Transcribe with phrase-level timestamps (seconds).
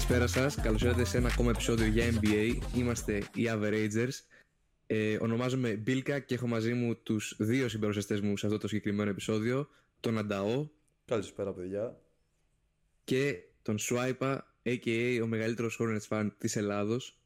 [0.00, 0.62] Καλησπέρα σας.
[0.62, 2.58] Καλώς ήρθατε σε ένα ακόμα επεισόδιο για NBA.
[2.76, 4.24] Είμαστε οι Averagers.
[4.86, 9.10] Ε, ονομάζομαι Μπίλκα και έχω μαζί μου τους δύο συμπαρουσιαστέ μου σε αυτό το συγκεκριμένο
[9.10, 9.68] επεισόδιο.
[10.00, 10.68] Τον Ανταό.
[11.04, 12.00] Καλησπέρα, παιδιά.
[13.04, 15.20] Και τον Σουάιπα, a.k.a.
[15.22, 17.18] ο μεγαλύτερος Hornets fan της Ελλάδος.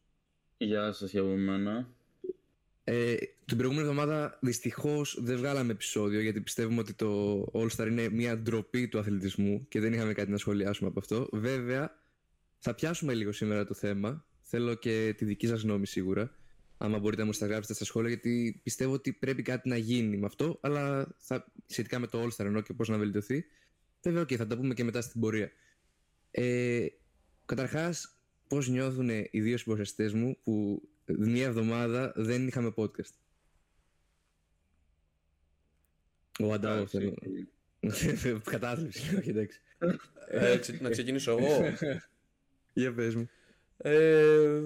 [0.56, 1.88] Γεια σας για μένα.
[2.84, 8.08] Ε, την προηγούμενη εβδομάδα δυστυχώς δεν βγάλαμε επεισόδιο γιατί πιστεύουμε ότι το All Star είναι
[8.08, 11.28] μια ντροπή του αθλητισμού και δεν είχαμε κάτι να σχολιάσουμε από αυτό.
[11.32, 12.02] Βέβαια,
[12.64, 14.26] θα πιάσουμε λίγο σήμερα το θέμα.
[14.40, 16.36] Θέλω και τη δική σας γνώμη σίγουρα.
[16.76, 20.16] Άμα μπορείτε να μου τα γράψετε στα σχόλια, γιατί πιστεύω ότι πρέπει κάτι να γίνει
[20.16, 23.44] με αυτό, αλλά θα, σχετικά με το All Star ενώ και πώς να βελτιωθεί.
[24.02, 25.50] Βέβαια, okay, θα τα πούμε και μετά στην πορεία.
[26.30, 26.86] Ε,
[27.44, 33.14] Καταρχάς, πώς νιώθουν οι δύο συμπροστέ μου που μία εβδομάδα δεν είχαμε podcast;
[36.40, 37.14] Ο Αντάο θέλω.
[38.44, 39.60] Κατάθλιψη, όχι εντάξει.
[40.28, 41.62] Ε, να ξεκινήσω εγώ.
[42.74, 43.28] Για πες μου.
[43.76, 44.62] Ε,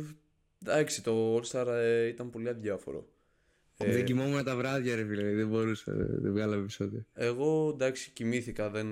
[0.62, 3.09] εντάξει, το All Star ε, ήταν πολύ αδιάφορο.
[3.77, 5.34] Ε, δεν κοιμόμουν τα βράδια, ρε φίλε.
[5.34, 5.92] Δεν μπορούσα.
[5.95, 7.05] Δεν βγάλαμε επεισόδιο.
[7.14, 8.89] Εγώ εντάξει, κοιμήθηκα, δεν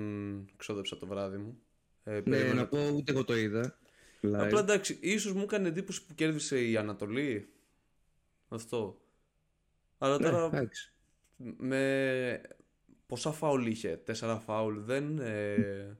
[0.57, 1.59] ξόδεψα το βράδυ μου.
[2.03, 3.77] Ε, ναι, να πω ούτε εγώ το είδα.
[4.21, 7.49] Απλά εντάξει, ίσως μου έκανε εντύπωση που κέρδισε η Ανατολή.
[8.47, 9.01] Αυτό.
[9.97, 10.69] Αλλά ναι, τώρα.
[11.57, 12.41] με
[13.07, 15.19] πόσα φάουλ είχε, τέσσερα φάουλ, δεν.
[15.19, 15.97] Ε,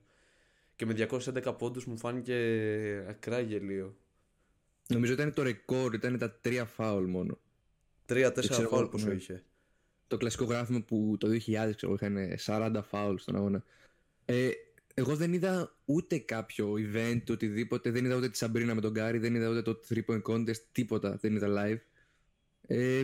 [0.78, 2.36] και με 211 πόντους μου φάνηκε
[3.10, 3.98] ακρά γελίο.
[4.88, 7.40] Νομίζω ήταν το ρεκόρ, ήταν τα τρία φάουλ μόνο.
[8.06, 9.44] Τρία-τέσσερα φάουλ πόσο είχε.
[10.08, 13.64] Το κλασικό γράφημα που το 2000 ξέρω, είχαν 40 φάουλ στον αγώνα.
[14.26, 14.50] Ε,
[14.94, 17.92] εγώ δεν είδα ούτε κάποιο event, οτιδήποτε.
[17.92, 20.58] Δεν είδα ούτε τη Σαμπρίνα με τον Γκάρι, δεν είδα ούτε το 3 point contest,
[20.72, 21.18] τίποτα.
[21.22, 21.80] Δεν είδα live.
[22.68, 23.04] Ε,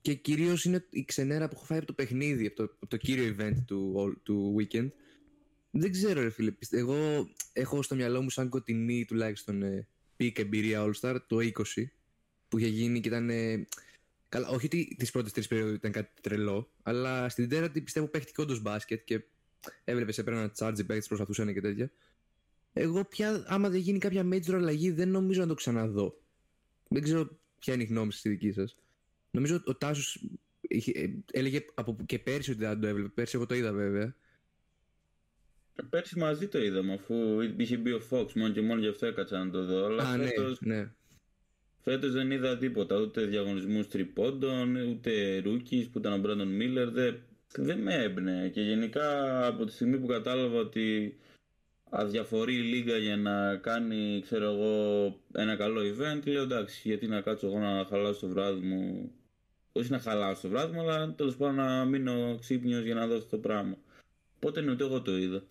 [0.00, 2.96] και κυρίως είναι η ξενέρα που έχω φάει από το παιχνίδι, από το, από το
[2.96, 4.88] κύριο event του, του weekend.
[5.70, 6.52] Δεν ξέρω, ρε φίλε.
[6.70, 11.36] Εγώ έχω στο μυαλό μου σαν κοντινή τουλάχιστον ε, peak εμπειρία All Star το
[11.76, 11.84] 20
[12.48, 13.30] που είχε γίνει και ήταν.
[13.30, 13.66] Ε,
[14.28, 18.40] καλά, όχι ότι τις πρώτες τρεις περιόδους ήταν κάτι τρελό, αλλά στην τέταρτη πιστεύω παίχτηκε
[18.40, 19.24] όντως μπάσκετ και
[19.84, 21.90] έβλεπες έπαιρναν charge παίχτες, προσπαθούσαν και τέτοια.
[22.72, 26.20] Εγώ πια, άμα δεν γίνει κάποια major αλλαγή, δεν νομίζω να το ξαναδώ.
[26.88, 28.76] Δεν ξέρω ποια είναι η γνώμη στη δική σας.
[29.30, 30.24] Νομίζω ότι ο Τάσος
[30.68, 33.08] ε, έλεγε από και πέρσι ότι δεν το έβλεπε.
[33.08, 34.14] Πέρσι εγώ το είδα βέβαια.
[35.90, 39.44] Πέρσι μαζί το είδαμε, αφού είχε μπει ο Fox μόνο και μόνο γι' αυτό έκατσα
[39.44, 39.84] να το δω.
[39.84, 40.92] Αλλά Α, ναι, φέτος, ναι, ναι.
[41.82, 46.88] Φέτος δεν είδα τίποτα, ούτε διαγωνισμούς τριπώντων, ούτε rookies που ήταν ο Brandon Miller.
[46.92, 47.20] Δεν,
[47.56, 51.18] δεν με έμπνε και γενικά από τη στιγμή που κατάλαβα ότι
[51.90, 57.20] αδιαφορεί η λίγα για να κάνει ξέρω εγώ ένα καλό event λέω εντάξει γιατί να
[57.20, 59.10] κάτσω εγώ να χαλάσω το βράδυ μου
[59.72, 63.26] όχι να χαλάσω το βράδυ μου αλλά τέλος πάντων να μείνω ξύπνιος για να δώσω
[63.30, 63.76] το πράγμα
[64.38, 65.42] Πότε είναι ούτε εγώ το είδα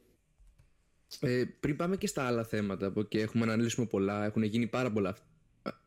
[1.19, 4.67] ε, πριν πάμε και στα άλλα θέματα που και έχουμε να αναλύσουμε πολλά, έχουν γίνει
[4.67, 5.17] πάρα πολλά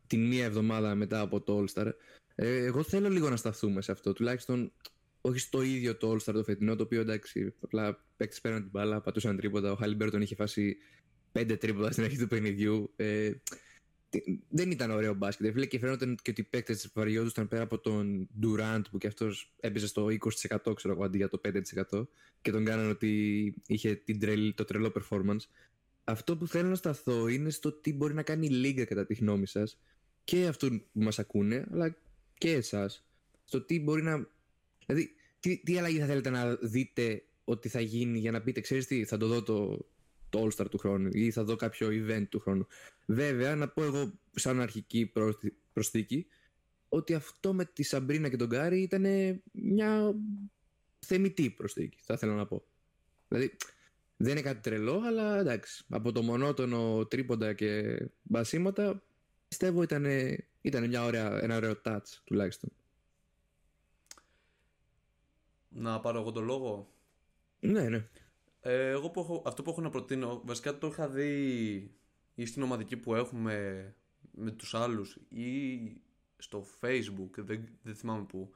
[0.07, 1.91] την μία εβδομάδα μετά από το All Star.
[2.35, 4.73] Ε, εγώ θέλω λίγο να σταθούμε σε αυτό, τουλάχιστον
[5.21, 8.71] όχι στο ίδιο το All Star το φετινό, το οποίο εντάξει, απλά παίκτες πέραν την
[8.71, 9.73] μπάλα, πατούσαν τρίποτα.
[9.73, 10.77] Ο Χάλιμπερτον είχε φάσει
[11.33, 12.93] πέντε τρίποτα στην αρχή του παιχνιδιού.
[12.97, 13.31] Ε,
[14.49, 15.53] δεν ήταν ωραίο μπάσκετ.
[15.53, 19.55] Φίλε, και φαίνονταν και ότι οι παίκτες βαριόντουσαν πέρα από τον Durant που και αυτός
[19.61, 21.41] έπαιζε στο 20% ξέρω εγώ αντί για το
[21.91, 22.07] 5%
[22.43, 25.41] και τον κάνανε ότι είχε την τρελ, το τρελό performance.
[26.05, 29.15] Αυτό που θέλω να σταθώ είναι στο τι μπορεί να κάνει η Λίγκα κατά τη
[29.15, 29.79] γνώμη σας
[30.25, 31.97] και αυτούς που μας ακούνε, αλλά
[32.39, 33.07] και εσάς.
[33.45, 34.29] Στο τι μπορεί να.
[34.87, 38.87] Δηλαδή, τι, τι αλλαγή θα θέλετε να δείτε ότι θα γίνει για να πείτε, ξέρεις
[38.87, 39.87] τι, θα το δω το,
[40.33, 42.67] το All-Star του χρόνου ή θα δω κάποιο event του χρόνου.
[43.07, 45.13] Βέβαια, να πω εγώ σαν αρχική
[45.73, 46.27] προσθήκη
[46.89, 49.05] ότι αυτό με τη Σαμπρίνα και τον Γκάρι ήταν
[49.53, 50.15] μια
[50.99, 52.65] θεμητή προσθήκη, θα ήθελα να πω.
[53.29, 53.57] Δηλαδή,
[54.17, 59.03] δεν είναι κάτι τρελό, αλλά εντάξει, από το μονότονο τρίποντα και μπασίματα,
[59.49, 60.07] πιστεύω ήταν,
[60.61, 62.71] ήταν μια ωραία, ένα ωραίο touch τουλάχιστον.
[65.69, 66.89] Να πάρω εγώ το λόγο;
[67.61, 68.09] Ναι, ναι.
[68.65, 71.91] Ε, εγώ που έχω, αυτό που έχω να προτείνω, βασικά το είχα δει
[72.35, 73.87] ή στην ομαδική που έχουμε
[74.31, 75.81] με τους άλλους ή
[76.37, 78.53] στο facebook, δεν, δεν θυμάμαι που,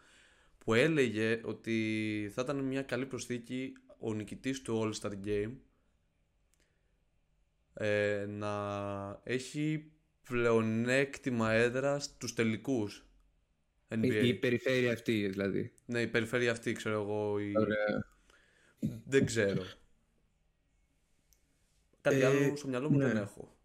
[0.58, 5.52] που έλεγε ότι θα ήταν μια καλή προσθήκη ο νικητής του All Star Game
[7.74, 9.90] ε, να έχει
[10.22, 13.06] πλεονέκτημα έδρα στους τελικούς
[13.88, 14.20] NBA.
[14.22, 15.72] Η, η περιφέρεια αυτή δηλαδή.
[15.86, 17.38] Ναι, η περιφέρεια αυτή ξέρω εγώ.
[17.38, 17.52] Η...
[19.04, 19.62] Δεν ξέρω.
[22.10, 23.06] Κάτι ε, άλλο στο μυαλό μου ναι.
[23.06, 23.56] δεν έχω.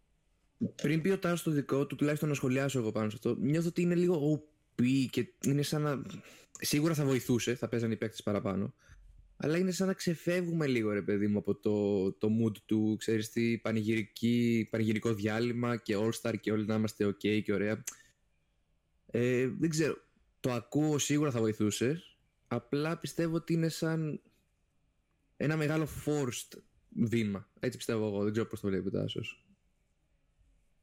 [0.82, 3.68] Πριν πει ο Τάσο το δικό του, τουλάχιστον να σχολιάσω εγώ πάνω σε αυτό, νιώθω
[3.68, 4.42] ότι είναι λίγο
[4.78, 6.02] OP και είναι σαν να.
[6.60, 8.74] Σίγουρα θα βοηθούσε, θα παίζανε οι παίκτες παραπάνω.
[9.36, 13.30] αλλά είναι σαν να ξεφεύγουμε λίγο ρε παιδί μου από το, το mood του, ξέρεις
[13.30, 17.82] τι, πανηγυρική, πανηγυρικό διάλειμμα και all-star και όλοι να είμαστε ok και ωραία.
[19.06, 19.96] Ε, δεν ξέρω,
[20.40, 22.02] το ακούω σίγουρα θα βοηθούσε,
[22.48, 24.20] απλά πιστεύω ότι είναι σαν
[25.36, 26.58] ένα μεγάλο forced
[26.94, 27.48] βήμα.
[27.60, 29.44] Έτσι πιστεύω εγώ, δεν ξέρω πώς το βλέπει ο Τάσος.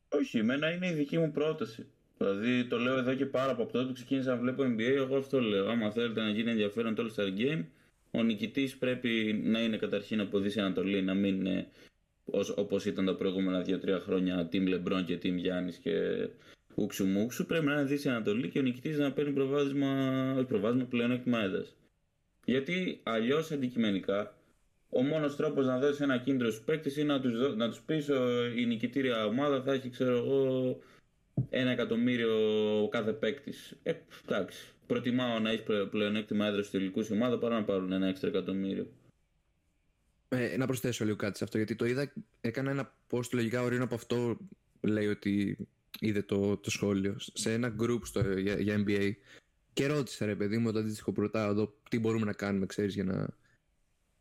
[0.10, 1.86] Όχι, εμένα είναι η δική μου πρόταση.
[2.18, 5.42] Δηλαδή το λέω εδώ και πάρα από τότε που ξεκίνησα να βλέπω NBA, εγώ αυτό
[5.42, 5.70] λέω.
[5.70, 7.64] Άμα θέλετε να γίνει ενδιαφέρον το All-Star Game,
[8.12, 11.68] ο νικητής πρέπει να είναι καταρχήν από Δύση Ανατολή, να μην είναι
[12.56, 16.28] όπως ήταν τα προηγούμενα 2-3 χρόνια Team LeBron και Team Γιάννης και
[16.76, 17.46] ούξου μουξου.
[17.46, 21.66] Πρέπει να είναι Δύση Ανατολή και ο νικητής να παίρνει προβάδισμα, όχι προβάδισμα πλεονέκτημα έδρα.
[22.46, 24.38] Γιατί αλλιώς αντικειμενικά
[24.90, 28.08] ο μόνος τρόπος να δώσεις ένα κίνητρο στους παίκτες είναι να τους να τους πεις
[28.56, 30.80] η νικητήρια ομάδα θα έχει, ξέρω εγώ,
[31.50, 32.38] ένα εκατομμύριο
[32.92, 33.80] κάθε παίκτης.
[33.84, 33.94] Ε,
[34.28, 34.68] εντάξει.
[34.88, 38.88] Προτιμάω να έχεις πλεονέκτημα έδρας στη τελικού ομάδα παρά να πάρουν ένα έξτρα εκατομμύριο.
[40.30, 43.84] Ε, να προσθέσω λίγο κάτι σε αυτό, γιατί το είδα, έκανα ένα post λογικά ορίνο
[43.84, 44.38] από αυτό,
[44.82, 45.58] λέει ότι
[46.00, 49.12] είδε το, το σχόλιο, σε ένα group στο, για, για NBA
[49.74, 53.04] και ρώτησε ρε παιδί μου το αντίστοιχο πρωτά εδώ τι μπορούμε να κάνουμε, ξέρεις, για
[53.04, 53.28] να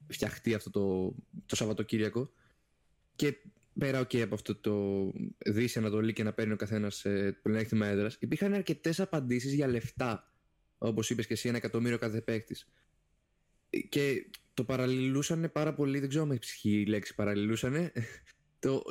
[0.08, 1.14] φτιαχτεί αυτό το,
[1.46, 2.30] το Σαββατοκύριακο
[3.16, 3.36] και
[3.78, 5.06] πέρα okay, από αυτό το
[5.46, 10.32] Δύση Ανατολή και να παίρνει ο καθένας ε, πλεονέκτημα έδρας, υπήρχαν αρκετές απαντήσεις για λεφτά.
[10.78, 12.68] Όπως είπες και εσύ, ένα εκατομμύριο κάθε παίκτης.
[13.88, 17.92] Και το παραλληλούσαν πάρα πολύ, δεν ξέρω αν έχει η λέξη παραλληλούσαν.
[18.60, 18.82] το,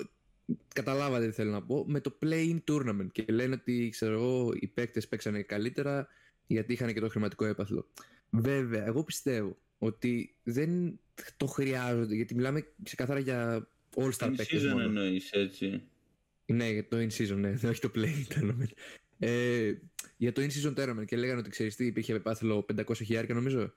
[0.74, 3.08] καταλάβατε τι θέλω να πω, με το play-in tournament.
[3.12, 6.08] Και λένε ότι ξέρω εγώ, οι παίκτες παίξανε καλύτερα
[6.48, 7.88] γιατί είχαν και το χρηματικό έπαθλο.
[8.30, 11.00] Βέβαια, εγώ πιστεύω ότι δεν
[11.38, 14.82] το χρειάζονται γιατί μιλάμε ξεκάθαρα για All-Star παίκτες μόνο.
[14.82, 15.84] εννοείς έτσι.
[16.46, 18.72] Ναι, για το in-season, ναι, όχι το play tournament.
[19.20, 19.74] Ε,
[20.18, 23.74] για το in-season tournament και λέγανε ότι ξέρεις τι, υπήρχε επάθυλο 500 χιλιάρικα νομίζω.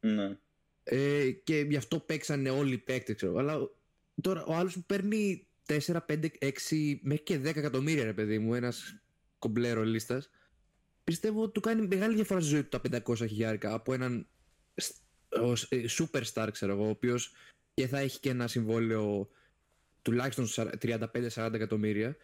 [0.00, 0.38] Ναι.
[0.84, 3.36] Ε, και γι' αυτό παίξανε όλοι οι παίκτες, ξέρω.
[3.36, 3.70] Αλλά
[4.20, 8.54] τώρα ο άλλος που παίρνει 4, 5, 6 μέχρι και 10 εκατομμύρια ρε παιδί μου,
[8.54, 9.00] ένας
[9.38, 10.30] κομπλέρο λίστας,
[11.04, 14.24] πιστεύω ότι του κάνει μεγάλη διαφορά στη ζωή του τα 500 χιλιάρικα από έναν ε,
[15.98, 17.32] superstar, ξέρω εγώ, ο οποίος
[17.74, 19.30] και θα έχει και ένα συμβόλαιο
[20.02, 20.46] τουλάχιστον
[20.80, 22.16] 35-40 εκατομμύρια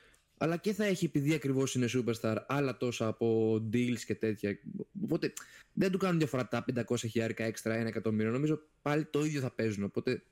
[0.43, 4.58] αλλά και θα έχει επειδή ακριβώς είναι superstar άλλα τόσα από deals και τέτοια.
[5.02, 5.32] Οπότε
[5.72, 8.32] δεν του κάνουν διαφορά τα 500 χιλιάρικα έξτρα, ένα εκατομμύριο.
[8.32, 9.84] Νομίζω πάλι το ίδιο θα παίζουν.
[9.84, 10.22] Οπότε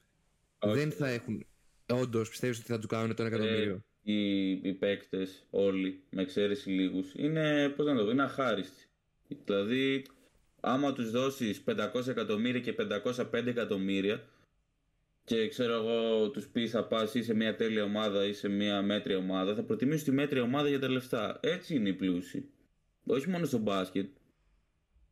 [0.58, 1.46] δεν θα έχουν.
[1.87, 6.22] Όντως πιστεύεις ότι θα του κάνουν το ένα εκατομμύριο; Ε, οι οι παίκτες όλοι, με
[6.22, 8.84] εξαίρεση λίγους, είναι, πώς να το πω, είναι αχάριστοι.
[9.44, 10.05] Δηλαδή,
[10.61, 14.25] άμα τους δώσεις 500 εκατομμύρια και 505 εκατομμύρια,
[15.25, 18.83] και ξέρω εγώ τους πεις θα πας ή σε μια τέλεια ομάδα ή σε μια
[18.83, 21.39] μέτρια ομάδα, θα προτιμήσεις τη μέτρια ομάδα για τα λεφτά.
[21.43, 22.49] Έτσι είναι οι πλούσιοι.
[23.05, 24.09] Όχι μόνο στο μπάσκετ.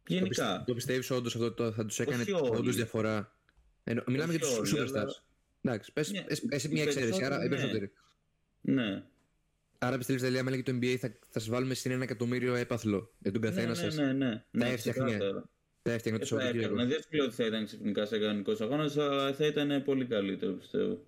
[0.06, 0.64] Γενικά.
[0.66, 3.36] Το, πιστεύεις όντως αυτό το, θα τους έκανε όντως διαφορά;
[3.84, 5.22] Ενώ, μιλάμε για τους superstars.
[5.62, 6.24] Εντάξει, πε ναι,
[6.70, 7.92] μια εξαίρεση, άρα οι περισσότεροι.
[8.60, 9.04] Ναι.
[9.78, 13.10] Άρα πιστεύεις δηλαδή, άμα λέγει το NBA θα, θα σας βάλουμε στην ένα εκατομμύριο έπαθλο
[13.18, 14.44] για τον καθένα ναι, ναι, σας; Ναι, ναι, ναι.
[14.50, 15.18] ναι, έφτιαχνε.
[15.82, 16.74] Θα έφτιαχνε το Σαββατοκύριακο.
[16.74, 21.04] Δεν λέω ότι θα ήταν ξαφνικά σε κανονικός αγώνας, αλλά θα ήταν πολύ καλύτερο πιστεύω.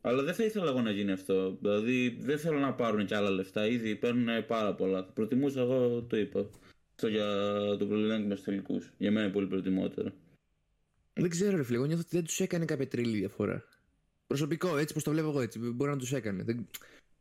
[0.00, 1.56] Αλλά δεν θα ήθελα εγώ να γίνει αυτό.
[1.60, 3.66] Δηλαδή δεν θέλω να πάρουν κι άλλα λεφτά.
[3.66, 5.04] Ήδη παίρνουν πάρα πολλά.
[5.04, 6.50] Θα προτιμούσα εγώ, το είπα.
[6.90, 7.26] Αυτό για
[7.78, 8.92] το προλυνάκι με τελικούς.
[8.98, 10.12] Για μένα είναι πολύ προτιμότερο.
[11.12, 11.76] Δεν ξέρω, ρε φίλε.
[11.76, 13.64] Εγώ νιώθω ότι δεν τους έκανε κάποια τρίλη διαφορά.
[14.26, 15.58] Προσωπικό, έτσι πώ το βλέπω εγώ έτσι.
[15.58, 16.42] Μπορεί να τους έκανε.
[16.42, 16.68] Δεν...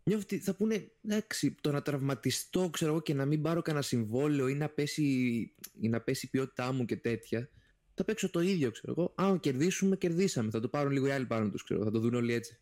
[0.07, 3.83] Νιώθω ότι θα πούνε, εντάξει, το να τραυματιστώ, ξέρω εγώ, και να μην πάρω κανένα
[3.83, 5.03] συμβόλαιο ή να πέσει,
[5.79, 7.49] ή να πέσει η ποιότητά μου και τέτοια.
[7.93, 9.13] Θα παίξω το ίδιο, ξέρω εγώ.
[9.15, 10.49] Αν κερδίσουμε, κερδίσαμε.
[10.49, 11.83] Θα το πάρουν λίγο οι άλλοι πάνω τους, ξέρω.
[11.83, 12.59] Θα το δουν όλοι έτσι.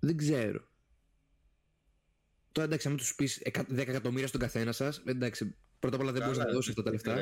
[0.00, 0.68] Δεν ξέρω.
[2.52, 6.22] Τώρα εντάξει, αν τους πεις 10 εκατομμύρια στον καθένα σας, εντάξει, πρώτα απ' όλα δεν
[6.22, 7.16] μπορείς να δώσεις αυτά τα λεφτά.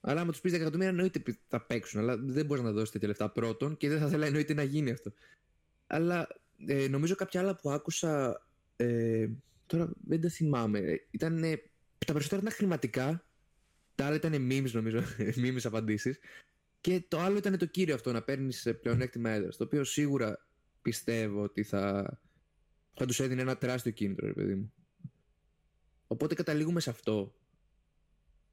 [0.00, 2.00] Αλλά άμα τους πεις 10 εκατομμύρια, εννοείται θα παίξουν.
[2.00, 4.90] Αλλά δεν μπορείς να δώσεις τέτοια λεφτά πρώτον και δεν θα θέλει εννοείται να γίνει
[4.90, 5.12] αυτό.
[5.86, 6.28] Αλλά
[6.66, 8.44] ε, νομίζω κάποια άλλα που άκουσα.
[8.76, 9.28] Ε,
[9.66, 11.06] τώρα δεν τα θυμάμαι.
[11.10, 11.40] Ήταν,
[12.06, 13.24] τα περισσότερα ήταν χρηματικά.
[13.94, 15.02] Τα άλλα ήταν memes, νομίζω.
[15.42, 16.18] memes απαντήσεις.
[16.80, 19.56] Και το άλλο ήταν το κύριο αυτό, να παίρνεις πλεονέκτημα έδρας.
[19.56, 20.46] Το οποίο σίγουρα
[20.82, 22.18] πιστεύω ότι θα,
[22.94, 24.72] θα τους έδινε ένα τεράστιο κίνητρο, ρε παιδί μου.
[26.06, 27.34] Οπότε καταλήγουμε σε αυτό.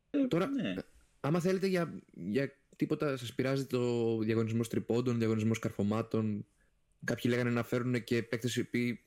[0.09, 0.73] Ε, τώρα, ναι.
[1.19, 6.45] άμα θέλετε για, για τίποτα, σας πειράζει το διαγωνισμό τριπώντων, διαγωνισμό καρφωμάτων,
[7.05, 9.05] Κάποιοι λέγανε να φέρουν και παίκτες οι οποίοι.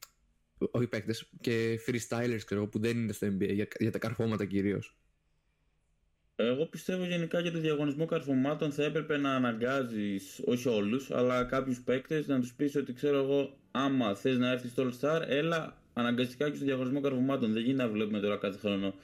[0.71, 4.97] Όχι παίκτες, και freestylers ξέρω, που δεν είναι στο NBA, για, για τα καρφώματα κυρίως.
[6.37, 11.81] Εγώ πιστεύω γενικά για το διαγωνισμό καρφωμάτων θα έπρεπε να αναγκάζεις, όχι όλους, αλλά κάποιους
[11.81, 15.83] παίκτες να τους πεις ότι ξέρω εγώ, άμα θες να έρθεις στο All Star, έλα
[15.93, 17.53] αναγκαστικά και στο διαγωνισμό καρφωμάτων.
[17.53, 18.95] Δεν γίνεται να βλέπουμε τώρα κάθε χρόνο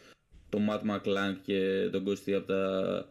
[0.48, 3.08] το Matt McClank και τον Κωστή από τα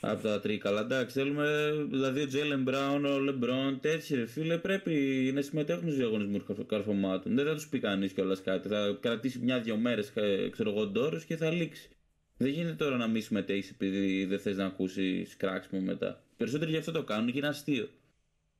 [0.00, 0.80] από τα τρίκαλα.
[0.80, 4.92] Εντάξει, θέλουμε δηλαδή ο Τζέιλεν Μπράουν, ο Λεμπρόν, τέτοιοι ρε φίλε πρέπει
[5.34, 7.34] να συμμετέχουν στους διαγωνισμούς καρφωμάτων.
[7.34, 8.68] Δεν θα τους πει κανείς κιόλας κάτι.
[8.68, 10.12] Θα κρατήσει μια-δυο μέρες,
[10.50, 11.88] ξέρω εγώ, ντόρο και θα λήξει.
[12.36, 16.22] Δεν γίνεται τώρα να μην συμμετέχεις επειδή δεν θες να ακούσεις κράξιμο μετά.
[16.36, 17.88] Περισσότεροι γι' αυτό το κάνουν και είναι αστείο.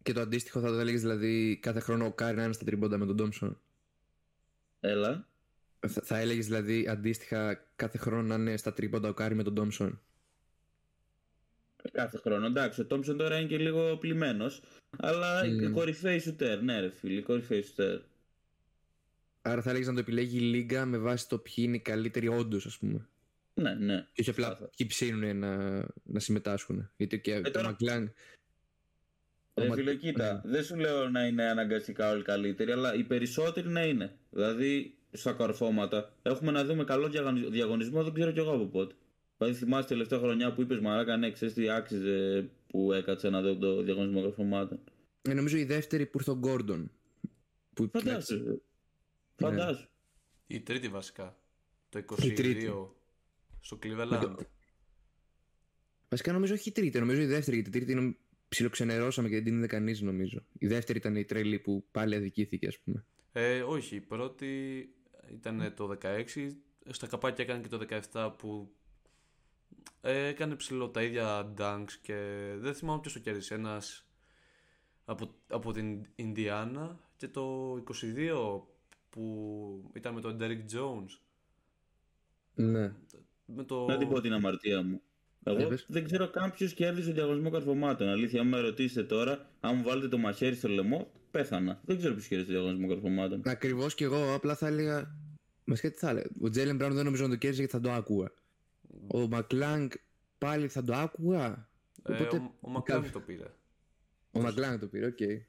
[0.02, 2.98] Και το αντίστοιχο θα το έλεγες δηλαδή κάθε χρόνο ο Κάρι να είναι στα τρίποντα
[2.98, 3.60] με τον Τόμψον.
[4.80, 5.28] Έλα.
[5.88, 9.54] Θα, θα έλεγες δηλαδή αντίστοιχα κάθε χρόνο να είναι στα τρίποντα ο Κάρι με τον
[9.54, 10.00] Τόμψον.
[11.92, 12.46] Κάθε χρόνο.
[12.46, 14.62] Εντάξει, ο Τόμψον τώρα είναι και λίγο πλημμένος.
[14.98, 15.70] Αλλά mm.
[15.72, 17.98] κορυφαίοι σουτέρ, ναι, ρε φίλοι, κορυφαίοι σουτέρ.
[19.42, 22.28] Άρα θα έλεγες να το επιλέγει η Λίγκα με βάση το ποιοι είναι οι καλύτεροι
[22.28, 23.08] όντως, ας πούμε.
[23.54, 24.06] Ναι, ναι.
[24.12, 26.90] Και όχι απλά ποιοι ψήνουν να, να συμμετάσχουν.
[26.96, 27.76] Γιατί και ε, τα τώρα...
[29.54, 30.50] Ρε φίλε, κοίτα, ναι.
[30.50, 34.16] δεν σου λέω να είναι αναγκαστικά όλοι καλύτεροι, αλλά οι περισσότεροι να είναι.
[34.30, 37.08] Δηλαδή, στα καρφώματα, έχουμε να δούμε καλό
[37.50, 38.94] διαγωνισμό, δεν ξέρω κι εγώ από πότε.
[39.40, 43.56] Δηλαδή, θυμάσαι τελευταία χρονιά που είπες Μαράκα, ναι, ξέρεις τι άξιζε που έκατσε να δω
[43.56, 44.80] το διαγωνισμό καρφωμάτων.
[45.22, 46.90] Ε, νομίζω η δεύτερη που ήρθε ο Γκόρντον.
[47.92, 48.62] Φαντάσου.
[49.36, 49.88] Φαντάσου.
[50.46, 51.38] Η τρίτη βασικά.
[51.88, 52.88] Το 22
[53.60, 54.34] στο Cleveland.
[56.08, 58.16] Βασικά νομίζω όχι η τρίτη, νομίζω η δεύτερη, γιατί η τρίτη είναι
[58.48, 60.44] ψιλοξενερώσαμε και δεν την είδε κανείς νομίζω.
[60.58, 63.04] Η δεύτερη ήταν η τρελή που πάλι αδικήθηκε, ας πούμε.
[63.32, 64.88] Ε, όχι, η πρώτη
[65.32, 66.24] ήταν το 16.
[66.88, 68.74] Στα καπάκια έκανε και το 17 που
[70.00, 72.14] ε, έκανε ψηλό τα ίδια dunks και
[72.58, 73.54] δεν θυμάμαι ποιος το κέρδισε.
[73.54, 74.06] Ένας
[75.04, 78.62] από, από την Ινδιάνα και το 22
[79.10, 81.18] που ήταν με τον Derek Jones.
[82.54, 82.92] Ναι.
[83.44, 83.86] Με το...
[83.86, 85.00] Να την πω την αμαρτία μου.
[85.44, 88.08] Εγώ δεν ξέρω καν ποιος κέρδισε τον διαγωνισμό καρφωμάτων.
[88.08, 91.80] Αλήθεια, αν με ρωτήσετε τώρα, αν μου βάλετε το μαχαίρι στο λαιμό, πέθανα.
[91.84, 93.42] Δεν ξέρω ποιος κέρδισε τον διαγωνισμό καρφωμάτων.
[93.44, 95.16] Ακριβώς και εγώ απλά θα έλεγα.
[95.64, 96.26] Μα τι θα έλεγα.
[96.40, 98.32] Ο Τζέιλεν Μπράουν δεν νομίζω να το κέρδισε γιατί θα το άκουγα.
[99.06, 99.90] Ο Μακλάνγκ
[100.38, 101.68] πάλι θα το άκουγα.
[102.02, 102.36] Ε, Οπότε...
[102.36, 103.54] Ο, ο Μακλάνγκ το πήρε.
[104.32, 105.16] Ο Μακλάνγκ το πήρε, OK.
[105.20, 105.40] Okay.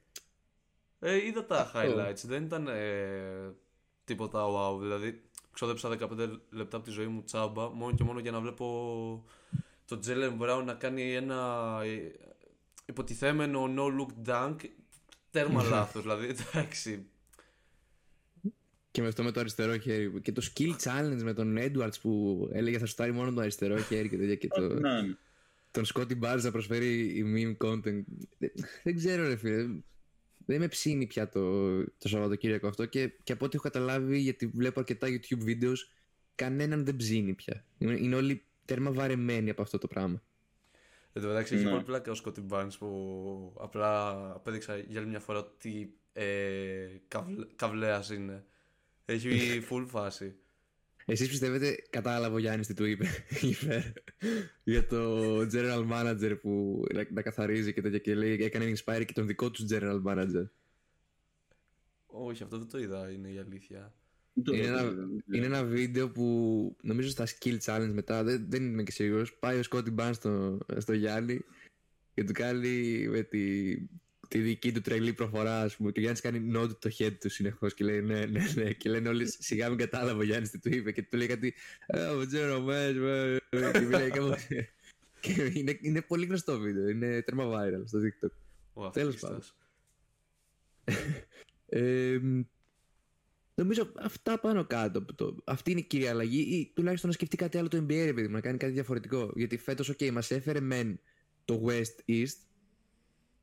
[0.99, 3.55] Ε, είδα τα highlights, δεν ήταν ε,
[4.03, 4.79] τίποτα wow.
[4.79, 5.21] Δηλαδή,
[5.51, 9.25] ξόδεψα 15 λεπτά από τη ζωή μου τσάμπα μόνο και μόνο για να βλέπω
[9.85, 12.11] τον Τζέιλεν Μπράουν να κάνει ένα ε,
[12.85, 14.55] υποτιθέμενο no look dunk
[15.31, 17.09] τέρμα λάθος δηλαδή εντάξει
[18.91, 22.49] και με αυτό με το αριστερό χέρι και το skill challenge με τον Edwards που
[22.53, 24.61] έλεγε θα στάρει μόνο το αριστερό χέρι και τέτοια και το...
[24.61, 25.15] Ναι.
[25.71, 28.03] τον Scotty Barnes να προσφέρει η meme content
[28.83, 29.67] δεν ξέρω ρε φίλε
[30.45, 34.47] δεν με ψήνει πια το, το Σαββατοκύριακο αυτό και, και από ό,τι έχω καταλάβει γιατί
[34.47, 35.77] βλέπω αρκετά YouTube videos
[36.35, 40.21] κανέναν δεν ψήνει πια είναι όλοι τέρμα βαρεμένη από αυτό το πράγμα.
[41.13, 41.69] Εν τω μεταξύ, έχει ναι.
[41.69, 46.87] πολύ πλάκα ο Σκότι Μπάνς που απλά απέδειξα για άλλη μια φορά ότι ε,
[47.55, 48.45] καβλέας είναι.
[49.11, 50.35] Έχει full φάση.
[51.05, 53.07] Εσείς πιστεύετε, κατάλαβε ο Γιάννης τι του είπε
[54.63, 59.27] για το general manager που να, καθαρίζει και τέτοια και λέει έκανε inspire και τον
[59.27, 60.45] δικό τους general manager.
[62.05, 63.93] Όχι, αυτό δεν το είδα, είναι η αλήθεια.
[64.33, 64.95] Είναι ένα,
[65.33, 69.33] είναι ένα βίντεο που νομίζω στα skill challenge μετά, δεν, δεν είμαι και σίγουρος.
[69.33, 71.45] Πάει ο Σκότι Μπαν στο, στο Γιάννη
[72.13, 73.75] και του κάνει με τη,
[74.31, 75.91] τη δική του τρελή προφορά, ας πούμε.
[75.91, 78.73] Και ο Γιάννης κάνει nod το head του συνεχώς και λέει ναι, ναι, ναι.
[78.73, 80.91] Και λένε όλοι σιγά μην κατάλαβε ο Γιάννης τι του είπε.
[80.91, 81.53] Και του λέει κάτι.
[81.87, 83.37] Oh, Jerome,
[83.71, 84.09] και μιλάει
[85.21, 86.89] και είναι, είναι πολύ γνωστό βίντεο.
[86.89, 88.91] Είναι τέρμα viral στο TikTok.
[88.91, 89.41] Τέλος πάντων.
[91.65, 92.19] ε,
[93.55, 95.05] Νομίζω αυτά πάνω κάτω.
[95.15, 96.41] Το, αυτή είναι η κύρια αλλαγή.
[96.41, 99.31] Ή τουλάχιστον να σκεφτεί κάτι άλλο το NBA, επειδή να κάνει κάτι διαφορετικό.
[99.35, 100.99] Γιατί φέτος, OK, μας έφερε μεν
[101.45, 102.37] το West East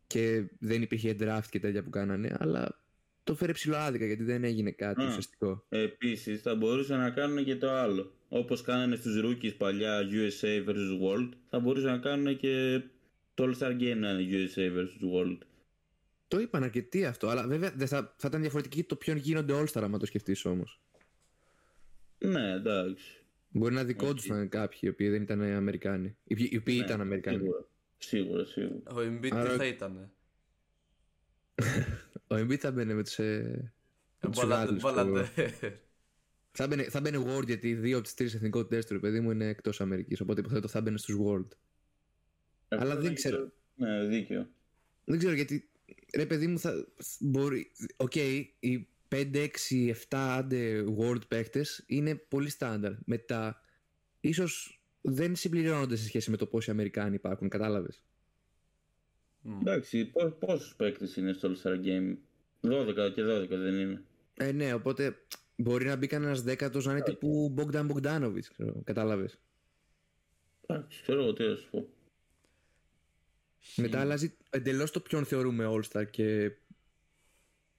[0.08, 2.80] και δεν υπήρχε draft και τέτοια που κάνανε, αλλά
[3.24, 5.64] το φέρε ψηλοάδικα γιατί δεν έγινε κάτι ουσιαστικό.
[5.68, 8.12] Επίσης, θα μπορούσαν να κάνουν και το άλλο.
[8.28, 12.82] Όπως κάνανε στους rookies παλιά USA vs World, θα μπορούσαν να κάνουν και
[13.34, 15.38] το All Star Game να είναι USA vs World.
[16.28, 19.82] Το είπαν αρκετοί αυτό, αλλά βέβαια δεν θα, θα ήταν διαφορετική το ποιον γίνονται All-Star,
[19.82, 20.80] άμα το σκεφτείς όμως.
[22.18, 23.22] Ναι, εντάξει.
[23.50, 26.16] Μπορεί να δικό του ήταν κάποιοι οι οποίοι δεν ήταν Αμερικάνοι.
[26.24, 27.36] Οι οποίοι ναι, ήταν Αμερικάνοι.
[27.36, 27.66] Σίγουρα,
[27.98, 28.44] σίγουρα.
[28.44, 28.82] σίγουρα.
[28.90, 29.50] Ο Embiid Άρα...
[29.50, 30.10] τι θα ήταν.
[32.30, 33.18] Ο Embiid θα μπαίνει με τους.
[33.18, 33.72] Ε,
[36.50, 39.46] θα μπαίνει, θα μπαίνει World γιατί δύο από τις τρεις εθνικότητες ρε παιδί μου είναι
[39.46, 40.20] εκτός Αμερικής.
[40.20, 41.48] Οπότε υποθέτω θα μπαίνει στους World.
[42.68, 43.52] Αλλά δεν ξέρω.
[43.74, 44.48] Ναι, δίκαιο.
[45.04, 45.70] Δεν ξέρω γιατί
[46.14, 46.86] ρε παιδί μου θα
[47.20, 52.92] μπορεί, OK, okay, οι 5, 6, 7 άντε world παίχτες είναι πολύ στάνταρ.
[53.04, 53.60] Μετά,
[54.20, 58.02] ίσως δεν συμπληρώνονται σε σχέση με το πόσοι Αμερικάνοι υπάρχουν, κατάλαβες;
[59.60, 62.16] Εντάξει, πόσους παίκτες είναι στο All-Star Game,
[62.60, 64.02] 12 και 12 δεν είναι.
[64.34, 65.18] Ε, ναι, οπότε
[65.56, 69.38] μπορεί να μπει κανένας δέκατος να είναι τύπου Bogdan Bogdanovic, κατάλαβες;
[70.66, 71.88] Εντάξει, ξέρω εγώ τι θα σου πω.
[73.76, 76.52] Μετά αλλάζει εντελώς το ποιον θεωρούμε All-Star και,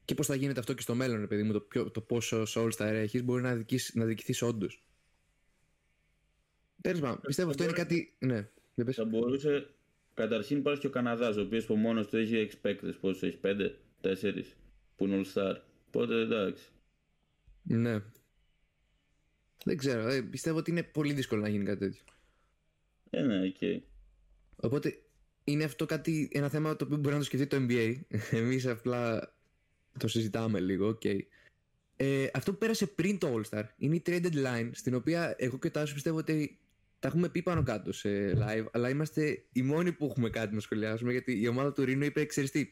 [0.06, 1.52] και πώς θα γίνεται αυτό και στο μέλλον, παιδί μου.
[1.52, 4.84] Το, ποιο, το πόσο All-Star έχεις μπορεί να, δικείς, να δικηθεί όντως.
[6.82, 8.14] Τέλος πάντων, πιστεύω αυτό είναι κάτι.
[8.20, 8.48] Ναι,
[8.92, 9.70] θα μπορούσε.
[10.14, 12.94] Καταρχήν υπάρχει και ο Καναδάς, ο οποίος από μόνος του έχει expected.
[13.02, 14.44] Πόσο έχει, 5, 4
[14.96, 15.56] που είναι All-Star.
[15.88, 16.64] Οπότε εντάξει.
[17.64, 18.00] Ναι.
[19.66, 20.08] Δεν ξέρω.
[20.08, 22.04] Ε, πιστεύω ότι είναι πολύ δύσκολο να γίνει κάτι τέτοιο.
[23.10, 23.56] Ε, ναι, OK.
[23.60, 23.80] Okay.
[24.56, 25.00] Οπότε
[25.44, 28.00] είναι αυτό κάτι, ένα θέμα το οποίο μπορεί να το σκεφτεί το NBA.
[28.32, 29.34] Εμείς απλά
[30.00, 31.20] το συζητάμε λίγο, okay.
[31.96, 35.68] Ε, αυτό που πέρασε πριν το All-Star είναι η trade deadline, στην οποία εγώ και
[35.68, 36.60] ο Τάσος πιστεύω ότι
[37.00, 40.60] τα έχουμε πει πάνω κάτω σε live, αλλά είμαστε οι μόνοι που έχουμε κάτι να
[40.60, 42.70] σχολιάσουμε, γιατί η ομάδα του Ρήνου είπε, ξέρεις τι,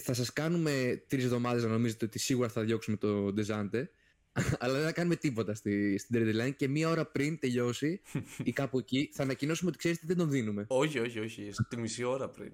[0.00, 3.90] θα σας κάνουμε τρεις εβδομάδες να νομίζετε ότι σίγουρα θα διώξουμε το Ντεζάντε,
[4.60, 8.00] αλλά δεν θα κάνουμε τίποτα στη, στην trade deadline και μία ώρα πριν τελειώσει
[8.44, 10.64] ή κάπου εκεί θα ανακοινώσουμε ότι ξέρεις τι δεν τον δίνουμε.
[10.68, 11.52] Όχι, όχι, όχι.
[11.52, 12.52] Στη μισή ώρα πριν.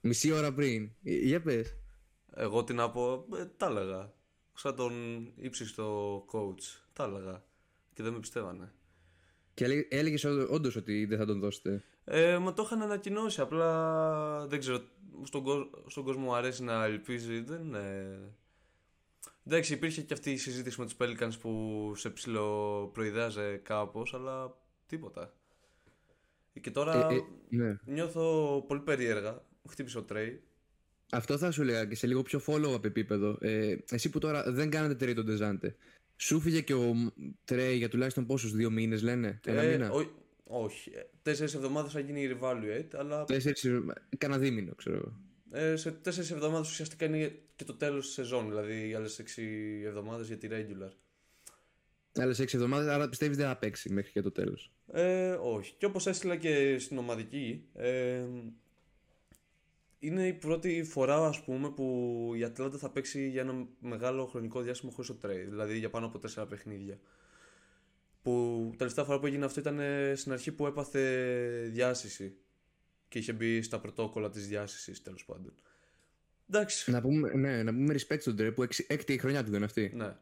[0.00, 0.90] Μισή ώρα πριν.
[1.02, 1.76] Ε, για πες.
[2.34, 4.12] Εγώ τι να πω, ε, τα έλεγα.
[4.54, 4.92] Σαν τον
[5.36, 6.82] ύψιστο coach.
[6.92, 7.44] Τα έλεγα.
[7.94, 8.72] Και δεν με πιστεύανε.
[9.54, 11.82] Και έλεγε όντως ότι δεν θα τον δώσετε.
[12.04, 13.40] Ε, μα το είχαν ανακοινώσει.
[13.40, 14.80] Απλά δεν ξέρω.
[15.22, 15.44] Στον,
[15.86, 17.40] στον κόσμο μου αρέσει να ελπίζει.
[17.40, 18.18] Δεν, ε,
[19.46, 24.56] Εντάξει, υπήρχε και αυτή η συζήτηση με τους Pelicans που σε ψηλοπροειδάζε κάπως, αλλά
[24.86, 25.34] τίποτα.
[26.60, 27.78] Και τώρα ε, ε, ναι.
[27.84, 29.42] νιώθω πολύ περίεργα.
[29.68, 30.42] Χτύπησε ο Τρέι.
[31.12, 33.36] Αυτό θα σου έλεγα και σε λίγο πιο follow-up επίπεδο.
[33.40, 35.74] Ε, εσύ που τώρα δεν κάνετε τρέι τον Τεζάντε.
[36.22, 37.12] Σου φύγε και ο
[37.44, 39.40] Τρέι για τουλάχιστον πόσους δύο μήνες λένε.
[39.46, 40.06] Ένα ε, μήνα; Ό,
[40.44, 40.90] όχι.
[41.22, 43.24] Τέσσερις εβδομάδες θα γίνει revaluate, αλλά.
[43.24, 43.66] Τέσσερις.
[44.18, 45.20] Κανένα δίμηνο, ξέρω εγώ.
[45.50, 49.42] Ε, σε τέσσερις εβδομάδες ουσιαστικά είναι και το τέλος της σεζόν, δηλαδή οι άλλες έξι
[49.84, 50.90] εβδομάδες για τη regular.
[52.14, 55.74] Άλλες έξι εβδομάδες, άρα πιστεύεις δεν θα παίξει μέχρι και το τέλος; Ε, όχι.
[55.78, 58.24] Και όπως έστειλα και στην ομαδική, ε,
[60.02, 64.60] είναι η πρώτη φορά ας πούμε που η Ατλάντα θα παίξει για ένα μεγάλο χρονικό
[64.60, 66.98] διάστημα χωρίς τον Τρέι, δηλαδή για πάνω από τέσσερα παιχνίδια.
[68.22, 69.80] Που τελευταία φορά που έγινε αυτό ήταν
[70.16, 71.00] στην αρχή που έπαθε
[71.72, 72.36] διάσειση
[73.08, 75.52] και είχε μπει στα πρωτόκολλα της διάσεισης τέλος πάντων.
[76.48, 76.90] Εντάξει.
[76.90, 79.92] Να πούμε, ναι, να πούμε respect στον Τρέι που έκτη χρονιά του δεν αυτή.
[79.94, 80.16] Ναι.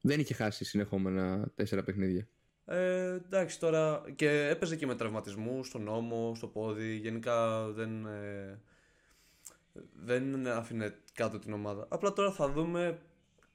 [0.00, 2.28] Δεν είχε χάσει συνεχόμενα τέσσερα παιχνίδια.
[2.66, 6.94] Ε, εντάξει τώρα και έπαιζε και με τραυματισμούς στον νόμο, στο πόδι.
[6.94, 8.60] Γενικά δεν, ε,
[10.04, 11.86] δεν άφηνε κάτω την ομάδα.
[11.88, 13.00] Απλά τώρα θα δούμε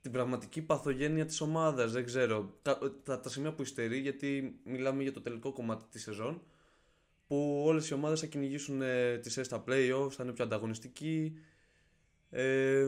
[0.01, 1.91] την πραγματική παθογένεια της ομάδας.
[1.91, 2.53] Δεν ξέρω.
[2.61, 6.41] Τα, τα, τα σημεία που υστερεί γιατί μιλάμε για το τελικό κομμάτι της σεζόν
[7.29, 11.37] που όλες οι ομάδες θα κυνηγήσουν ε, τις στα playoffs, θα είναι πιο ανταγωνιστικοί.
[12.29, 12.87] Ε,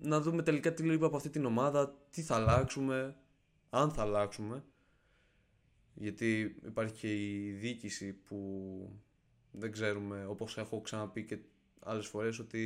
[0.00, 3.16] να δούμε τελικά τι λείπει από αυτή την ομάδα, τι θα αλλάξουμε,
[3.70, 4.64] αν θα αλλάξουμε.
[5.94, 8.38] Γιατί υπάρχει και η διοίκηση που
[9.50, 11.38] δεν ξέρουμε, όπως έχω ξαναπεί και
[11.80, 12.62] άλλες φορές, ότι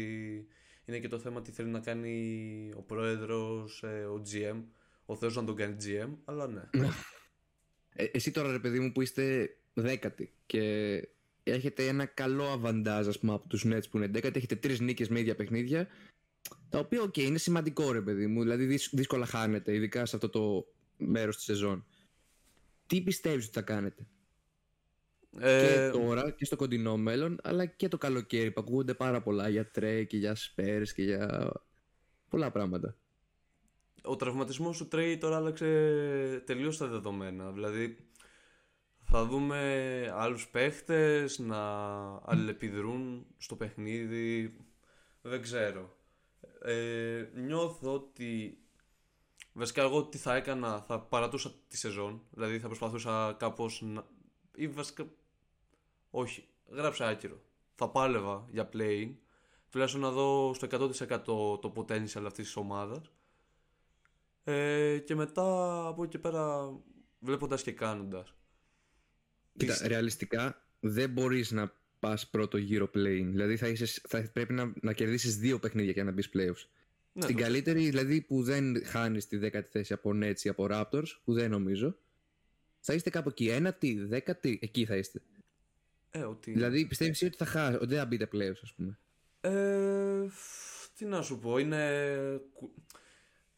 [0.85, 4.63] είναι και το θέμα τι θέλει να κάνει ο πρόεδρος, ε, ο GM.
[5.05, 6.63] Ο Θεός να τον κάνει GM, αλλά ναι.
[7.95, 11.09] Ε, εσύ τώρα ρε παιδί μου που είστε δέκατη και
[11.43, 15.09] έχετε ένα καλό αβαντάζ ας πούμε από τους Nets που είναι δέκατη, έχετε τρεις νίκες
[15.09, 15.89] με ίδια παιχνίδια
[16.69, 20.29] τα οποία OK, okay, είναι σημαντικό ρε παιδί μου, δηλαδή δύσκολα χάνετε ειδικά σε αυτό
[20.29, 21.87] το μέρος της σεζόν.
[22.87, 24.07] Τι πιστεύεις ότι θα κάνετε;
[25.39, 25.67] Ε...
[25.67, 29.71] Και τώρα και στο κοντινό μέλλον αλλά και το καλοκαίρι που ακούγονται πάρα πολλά για
[29.71, 31.53] Τρέι και για Σπέρς και για
[32.29, 32.97] πολλά πράγματα.
[34.03, 35.67] Ο τραυματισμός του Τρέι τώρα άλλαξε
[36.47, 37.51] τελείως τα δεδομένα.
[37.51, 37.97] Δηλαδή
[39.03, 41.61] θα δούμε άλλους παίχτες να
[42.25, 44.57] αλληλεπιδρούν στο παιχνίδι.
[45.23, 45.97] Δεν ξέρω.
[46.63, 48.59] Ε, νιώθω ότι
[49.53, 54.05] βασικά εγώ τι θα έκανα θα παρατούσα τη σεζόν δηλαδή θα προσπαθούσα κάπως να...
[54.55, 55.07] ή βασικά
[56.15, 57.43] όχι γράψα άκυρο
[57.75, 59.15] θα πάλευα για playing
[59.71, 61.25] τουλάχιστον να δω στο 100%
[61.61, 63.13] το potential αυτής της ομάδας
[64.45, 65.43] ε, και μετά
[65.87, 66.73] από εκεί και πέρα
[67.19, 68.35] βλέποντας και κάνοντας
[69.57, 71.73] Κοίτα, ρεαλιστικά δεν μπορείς να
[72.03, 73.27] πας πρώτο γύρο playing.
[73.31, 76.67] Δηλαδή θα, είσαι, θα πρέπει να, να κερδίσεις δύο παιχνίδια για να μπεις playoffs.
[77.13, 81.07] Ναι, Στην καλύτερη, δηλαδή που δεν χάνεις τη δέκατη θέση από Nets ή από Raptors,
[81.25, 81.97] που δεν νομίζω,
[82.81, 83.49] θα είστε κάπου εκεί.
[83.49, 85.23] Ένατη, δέκατη, εκεί θα είστε.
[86.15, 86.53] Ε, ότι...
[86.53, 88.99] Δηλαδή πιστεύεις ότι θα χάσει, ότι δεν θα μπείτε playoffs, ας πούμε;
[89.41, 90.29] Ε,
[90.97, 91.85] τι να σου πω, είναι.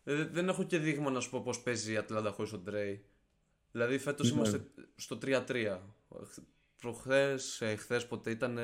[0.05, 3.05] Ε, δεν έχω και δείγμα να σου πω πώς παίζει η Ατλάντα χωρίς τον Τρέι.
[3.73, 4.37] Δηλαδή φέτος ναι.
[4.37, 5.79] είμαστε στο 3-3.
[6.81, 8.59] Προχθές, χθες ποτέ ήταν...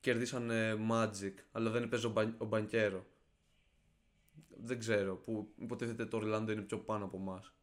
[0.00, 3.06] Κερδίσανε Magic, αλλά δεν παίζει ο, ο Μπανκέρο.
[4.48, 7.54] Δεν ξέρω, που υποτίθεται το Orlando είναι πιο πάνω από εμάς.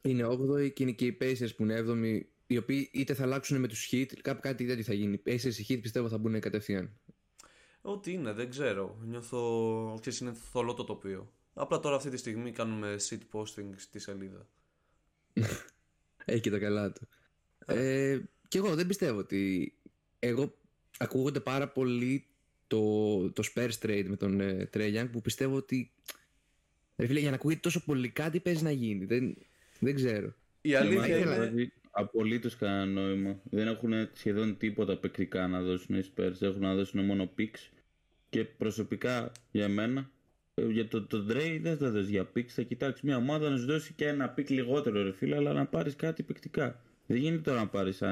[0.00, 3.60] Είναι 8η και είναι και οι Pacers που είναι 7η οι οποίοι είτε θα αλλάξουν
[3.60, 5.22] με τους hit, κάπου κάτι τέτοιο θα γίνει.
[5.26, 6.90] Pacers οι hit πιστεύω θα μπουν κατευθείαν.
[7.80, 8.98] Ό,τι είναι, δεν ξέρω.
[9.04, 9.96] Νιώθω.
[10.00, 11.32] Ξέρεις, είναι θολό το τοπίο.
[11.54, 14.48] Απλά τώρα αυτή τη στιγμή κάνουμε shit posting στη σελίδα.
[16.24, 17.08] Έχει και τα καλά του.
[17.66, 19.74] Ε, και εγώ δεν πιστεύω ότι.
[20.18, 20.54] Εγώ
[20.98, 22.26] ακούγονται πάρα πολύ
[22.66, 25.90] το, το Spurs trade με τον ε, Trey Young που πιστεύω ότι.
[26.96, 29.04] Ρε φίλε, για να ακούγεται τόσο πολύ κάτι παίζει να γίνει.
[29.04, 29.36] Δεν,
[29.78, 30.34] δεν ξέρω.
[30.60, 31.72] Η αλήθεια είναι.
[31.98, 33.40] Δηλαδή, Απολύτως κανένα νόημα.
[33.50, 36.42] Δεν έχουν σχεδόν τίποτα παικτικά να δώσουν οι Spurs.
[36.42, 37.70] Έχουν να δώσουν μόνο picks.
[38.28, 40.10] Και προσωπικά για μένα,
[40.54, 42.48] ε, για το, το Dre δεν θα δώσεις για picks.
[42.48, 45.66] Θα κοιτάξεις μια ομάδα να σου δώσει και ένα pick λιγότερο, ρε φίλε, αλλά να
[45.66, 46.80] πάρεις κάτι παικτικά.
[47.06, 48.02] Δεν γίνεται τώρα να πάρεις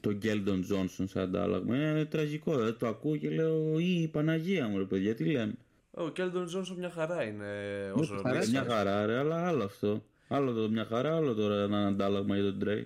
[0.00, 1.76] τον Γκέλντον Τζόνσον σαν αντάλλαγμα.
[1.76, 2.56] Είναι τραγικό.
[2.56, 5.54] Δεν το ακούω και λέω η Παναγία μου, ρε παιδιά, τι λέμε.
[5.90, 7.46] Ο Γκέλντον Τζόνσον μια χαρά είναι
[7.94, 10.04] όσο Μια χαρά, ρε, αλλά άλλο αυτό.
[10.28, 12.84] Άλλο το μια χαρά, άλλο τώρα ένα αντάλλαγμα για τον Dre.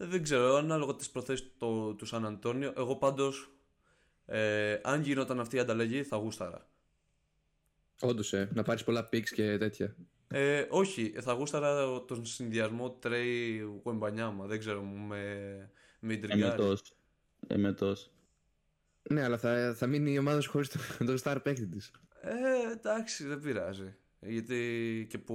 [0.00, 2.72] Ε, δεν ξέρω, ανάλογα τις προθέσεις του, του Σαν Αντώνιο.
[2.76, 3.50] Εγώ πάντως,
[4.26, 6.68] ε, αν γινόταν αυτή η ανταλλαγή, θα γούσταρα.
[8.00, 9.96] Όντως, ε, να πάρεις πολλά picks και τέτοια.
[10.28, 14.46] Ε, όχι, θα γούσταρα τον συνδυασμό Τρέι Γουεμπανιάμα.
[14.46, 16.82] Δεν ξέρω, με, με Εμετός.
[17.46, 18.10] Εμετός.
[19.10, 21.90] Ναι, αλλά θα, θα μείνει η ομάδα χωρίς τον, τον star παίκτη της.
[22.20, 23.94] Ε, εντάξει, δεν πειράζει.
[24.20, 25.34] Γιατί και που,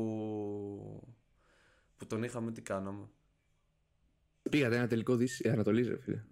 [1.97, 3.09] που τον είχαμε, τι κάναμε.
[4.49, 6.23] Πήγατε ένα τελικό δύση Ανατολής, ρε φίλε.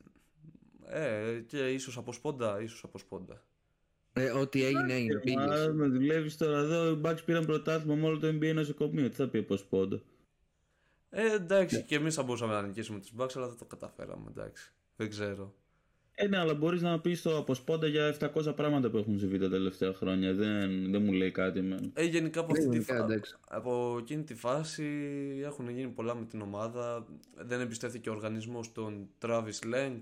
[0.85, 3.43] Ε, και ίσως από σπόντα, ίσως από σπόντα.
[4.13, 5.19] Ε, ό,τι έγινε, έγινε.
[5.19, 5.71] Πήγε.
[5.73, 6.91] με δουλεύεις τώρα εδώ.
[6.91, 9.09] Οι Bucks πήραν πρωτάθλημα με όλο το NBA νοσοκομείο.
[9.09, 10.01] Τι θα πει από σπόντα;
[11.09, 11.85] Ε, εντάξει, yeah.
[11.87, 14.25] και εμείς θα μπορούσαμε να νικήσουμε τους Bucks, αλλά δεν το καταφέραμε.
[14.29, 14.71] Εντάξει.
[14.95, 15.55] Δεν ξέρω.
[16.15, 19.39] Ε, ναι, αλλά μπορείς να πεις το από σπόντα για 700 πράγματα που έχουν συμβεί
[19.39, 20.33] τα τελευταία χρόνια.
[20.33, 21.61] Δεν, δεν μου λέει κάτι.
[21.61, 21.91] Με...
[21.93, 23.07] Ε, γενικά από, αυτή τη φα...
[23.47, 24.83] από εκείνη τη φάση
[25.43, 27.07] έχουν γίνει πολλά με την ομάδα.
[27.35, 30.01] Δεν εμπιστεύτηκε ο οργανισμός τον Travis Lenk.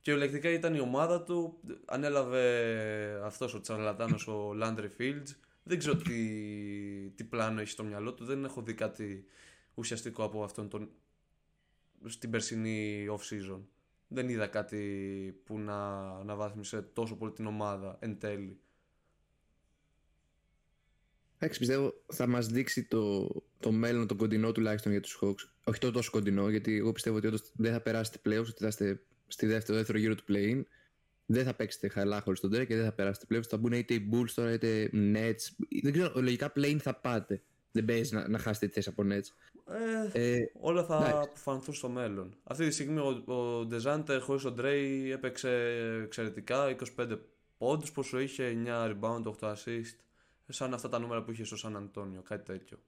[0.00, 1.60] Και ολεκτικά ήταν η ομάδα του.
[1.84, 5.34] Ανέλαβε αυτός ο τσαρλατάνος ο Landry Fields.
[5.62, 6.12] Δεν ξέρω τι,
[7.14, 8.24] τι πλάνο έχει στο μυαλό του.
[8.24, 9.24] Δεν έχω δει κάτι
[9.74, 10.90] ουσιαστικό από αυτόν τον.
[12.06, 13.60] στην περσινή off-season
[14.12, 18.60] δεν είδα κάτι που να αναβάθμισε τόσο πολύ την ομάδα εν τέλει.
[21.38, 23.28] Εντάξει, πιστεύω θα μας δείξει το,
[23.60, 25.48] το μέλλον, το κοντινό τουλάχιστον για τους Hawks.
[25.64, 28.66] Όχι το τόσο κοντινό, γιατί εγώ πιστεύω ότι όντως δεν θα περάσετε πλέον, ότι θα
[28.66, 30.62] είστε στη δεύτερο, δεύτερο γύρο του play-in.
[31.26, 33.44] Δεν θα παίξετε χαλά χωρίς τον Drake και δεν θα περάσετε πλέον.
[33.44, 35.66] Θα μπουν είτε οι Bulls τώρα είτε Nets.
[35.82, 37.42] Δεν ξέρω, λογικά play-in θα πάτε.
[37.72, 39.50] Δεν παίζεις να, να χάσετε τη θέση από Nets.
[40.12, 41.10] Ε, ε, όλα θα ναι.
[41.10, 42.36] αποφανθούν στο μέλλον.
[42.42, 45.50] Αυτή τη στιγμή ο, ο Ντεζάντε χωρίς τον Ντρέι έπαιξε
[46.04, 47.18] εξαιρετικά 25
[47.58, 49.96] πόντους, πόσο είχε 9 rebound, 8 assist.
[50.48, 52.78] Σαν αυτά τα νούμερα που είχε στο Σαν Αντώνιο, κάτι τέτοιο.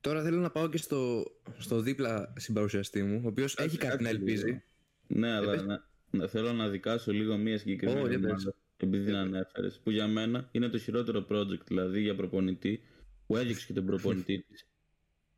[0.00, 1.24] Τώρα θέλω να πάω και στο,
[1.58, 4.62] στο δίπλα συμπαρουσιαστή μου, ο οποίος έχει κάτι να ελπίζει.
[5.06, 9.80] Ναι, αλλά να, να, θέλω να δικάσω λίγο μία συγκεκριμένη oh, ομάδα, επειδή την ανέφερες,
[9.82, 12.80] που για μένα είναι το χειρότερο project, δηλαδή για προπονητή,
[13.26, 14.66] που έδειξε και τον προπονητή της.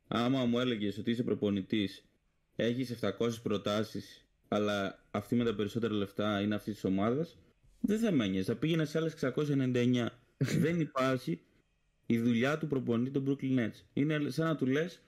[0.07, 2.03] Άμα μου έλεγες ότι είσαι προπονητής,
[2.55, 3.11] έχεις 700
[3.43, 7.37] προτάσεις, αλλά αυτή με τα περισσότερα λεφτά είναι αυτής της ομάδας,
[7.81, 8.41] δεν θα μένει.
[8.41, 10.07] Θα πήγαινε σε άλλες 699.
[10.63, 11.41] δεν υπάρχει
[12.05, 13.81] η δουλειά του προπονητή των Brooklyn Nets.
[13.93, 15.01] Είναι σαν να του λες,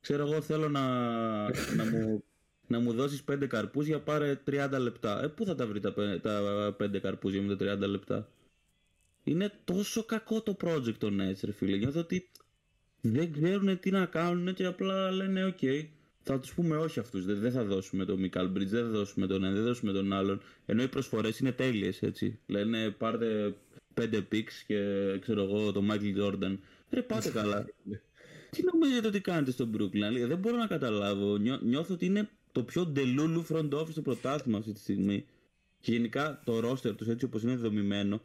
[0.00, 0.84] ξέρω εγώ θέλω να,
[1.74, 2.24] να μου
[2.70, 5.22] να μου δώσεις 5 καρπούζια πάρε 30 λεπτά.
[5.22, 8.28] Ε, πού θα τα βρει τα, τα 5 καρπούζια με τα 30 λεπτά;
[9.24, 11.76] Είναι τόσο κακό το project των Nets, ρε φίλε.
[11.76, 12.28] Νιώθω ότι
[13.00, 15.58] δεν ξέρουν τι να κάνουν και απλά λένε οκ.
[16.22, 17.24] θα τους πούμε όχι αυτούς.
[17.24, 19.92] Δεν, δεν θα δώσουμε τον Μικάλ Μπριτζ, δεν θα δώσουμε τον ένα, δεν θα δώσουμε
[19.92, 20.40] τον άλλον.
[20.66, 22.38] Ενώ οι προσφορές είναι τέλειες, έτσι.
[22.46, 23.54] Λένε πάρτε
[23.94, 24.78] πέντε πίξ και
[25.20, 26.60] ξέρω εγώ τον Μάικλ Τζόρνταν.
[26.90, 27.66] Ρε πάτε καλά.
[28.50, 31.36] τι νομίζετε ότι κάνετε στον Brooklyn, δεν μπορώ να καταλάβω.
[31.36, 35.26] Νιώ, νιώθω ότι είναι το πιο ντελούλου front office του πρωτάθλημα αυτή τη στιγμή.
[35.80, 38.20] Και γενικά το roster τους έτσι όπως είναι δομημένο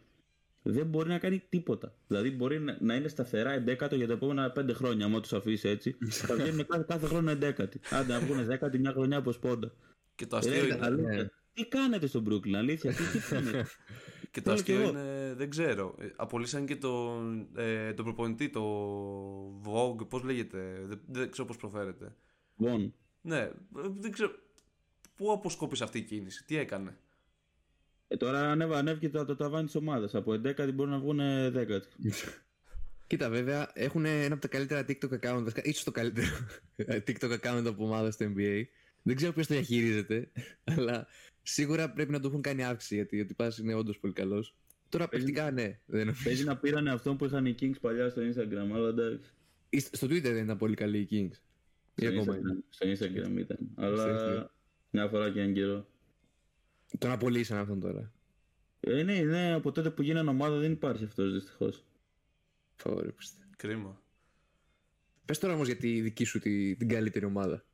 [0.67, 1.95] δεν μπορεί να κάνει τίποτα.
[2.07, 5.05] Δηλαδή μπορεί να, είναι σταθερά 11 για τα επόμενα 5 χρόνια.
[5.05, 7.35] Αν τους αφήσει έτσι, θα βγαίνουν κάθε, κάθε χρόνο 11.
[7.89, 9.73] Άντε να βγουν 10 μια χρονιά από σπόντα.
[10.15, 10.77] Και το αστείο είναι.
[10.81, 11.31] Αλήθεια.
[11.53, 13.65] Τι κάνετε στον Brooklyn, αλήθεια, τι, τι κάνετε;
[14.31, 15.95] και το αστείο είναι, δεν ξέρω.
[15.99, 18.63] Ε, απολύσαν και τον, ε, τον προπονητή, το
[19.63, 22.15] Vogue, πώς λέγεται, δεν, δεν ξέρω πώς προφέρεται.
[22.59, 22.91] Von.
[23.25, 23.51] Ναι, ε,
[23.99, 24.31] δεν ξέρω.
[25.15, 26.97] Πού αποσκόπησε αυτή η κίνηση, τι έκανε;
[28.07, 30.15] Ε, τώρα ανέβα, ανέβηκε το, το ταβάνι της ομάδας.
[30.15, 31.81] Από 11 μπορεί να βγουν 10.
[33.07, 36.27] Κοίτα, βέβαια έχουν ένα από τα καλύτερα TikTok account, ίσως το καλύτερο
[37.07, 38.63] TikTok account από ομάδα στο NBA.
[39.01, 40.31] Δεν ξέρω ποιος το διαχειρίζεται,
[40.63, 41.07] αλλά
[41.41, 44.55] σίγουρα πρέπει να το έχουν κάνει αύξηση γιατί ο τυπάς είναι όντως πολύ καλός.
[44.89, 45.79] Τώρα παιχτικά ναι.
[45.85, 49.31] Δεν Παίζει να πήρανε αυτό που είχαν οι Kings παλιά στο Instagram, αλλά εντάξει.
[49.91, 51.39] Στο Twitter δεν ήταν πολύ καλοί οι Kings.
[51.95, 52.57] Ή ακόμα είναι.
[52.69, 53.57] Στο Instagram ήταν.
[53.75, 54.51] Αλλά
[54.89, 55.87] μια φορά και έναν καιρό.
[56.97, 58.11] Τον απολύσαν αυτόν τώρα.
[58.79, 61.85] Ε, ναι, ναι, από τότε που γίνανε ομάδα δεν υπάρχει αυτός δυστυχώς.
[62.75, 63.43] Φαβορήστε.
[63.57, 64.01] Κρίμα.
[65.25, 67.65] Πες τώρα όμως για τη δική σου τη, την καλύτερη ομάδα.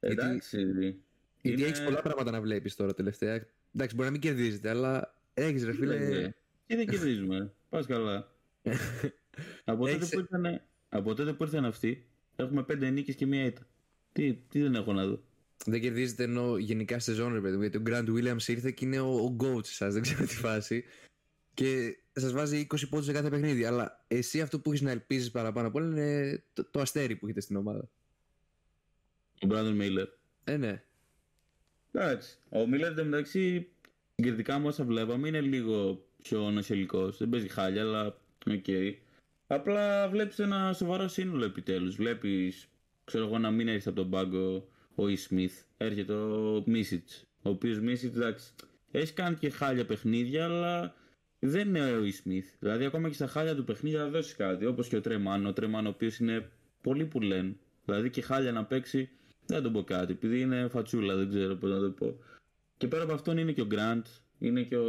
[0.00, 0.62] Εντάξει.
[0.62, 1.02] Γιατί,
[1.42, 3.46] γιατί έχεις πολλά πράγματα να βλέπεις τώρα τελευταία.
[3.74, 6.32] Εντάξει, μπορεί να μην κερδίζετε, αλλά έχεις ρε φίλε.
[6.66, 7.52] Και δεν κερδίζουμε.
[7.68, 8.32] Πας καλά.
[9.64, 12.06] από, τότε που ήρθαν, από τότε που ήρθαν αυτοί,
[12.42, 13.66] έχουμε πέντε νίκες και μία ήττα.
[14.12, 15.22] Τι, τι δεν έχω να δω.
[15.64, 19.14] Δεν κερδίζετε ενώ γενικά σε ζώνη, παιδί Γιατί ο Grant Williams ήρθε και είναι ο,
[19.14, 20.84] ο coach σας, δεν ξέρω τι φάση.
[21.54, 23.64] Και σας βάζει 20 πόντους σε κάθε παιχνίδι.
[23.64, 27.24] Αλλά εσύ αυτό που έχεις να ελπίζεις παραπάνω από όλα είναι το, το αστέρι που
[27.24, 27.88] έχετε στην ομάδα.
[29.42, 30.06] Ο Brandon Miller.
[30.44, 30.82] Ε, ναι.
[31.92, 32.38] Εντάξει.
[32.48, 33.68] Ο Miller εντωμεταξύ
[34.14, 37.10] συγκριτικά με όσα βλέπαμε είναι λίγο πιο νοσηλικό.
[37.10, 38.06] Δεν παίζει χάλια, αλλά
[38.46, 38.64] ok.
[38.66, 38.94] Okay.
[39.50, 41.96] Απλά βλέπεις ένα σοβαρό σύνολο επιτέλους.
[41.96, 42.68] Βλέπεις,
[43.04, 45.62] ξέρω εγώ, να μην έρθει από τον πάγκο ο Ish Smith.
[45.76, 47.26] Έρχεται ο Μίσιτς.
[47.42, 48.52] Ο οποίος Μίσιτς, εντάξει,
[48.90, 50.94] έχει κάνει και χάλια παιχνίδια, αλλά
[51.38, 52.48] δεν είναι ο Ish Smith.
[52.58, 54.66] Δηλαδή, ακόμα και στα χάλια του παιχνίδια θα δώσει κάτι.
[54.66, 55.46] Όπως και ο Τρεμάν.
[55.46, 56.50] Ο Tre Mann, ο οποίος είναι
[56.82, 57.56] πολύ που λένε.
[57.84, 59.10] Δηλαδή, και χάλια να παίξει,
[59.46, 60.12] δεν τον πω κάτι.
[60.12, 62.18] Επειδή είναι φατσούλα, δεν ξέρω πώς να το πω.
[62.76, 64.06] Και πέρα από αυτόν είναι και ο Γκραντ,
[64.38, 64.86] είναι και ο.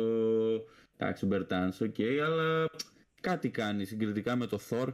[0.98, 2.70] Εντάξει, ο Μπερτάν, ok, okay, αλλά
[3.22, 4.94] κάτι κάνει συγκριτικά με το Θόρ.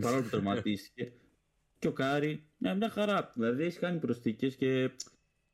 [0.00, 1.12] Παρόλο που τερματίστηκε.
[1.78, 3.32] και ο Κάρι, μια, μια χαρά.
[3.34, 4.90] Δηλαδή έχει κάνει προσθήκες και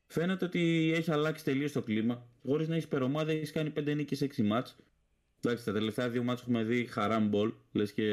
[0.07, 2.27] φαίνεται ότι έχει αλλάξει τελείως το κλίμα.
[2.43, 4.77] Χωρίς να έχεις υπερομάδα, έχεις κάνει 5 νίκες 6 μάτς.
[5.41, 7.53] Εντάξει, τα τελευταία δύο μάτς έχουμε δει χαράμ μπολ.
[7.73, 8.05] Λες και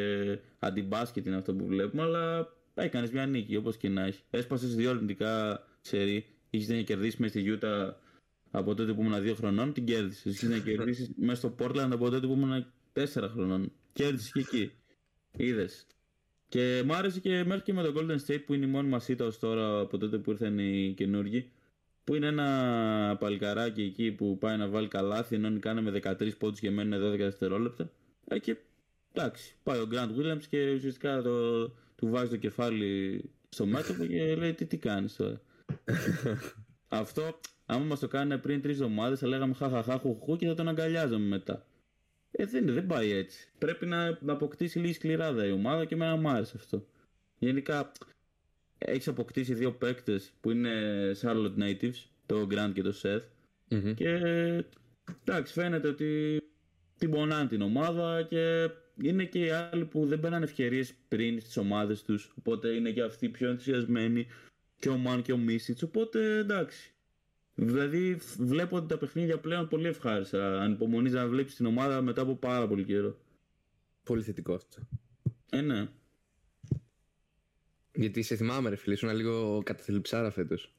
[0.59, 4.23] αντιμπάσκετ είναι αυτό που βλέπουμε, αλλά έκανες μια νίκη όπως και να έχεις.
[4.29, 6.25] Έσπασες δύο αρνητικά σερή.
[6.49, 7.99] Είχες να κερδίσεις μες στη Γιούτα
[8.51, 10.33] από τότε που ήμουν δύο χρονών, την κέρδισες.
[10.35, 13.71] Είχες να κερδίσεις μέσα στο Portland από τότε που ήμουν τέσσερα χρονών.
[13.93, 14.71] Κέρδισε και εκεί.
[15.31, 15.87] Είδες.
[16.47, 19.07] Και μου άρεσε και μέχρι και με το Golden State που είναι η μόνη μας
[19.07, 21.51] ήττα ω τώρα από τότε που ήρθαν οι καινούργοι.
[22.03, 26.71] Που είναι ένα παλικαράκι εκεί που πάει να βάλει καλάθι ενώ κάναμε 13 πόντους και
[26.71, 27.91] μένουν 12 δευτερόλεπτα.
[28.27, 28.57] Ε, και
[29.13, 34.35] εντάξει, πάει ο Grant Williams και ουσιαστικά το, του βάζει το κεφάλι στο μέτωπο και
[34.35, 35.41] λέει τι, τι κάνεις τώρα;
[36.87, 40.67] Αυτό, άμα μας το κάνει πριν τρεις εβδομάδες, θα λέγαμε χαχαχά, χουχού και θα τον
[40.67, 41.65] αγκαλιάζαμε μετά.
[42.35, 43.47] Ε, δεν, δεν πάει έτσι.
[43.57, 46.85] Πρέπει να, να αποκτήσει λίγη σκληράδα η ομάδα και εμένα μου άρεσε αυτό.
[47.39, 47.91] Γενικά,
[48.77, 50.71] έχεις αποκτήσει δύο παίκτες που είναι
[51.21, 53.21] Charlotte Natives, το Grant και το Seth.
[53.69, 54.09] mm Και
[55.25, 56.41] εντάξει, φαίνεται ότι
[56.97, 58.69] την πονάνε την ομάδα και
[59.01, 62.33] είναι και οι άλλοι που δεν παίρνουν ευκαιρίες πριν στις ομάδες τους.
[62.37, 64.27] Οπότε είναι και αυτοί πιο ενθουσιασμένοι.
[64.79, 65.83] Και ο Μαν και ο Μίσιτ.
[65.83, 66.92] Οπότε εντάξει.
[67.55, 70.61] Δηλαδή βλέπω ότι τα παιχνίδια πλέον πολύ ευχάριστα.
[70.61, 73.17] Ανυπομονείς να βλέπεις την ομάδα μετά από πάρα πολύ καιρό.
[74.03, 74.81] Πολύ θετικό αυτό.
[75.49, 75.87] Ε, ναι.
[77.93, 80.73] Γιατί σε θυμάμαι, ρε φίλε, ήσουν λίγο καταθλιψάρα φέτος.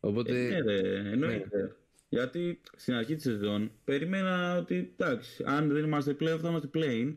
[0.00, 0.46] Οπότε.
[0.46, 1.56] Ε, ναι, ρε, εννοείται.
[1.56, 1.70] Ναι.
[2.08, 7.14] Γιατί στην αρχή της σεζόν περίμενα ότι εντάξει, αν δεν είμαστε πλέον, θα είμαστε play-in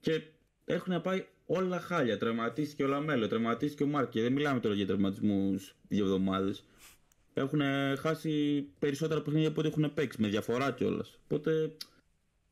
[0.00, 0.22] και
[0.64, 2.18] έχουν πάει όλα χάλια.
[2.18, 4.22] Τραυματίστηκε ο Λαμέλο, τραυματίστηκε ο Μαρκ.
[4.22, 6.64] Δεν μιλάμε τώρα για τραυματισμούς δύο εβδομάδες.
[7.34, 7.60] Έχουν
[7.98, 11.18] χάσει περισσότερα παιχνίδια από ό,τι έχουν παίξει, με διαφορά κιόλας.
[11.24, 11.72] Οπότε,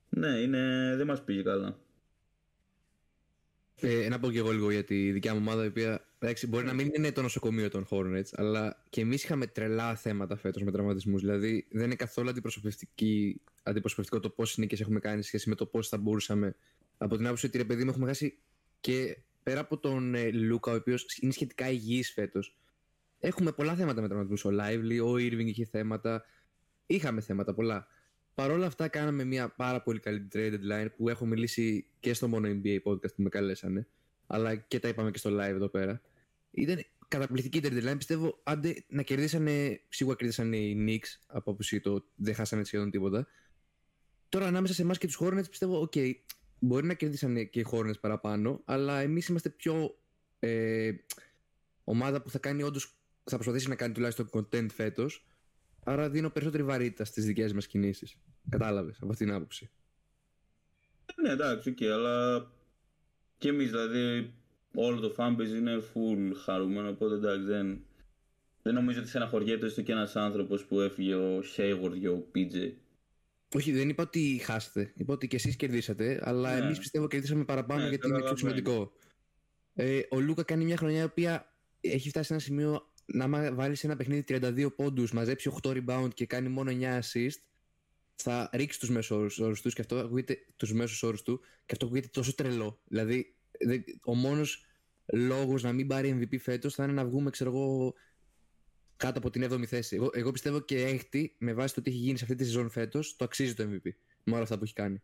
[0.09, 1.79] ναι, είναι, δεν μας πήγε καλά.
[3.83, 6.65] Ε, να πω και εγώ λίγο για τη δικιά μου ομάδα, η οποία εντάξει, μπορεί
[6.65, 10.71] να μην είναι το νοσοκομείο των Hornets, αλλά και εμείς είχαμε τρελά θέματα φέτος με
[10.71, 11.21] τραυματισμούς.
[11.21, 12.29] Δηλαδή, δεν είναι καθόλου
[13.63, 16.55] αντιπροσωπευτικό το πόσες νίκες έχουμε κάνει σχέση με το πώς θα μπορούσαμε.
[16.99, 18.39] Από την άποψη ότι ρε παιδί μου έχουμε χάσει
[18.81, 22.57] και πέρα από τον ε, Λούκα, ο οποίος είναι σχετικά υγιής φέτος,
[23.21, 24.53] έχουμε πολλά θέματα με τραυματισμού.
[24.53, 26.25] Ο Lively, ο Irving είχε θέματα.
[26.87, 27.87] Είχαμε θέματα πολλά.
[28.35, 32.29] Παρ' όλα αυτά, κάναμε μια πάρα πολύ καλή trade deadline που έχω μιλήσει και στο
[32.29, 33.87] μόνο NBA podcast που με καλέσανε,
[34.27, 36.01] αλλά και τα είπαμε και στο live εδώ πέρα.
[36.51, 37.97] Ήταν καταπληκτική trade deadline.
[37.97, 43.27] Πιστεύω, άντε να κερδίσανε, σίγουρα κερδίσανε οι Knicks από άποψη το δεν χάσανε σχεδόν τίποτα.
[44.29, 46.13] Τώρα ανάμεσα σε εμάς και τους Hornets πιστεύω, ok, okay,
[46.59, 49.99] μπορεί να κερδίσανε και οι Hornets παραπάνω, αλλά εμείς είμαστε πιο
[50.39, 50.91] ε,
[51.85, 53.00] ομάδα που θα κάνει όντως,
[53.31, 55.25] θα προσπαθήσει να κάνει τουλάχιστον content φέτος.
[55.85, 58.17] Άρα δίνω περισσότερη βαρύτητα στις δικές μας κινήσεις.
[58.49, 59.71] Κατάλαβες από αυτήν την άποψη.
[61.23, 62.47] Ναι, εντάξει, okay, αλλά
[63.39, 64.35] και εμείς δηλαδή
[64.75, 66.89] όλο το fanbase είναι full χαρούμενο.
[66.89, 67.85] Οπότε εντάξει, δεν,
[68.63, 72.73] δεν νομίζω ότι στεναχωριέται έστω και ένας άνθρωπος που έφυγε ο Hayward και ο PJ.
[73.55, 74.93] Όχι, δεν είπα ότι χάσετε.
[74.97, 76.65] Είπα ότι και εσείς κερδίσατε, αλλά ναι.
[76.65, 78.93] εμείς πιστεύω κερδίσαμε παραπάνω ναι, γιατί είναι πιο σημαντικό.
[79.75, 83.79] Ε, ο Λούκα κάνει μια χρονιά η οποία έχει φτάσει σε ένα σημείο να βάλεις
[83.79, 87.39] σε ένα παιχνίδι 32 πόντους, μαζέψει 8 rebound και κάνει μόνο 9 assist,
[88.15, 91.87] θα ρίξεις τους μέσους όρου τους και αυτό ακούγεται τους μέσους όρους του και αυτό
[91.87, 92.81] ακούγεται τόσο τρελό.
[92.85, 93.35] Δηλαδή,
[94.05, 94.65] ο μόνος
[95.07, 97.95] λόγος να μην πάρει MVP φέτος θα είναι να βγούμε, ξέρω εγώ,
[98.97, 99.97] κάτω από την 7η θέση.
[99.97, 102.71] Εγώ, εγώ πιστεύω και έκτη, με βάση το τι έχει γίνει σε αυτή τη σεζόν
[102.71, 103.91] φέτος, το αξίζει το MVP.
[104.25, 105.03] Με όλα αυτά που έχει κάνει.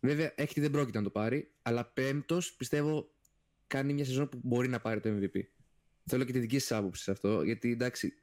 [0.00, 3.14] Βέβαια, έκτη δεν πρόκειται να το πάρει, αλλά πέμπτος πιστεύω
[3.66, 5.40] κάνει μια σεζόν που μπορεί να πάρει το MVP.
[6.04, 8.14] Θέλω και τη δική σας άποψη σε αυτό, γιατί εντάξει,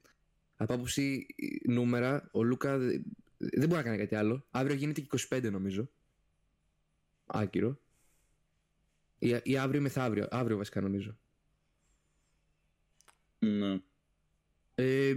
[0.55, 1.25] από άποψη
[1.65, 2.77] νούμερα, ο Λούκα
[3.37, 4.45] δεν μπορεί να κάνει κάτι άλλο.
[4.51, 5.89] Αύριο γίνεται και 25 νομίζω.
[7.25, 7.79] Άκυρο.
[9.19, 10.27] Ή, ή αύριο μεθαύριο.
[10.31, 11.17] Αύριο βασικά νομίζω.
[13.39, 13.81] Ναι.
[14.75, 15.13] Ε,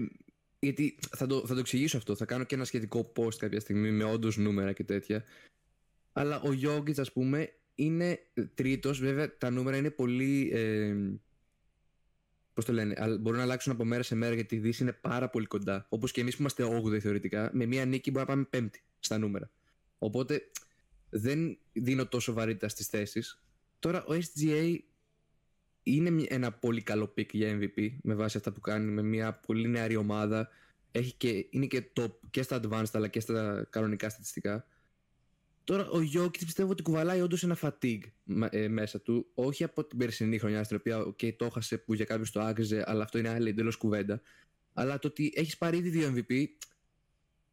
[0.59, 2.17] γιατί θα το, θα το εξηγήσω αυτό.
[2.17, 5.25] Θα κάνω και ένα σχετικό post κάποια στιγμή με όντως νούμερα και τέτοια.
[6.13, 8.19] Αλλά ο Γιώργης ας πούμε είναι
[8.55, 9.01] τρίτος.
[9.01, 10.51] Βέβαια τα νούμερα είναι πολύ.
[10.53, 10.97] Ε,
[12.55, 15.29] Πώς το λένε, μπορούν να αλλάξουν από μέρα σε μέρα γιατί η Δύση είναι πάρα
[15.29, 15.87] πολύ κοντά.
[15.89, 16.65] Όπως και εμείς που είμαστε
[16.95, 19.51] 8 θεωρητικά, με μία νίκη μπορεί να πάμε πέμπτη στα νούμερα.
[19.99, 20.51] Οπότε
[21.11, 23.43] δεν δίνω τόσο βαρύτητα στις θέσεις.
[23.79, 24.79] Τώρα ο SGA
[25.83, 29.69] είναι ένα πολύ καλό pick για MVP με βάση αυτά που κάνει με μια πολύ
[29.69, 30.49] νεαρή ομάδα.
[30.91, 34.67] Έχει και, είναι και top και στα advanced αλλά και στα κανονικά στατιστικά.
[35.65, 38.03] Τώρα ο Γιώκη πιστεύω ότι κουβαλάει όντως ένα fatigue
[38.51, 39.31] ε, μέσα του.
[39.35, 42.85] Όχι από την περσινή χρονιά στην οποία okay, το έχασε που για κάποιους το άκριζε,
[42.87, 44.21] αλλά αυτό είναι άλλη εντελώς κουβέντα.
[44.73, 46.47] Αλλά το ότι έχεις πάρει ήδη δύο MVP,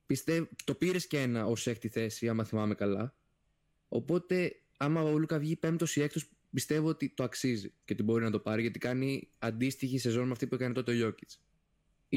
[0.05, 3.15] πιστεύω, το πήρες και ένα ως έκτη θέση, άμα θυμάμαι καλά.
[3.87, 8.23] Οπότε, άμα ο Λούκα βγει πέμπτος ή έκτος, πιστεύω ότι το αξίζει και ότι μπορεί
[8.23, 11.41] να το πάρει γιατί κάνει αντίστοιχη σεζόν με αυτή που έκανε τότε ο Γιώκητς.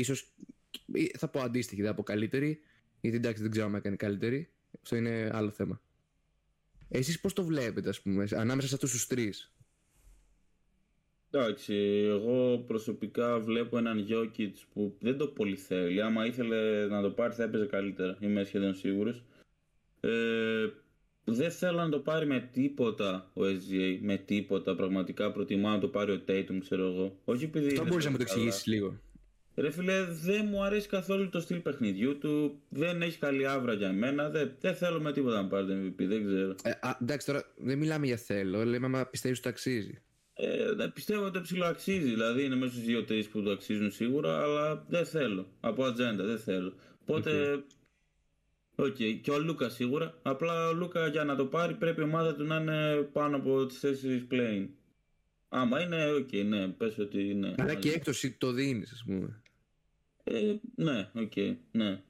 [0.04, 0.14] σω
[1.18, 2.60] θα πω αντίστοιχη, δεν θα πω καλύτερη,
[3.00, 4.48] γιατί εντάξει δεν ξέρω αν έκανε καλύτερη.
[4.82, 5.80] Αυτό είναι άλλο θέμα.
[6.88, 9.54] Εσείς πώς το βλέπετε, ας πούμε, ανάμεσα σε αυτούς τους τρεις;
[11.30, 11.74] Εντάξει,
[12.08, 16.02] εγώ προσωπικά βλέπω έναν Γιώκητς που δεν το πολύ θέλει.
[16.02, 19.22] Άμα ήθελε να το πάρει θα έπαιζε καλύτερα, είμαι σχεδόν σίγουρος.
[20.00, 20.68] Ε,
[21.24, 24.74] δεν θέλω να το πάρει με τίποτα ο SGA, με τίποτα.
[24.74, 27.18] Πραγματικά προτιμά να το πάρει ο Tatum, ξέρω εγώ.
[27.24, 27.66] Όχι επειδή.
[27.66, 29.00] Αυτό μπορείς να μου το εξηγήσεις λίγο.
[29.56, 32.60] Ρε φίλε, δεν μου αρέσει καθόλου το στυλ παιχνιδιού του.
[32.68, 34.30] Δεν έχει καλή αύρα για μένα.
[34.30, 36.06] Δεν, δεν θέλω με τίποτα να πάρει το MVP.
[36.08, 36.54] Δεν ξέρω.
[36.62, 38.64] Ε, α, εντάξει, τώρα δεν μιλάμε για θέλω.
[38.64, 40.02] Λέμε άμα πιστεύεις ότι το αξίζει.
[40.34, 42.08] Ε, πιστεύω ότι το ψιλοαξίζει.
[42.08, 44.42] Δηλαδή είναι μέσα στους δύο-τρεις που το αξίζουν σίγουρα.
[44.42, 45.46] Αλλά δεν θέλω.
[45.60, 46.74] Από ατζέντα δεν θέλω.
[47.00, 47.64] Οπότε.
[48.74, 48.96] Ok.
[48.98, 49.18] Okay.
[49.22, 50.18] Και ο Λούκα σίγουρα.
[50.22, 53.66] Απλά ο Λούκα για να το πάρει πρέπει η ομάδα του να είναι πάνω από
[53.66, 54.68] τις θέσεις play-in.
[55.48, 57.54] Άμα είναι, ok, okay, ναι, πες ότι είναι.
[57.58, 59.42] Άρα και έκτος το δίνεις, ας πούμε.
[60.24, 62.02] Ε, ναι, ok, okay, ναι.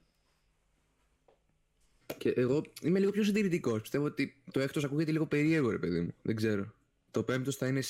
[2.19, 3.81] Και εγώ είμαι λίγο πιο συντηρητικός.
[3.81, 6.15] Πιστεύω ότι το έκτος ακούγεται λίγο περίεργο, ρε παιδί μου.
[6.23, 6.75] Δεν ξέρω.
[7.11, 7.83] Το πέμπτος θα είναι.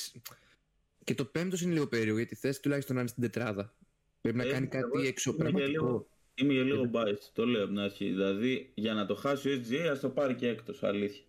[1.03, 3.73] Και το πέμπτος είναι λίγο περίεργο γιατί θες τουλάχιστον να είναι στην τετράδα.
[4.21, 6.07] Πρέπει να ε, κάνει κάτι εξωπραγματικό.
[6.35, 8.05] Είμαι για λίγο biased, το λέω από την αρχή.
[8.05, 11.23] Δηλαδή για να το χάσει ο SGA, ας το πάρει και έκτος, αλήθεια.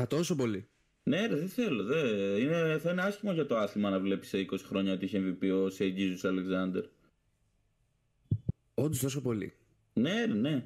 [0.00, 0.66] Α, τόσο πολύ.
[1.02, 1.84] Ναι, ρε, δεν θέλω.
[1.84, 1.98] Δε.
[2.40, 5.50] Είναι, θα είναι άσχημο για το άθλημα να βλέπεις σε 20 χρόνια ότι είχε MVP
[5.64, 6.84] ο Shai Alexander.
[8.74, 9.52] Όντως τόσο πολύ.
[9.92, 10.64] Ναι, ναι.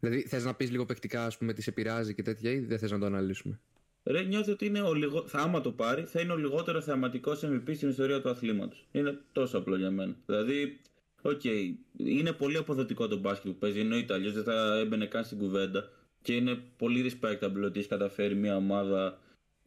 [0.00, 2.78] Δηλαδή, θες να πεις λίγο παικτικά, ας πούμε, τι σε πειράζει και τέτοια, ή δεν
[2.78, 3.60] θες να το αναλύσουμε;
[4.04, 5.26] Ρε, νιώθω ότι είναι ο λιγο...
[5.26, 8.86] θα, άμα το πάρει, θα είναι ο λιγότερο θεαματικός MVP στην ιστορία του αθλήματος.
[8.92, 10.16] Είναι τόσο απλό για μένα.
[10.26, 10.80] Δηλαδή,
[11.22, 13.80] ok, okay, είναι πολύ αποδοτικό το μπάσκετ που παίζει.
[13.80, 15.90] Εννοείται, αλλιώς δεν θα έμπαινε καν στην κουβέντα.
[16.22, 19.18] Και είναι πολύ respectable ότι έχεις καταφέρει μια ομάδα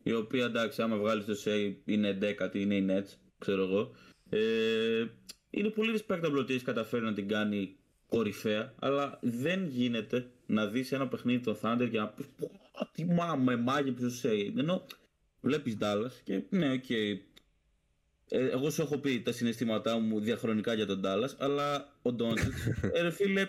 [0.04, 3.92] η οποία εντάξει, άμα βγάλεις το say είναι 10 είναι η Nets, ξέρω εγώ.
[4.30, 5.06] Ε,
[5.50, 7.76] είναι πολύ respectable ότι έχει καταφέρει να την κάνει
[8.08, 12.26] κορυφαία, αλλά δεν γίνεται να δεις ένα παιχνίδι των Thunder και να πεις
[12.92, 14.52] Τι μα με μάγει που σου say.
[14.58, 14.86] Ενώ
[15.42, 16.84] βλέπεις Dallas και ναι, οκ.
[16.90, 17.18] Okay.
[18.32, 22.54] Ε, εγώ σου έχω πει τα συναισθήματά μου διαχρονικά για τον Dallas, αλλά ο Ντόντζιτ,
[22.94, 23.48] ε, φίλε,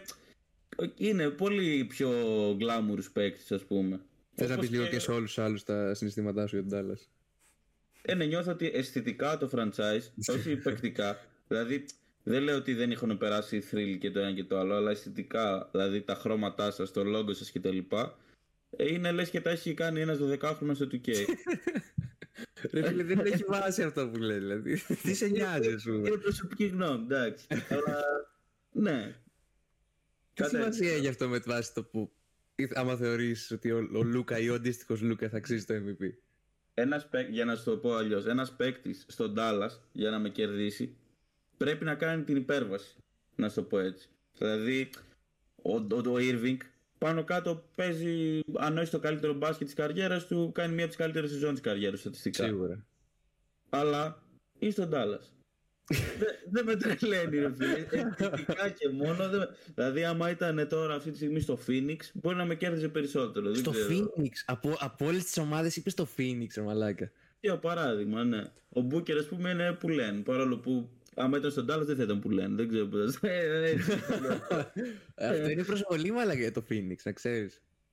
[0.96, 2.10] είναι πολύ πιο
[2.50, 4.00] glamorous παίκτης, ας πούμε.
[4.34, 7.00] Θες να πεις λίγο και σε όλους τους άλλους τα συναισθήματά σου για τον Dallas.
[8.02, 10.02] Ε, ναι, νιώθω ότι αισθητικά το franchise,
[10.35, 11.18] όχι παικτικά.
[11.51, 11.85] Δηλαδή,
[12.23, 15.69] δεν λέω ότι δεν έχουν περάσει thrill και το ένα και το άλλο, αλλά αισθητικά,
[15.73, 17.79] δηλαδή τα χρώματά σας, το λόγο σας κτλ.
[18.77, 21.09] Ε, είναι λες και τα έχει κάνει ένας 12χρονο στο 2K.
[22.73, 24.81] Ρε φίλε, δεν έχει βάση αυτό που λέει, δηλαδή.
[25.03, 25.94] Τι σε νοιάζει, σου.
[25.94, 27.46] Είναι προσωπική γνώμη, εντάξει.
[27.51, 28.05] Αλλά
[28.73, 29.15] ναι,
[30.35, 32.13] τι σημασία έχει αυτό με βάση το που
[32.75, 36.13] άμα θεωρείς ότι ο, ο Λούκα ή ο αντίστοιχος Λούκα θα αξίζει το MVP.
[36.75, 40.96] Ένας, για να σου το πω αλλιώς, ένας παίκτης στον Dallas για να με κερδίσει
[41.65, 42.96] πρέπει να κάνει την υπέρβαση.
[43.37, 44.08] Να σου το πω έτσι.
[44.38, 44.90] Δηλαδή,
[45.63, 46.56] ο, ο, ο Irving
[46.98, 51.02] πάνω κάτω παίζει, αν όχι το καλύτερο μπάσκετ της καριέρας του, κάνει μία από τις
[51.02, 52.44] καλύτερες σεζόν της καριέρας στατιστικά.
[52.44, 52.87] Σίγουρα.
[53.69, 54.23] Αλλά
[54.58, 55.25] είναι στον Dallas
[56.52, 57.87] δεν με τρελαίνει, ρε φίλε.
[58.79, 59.31] και μόνο.
[59.75, 63.54] Δηλαδή, άμα ήταν τώρα αυτή τη στιγμή στο Phoenix, μπορεί να με κέρδιζε περισσότερο.
[63.54, 64.33] Στο Phoenix.
[64.46, 67.11] Από, από όλες τις ομάδες είπες στο Phoenix, ρε μαλάκα.
[67.40, 68.44] Για παράδειγμα, ναι.
[68.69, 70.21] Ο Μπούκερ, ας πούμε, είναι που λένε.
[70.23, 70.90] Παρόλο που
[71.21, 72.54] άμα ήταν στον Dallas δεν θα ήταν που λένε.
[72.54, 72.98] Δεν ξέρω πώ.
[75.27, 77.50] Αυτό είναι προσβολή μάλλον για το Phoenix, να ξέρει.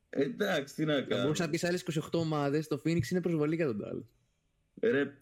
[0.09, 1.21] Εντάξει, τι να κάνω.
[1.21, 4.05] Μπορούσα να πει άλλε 28 ομάδε, το Phoenix είναι προσβολή για τον Dallas.
[4.81, 5.13] Ρε,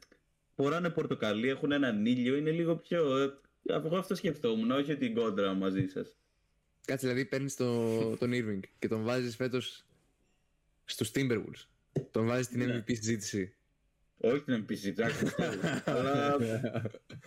[0.55, 3.17] φοράνε πορτοκαλί, έχουν έναν ήλιο, είναι λίγο πιο.
[3.17, 3.33] Ε,
[3.63, 6.01] εγώ αυτό σκεφτόμουν, όχι ότι κόντρα μαζί σα.
[6.85, 9.59] Κάτσε, δηλαδή παίρνει το, τον Irving και τον βάζει φέτο
[10.85, 11.67] στου Timberwolves.
[12.11, 13.55] Τον βάζει στην MVP συζήτηση.
[14.17, 15.33] Όχι την MVP συζήτηση,
[15.85, 16.37] αλλά,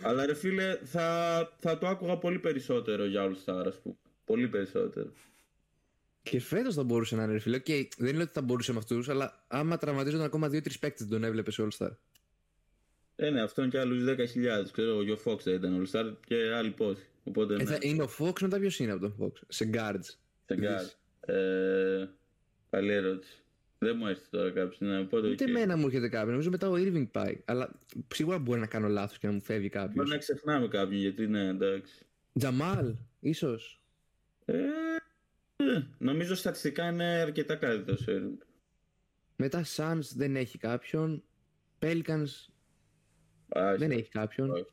[0.01, 3.95] αλλά ρε φίλε, θα, θα το άκουγα πολύ περισσότερο για All Star, ας πούμε.
[4.25, 5.11] Πολύ περισσότερο.
[6.23, 7.57] Και φέτος θα μπορούσε να είναι ρε φίλε.
[7.57, 11.23] Okay, δεν είναι ότι θα μπορούσε με αυτούς, αλλά άμα τραυματίζονταν ακόμα δύο-τρεις παίκτες τον
[11.23, 11.91] έβλεπες σε All Star.
[13.15, 14.71] Ε, ναι, αυτόν και άλλους 10.000.
[14.71, 17.07] Ξέρω εγώ, ο Fox θα ήταν All Star και άλλοι πόσοι.
[17.23, 17.77] Οπότε, ε, ναι.
[17.79, 20.15] είναι ο Fox, μετά ποιος είναι από τον Fox; Σε guards.
[20.45, 21.33] Σε guards.
[21.33, 22.07] Ε,
[22.69, 23.43] καλή ερώτηση.
[23.81, 26.29] Δεν μου έρθει τώρα κάποιος να πω Ούτε εμένα μου έρχεται κάποιος.
[26.29, 27.41] Νομίζω μετά ο Irving πάει.
[27.45, 27.69] Αλλά
[28.13, 29.95] σίγουρα μπορεί να κάνω λάθος και να μου φεύγει κάποιος.
[29.95, 32.05] Μπορεί να ξεχνάμε κάποιον γιατί ναι, εντάξει.
[32.33, 33.83] Τζαμάλ, ίσως.
[34.45, 34.53] Ε,
[35.55, 38.45] ε, νομίζω στατιστικά είναι αρκετά καλύτερος ο Irving.
[39.35, 41.23] Μετά Suns δεν έχει κάποιον.
[41.79, 42.47] Pelicans
[43.77, 44.67] δεν έχει κάποιον.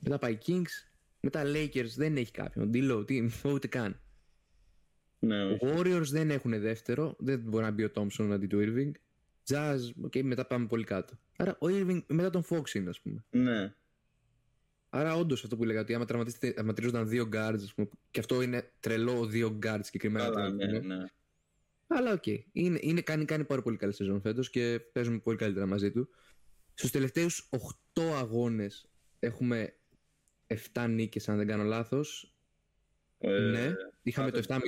[0.00, 0.90] Μετά πάει Kings.
[1.20, 2.70] Μετά Lakers δεν έχει κάποιον.
[2.74, 4.00] Dilo, τι, ούτε καν.
[5.20, 5.58] Ναι, όχι.
[5.62, 7.16] Warriors δεν έχουν δεύτερο.
[7.18, 8.90] Δεν μπορεί να μπει ο Thompson αντί του Irving.
[9.48, 11.18] Jazz, okay, μετά πάμε πολύ κάτω.
[11.36, 13.24] Άρα ο Irving μετά τον Fox είναι, ας πούμε.
[13.30, 13.74] Ναι.
[14.88, 19.26] Άρα όντως αυτό που λέγατε, άμα τραυματίζονταν δύο guards, ας πούμε, και αυτό είναι τρελό
[19.26, 20.30] δύο guards συγκεκριμένα.
[20.30, 21.04] Καλά, ναι, ναι.
[21.86, 22.22] Αλλά ok.
[22.26, 22.38] Okay.
[22.52, 26.08] Είναι, είναι, κάνει, κάνει πάρα πολύ καλή σεζόν φέτος και παίζουμε πολύ καλύτερα μαζί του.
[26.74, 27.48] Στους τελευταίους
[27.94, 29.74] 8 αγώνες έχουμε
[30.72, 32.34] 7 νίκες αν δεν κάνω λάθος.
[33.18, 33.72] Ε, ναι,
[34.02, 34.58] είχαμε το 7-0.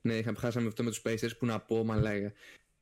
[0.00, 2.32] Ναι, είχαμε, χάσαμε αυτό με τους Pacers που να πω μαλάκα.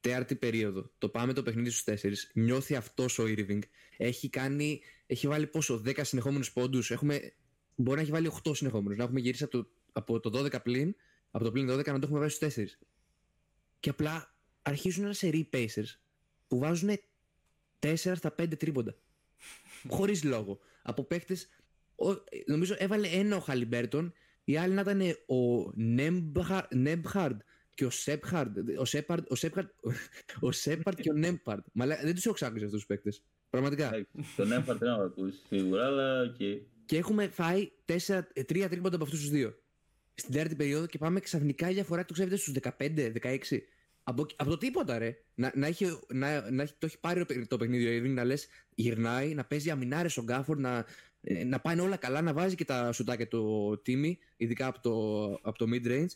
[0.01, 0.91] Τέταρτη περίοδο.
[0.99, 2.13] Το πάμε το παιχνίδι στους 4.
[2.33, 3.59] Νιώθει αυτός ο Irving.
[3.97, 6.91] Έχει κάνει, έχει βάλει πόσο, 10 συνεχόμενους πόντους.
[6.91, 7.33] Έχουμε,
[7.75, 8.99] μπορεί να έχει βάλει 8 συνεχόμενους.
[8.99, 10.95] Να έχουμε γυρίσει από το, από το 12 πλην,
[11.31, 12.65] από το πλήν 12 να το έχουμε βάλει στους 4.
[13.81, 15.99] Και απλά αρχίζουν ένα σερί Pacers
[16.49, 16.91] που βάζουν
[17.81, 18.97] 4 στα 5 τρίποντα.
[19.97, 20.59] Χωρίς λόγο.
[20.83, 21.37] Από παίχτε
[22.47, 24.13] νομίζω έβαλε ένα ο Χαλιμπέρτον,
[24.45, 25.71] οι άλλοι να ήταν ο
[26.71, 27.41] Νέμπχαρντ
[27.75, 28.59] και ο Σέπχαρντ.
[28.79, 29.69] Ο Σέπαρντ, ο Σέπαρντ,
[30.41, 31.65] ο Σέπαρντ και ο Νέμπαρντ.
[31.73, 33.23] Μα δεν τους έχω ξάκουσει αυτούς τους παίκτες.
[33.51, 33.95] Πραγματικά.
[33.95, 36.61] Ε, το Νέμπαρντ δεν έχω ακούσει σίγουρα, αλλά και.
[36.85, 39.57] Και έχουμε φάει τέσσερα, τρία τρίποντα από αυτούς τους δύο.
[40.15, 43.39] Στην τέταρτη περίοδο και πάμε ξαφνικά η διαφορά του ξέρετε στους 15-16.
[44.05, 45.17] Από, από το τίποτα, ρε.
[45.35, 48.47] Να, να, έχει, να, να έχει, το έχει πάρει το παιχνίδι ο Irving, να λες
[48.75, 50.85] γυρνάει, να παίζει αμυνάρε ο Γκάφορ, να, ε,
[51.23, 55.59] να πάνε όλα καλά, να βάζει και τα σουτάκια το τίμη, ειδικά από το, από
[55.59, 56.11] το mid range.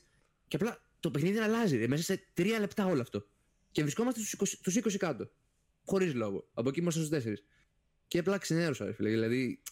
[0.48, 3.26] Και απλά το παιχνίδι αλλάζει ρε, μέσα σε τρία λεπτά όλο αυτό.
[3.72, 5.30] Και βρισκόμαστε στους 20, 20 κάτω.
[5.84, 6.48] Χωρίς λόγο.
[6.54, 7.32] Από εκεί ήμασταν στους 4.
[8.08, 9.08] Και απλά ξενέρωσα, ρε φίλε.
[9.08, 9.62] Δηλαδή,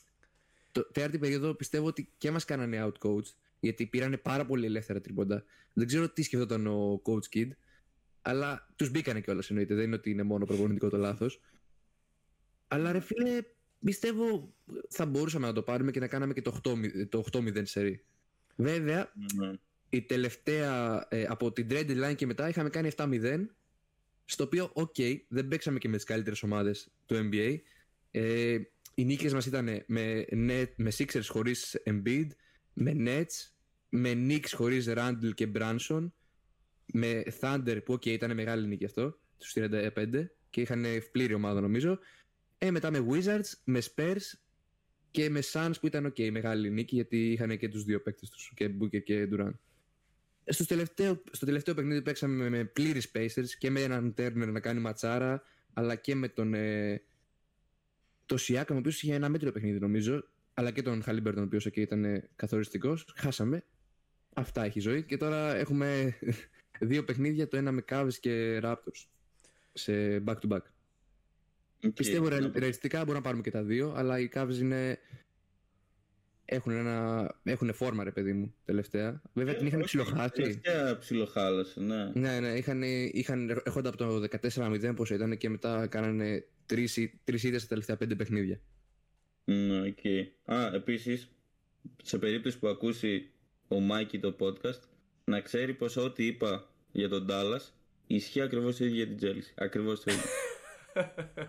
[0.73, 3.27] το τέταρτη περίοδο πιστεύω ότι και μας κάνανε outcoach,
[3.61, 5.45] γιατί πήρανε πάρα πολύ ελεύθερα τρίποντα.
[5.73, 7.49] Δεν ξέρω τι σκεφτόταν ο coach Kidd,
[8.23, 9.75] αλλά τους μπήκανε κιόλας εννοείται.
[9.75, 11.41] Δεν είναι ότι είναι μόνο προπονητικό το λάθος.
[12.69, 13.43] Αλλά ρε φίλε,
[13.85, 14.55] πιστεύω
[14.89, 18.05] θα μπορούσαμε να το πάρουμε και να κάναμε και το 8-0 το 8 σερί.
[18.57, 19.55] Βέβαια, mm-hmm.
[19.89, 23.45] η τελευταία ε, από την trade deadline και μετά είχαμε κάνει 7-0.
[24.25, 27.57] Στο οποίο, ok, okay, δεν παίξαμε και με τις καλύτερες ομάδες του NBA.
[28.11, 28.59] Ε,
[28.95, 32.27] οι νίκες μας ήταν με, Nets, με Sixers χωρίς Embiid,
[32.73, 33.53] με Nets,
[33.89, 36.11] με Knicks χωρίς Randall και Brunson,
[36.87, 41.99] με Thunder που, οκ, ήταν μεγάλη νίκη αυτό, στους 35 και είχαν πλήρη ομάδα νομίζω.
[42.59, 44.39] Ε, μετά με Wizards, με Spurs
[45.11, 48.53] και με Suns που ήταν ok, μεγάλη νίκη γιατί είχαν και τους δύο παίκτες τους,
[48.55, 49.55] και Booker και Durant.
[50.47, 54.61] Στο τελευταίο, στο τελευταίο παιχνίδι παίξαμε με, με πλήρεις Pacers και με έναν Turner να
[54.61, 55.43] κάνει ματσάρα,
[55.73, 57.03] αλλά και με τον ε,
[58.27, 60.25] το Siakam, ο οποίος είχε ένα μέτριο παιχνίδι νομίζω,
[60.55, 63.13] αλλά και τον Halliburton, ο οποίος okay, ήταν καθοριστικός.
[63.17, 63.65] Χάσαμε.
[64.35, 65.03] Αυτά έχει ζωή.
[65.03, 66.19] Και τώρα έχουμε
[66.81, 69.07] δύο παιχνίδια, το ένα με Cavs και Raptors
[69.73, 70.63] σε back-to-back.
[71.85, 71.95] Okay.
[71.95, 74.99] Πιστεύω ρε, ρεαλιστικά μπορούμε να πάρουμε και τα δύο, αλλά οι Cavs είναι...
[76.45, 77.35] Έχουν, ένα...
[77.43, 79.23] έχουν φόρμα ρε παιδί μου τελευταία.
[79.33, 80.31] Βέβαια την είχαν ψιλοχάσει.
[80.31, 82.11] Τελευταία ψιλοχάλασε, ναι.
[82.15, 82.83] Ναι, ναι, είχαν,
[83.13, 87.97] είχαν έρχονται από το 14-0 πόσο ήταν και μετά κάνανε τρεις, τρεις ήττες στα τελευταία
[87.97, 88.61] πέντε παιχνίδια.
[89.45, 89.97] Ναι, ok.
[90.03, 90.27] Okay.
[90.45, 91.29] Α, επίσης,
[92.03, 93.31] σε περίπτωση που ακούσει
[93.69, 94.81] ο Μάικη το podcast,
[95.25, 97.71] να ξέρει πως ό,τι είπα για τον Dallas
[98.07, 99.53] ισχύει ακριβώς το ίδιο για την Chelsea.
[99.55, 100.25] Ακριβώς το ίδιο.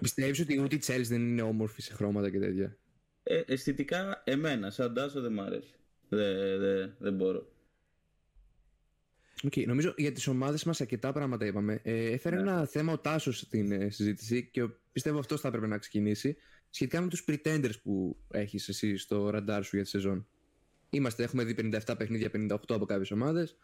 [0.01, 2.77] Πιστεύεις ότι ούτε η Chelsea δεν είναι όμορφη σε χρώματα και τέτοια;
[3.23, 5.73] Ε, αισθητικά, εμένα, σαν Τάσο δεν μ' αρέσει.
[6.09, 7.53] Δεν, δεν, δεν μπορώ.
[9.43, 11.79] Okay, νομίζω για τις ομάδες μας αρκετά πράγματα είπαμε.
[11.83, 12.41] Ε, έφερε ναι.
[12.41, 16.35] ένα θέμα ο Τάσος στην ε, συζήτηση και πιστεύω αυτός θα έπρεπε να ξεκινήσει.
[16.69, 20.27] Σχετικά με τους pretenders που έχεις εσύ στο ραντάρ σου για τη σεζόν.
[20.89, 23.57] Είμαστε, έχουμε δει 57 παιχνίδια, 58 από κάποιες ομάδες.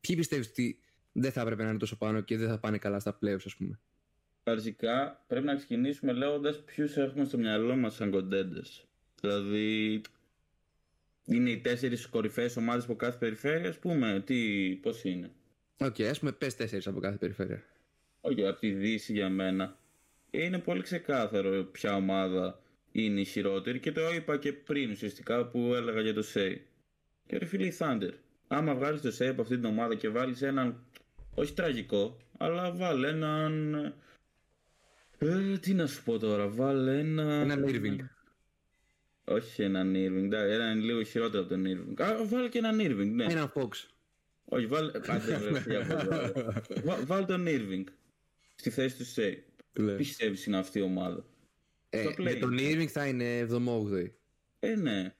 [0.00, 0.78] Ποιοι πιστεύεις ότι
[1.12, 3.56] δεν θα έπρεπε να είναι τόσο πάνω και δεν θα πάνε καλά στα playoffs, ας
[3.56, 3.80] πούμε;
[4.50, 8.84] Αρχικά πρέπει να ξεκινήσουμε λέγοντας ποιους έχουμε στο μυαλό μας σαν contenders.
[9.20, 10.00] Δηλαδή,
[11.24, 14.22] είναι οι τέσσερις κορυφαίες ομάδες από κάθε περιφέρεια, ας πούμε.
[14.26, 15.30] Τι, πώς είναι;
[15.80, 17.62] OK, okay, ας πούμε, πες τέσσερις από κάθε περιφέρεια.
[18.20, 19.78] Όχι, okay, από τη Δύση για μένα.
[20.30, 22.60] Είναι πολύ ξεκάθαρο ποια ομάδα
[22.92, 26.62] είναι ισχυρότερη και το είπα και πριν ουσιαστικά που έλεγα για το Shai.
[27.26, 28.12] Και ρε φίλε, η Thunder.
[28.48, 30.84] Άμα βγάλεις το Shai από αυτή την ομάδα και βάλεις έναν.
[31.34, 33.94] Όχι τραγικό, αλλά βάλει έναν.
[35.18, 37.22] Ε, τι να σου πω τώρα, βάλε ένα.
[37.22, 37.96] Έναν Irving.
[39.24, 42.00] Όχι έναν Irving, έναν λίγο χειρότερο από τον Irving.
[42.02, 43.24] Α, βάλε και έναν Irving, ναι.
[43.24, 43.68] Έναν Fox.
[44.44, 44.90] Όχι, βάλε.
[47.06, 47.84] βάλε τον Irving
[48.54, 49.44] στη θέση του Σέι.
[49.96, 51.24] Πιστεύεις είναι αυτή η ομάδα;
[51.90, 54.12] Ε, με τον Irving θα είναι 7
[54.60, 55.14] Ε, ναι.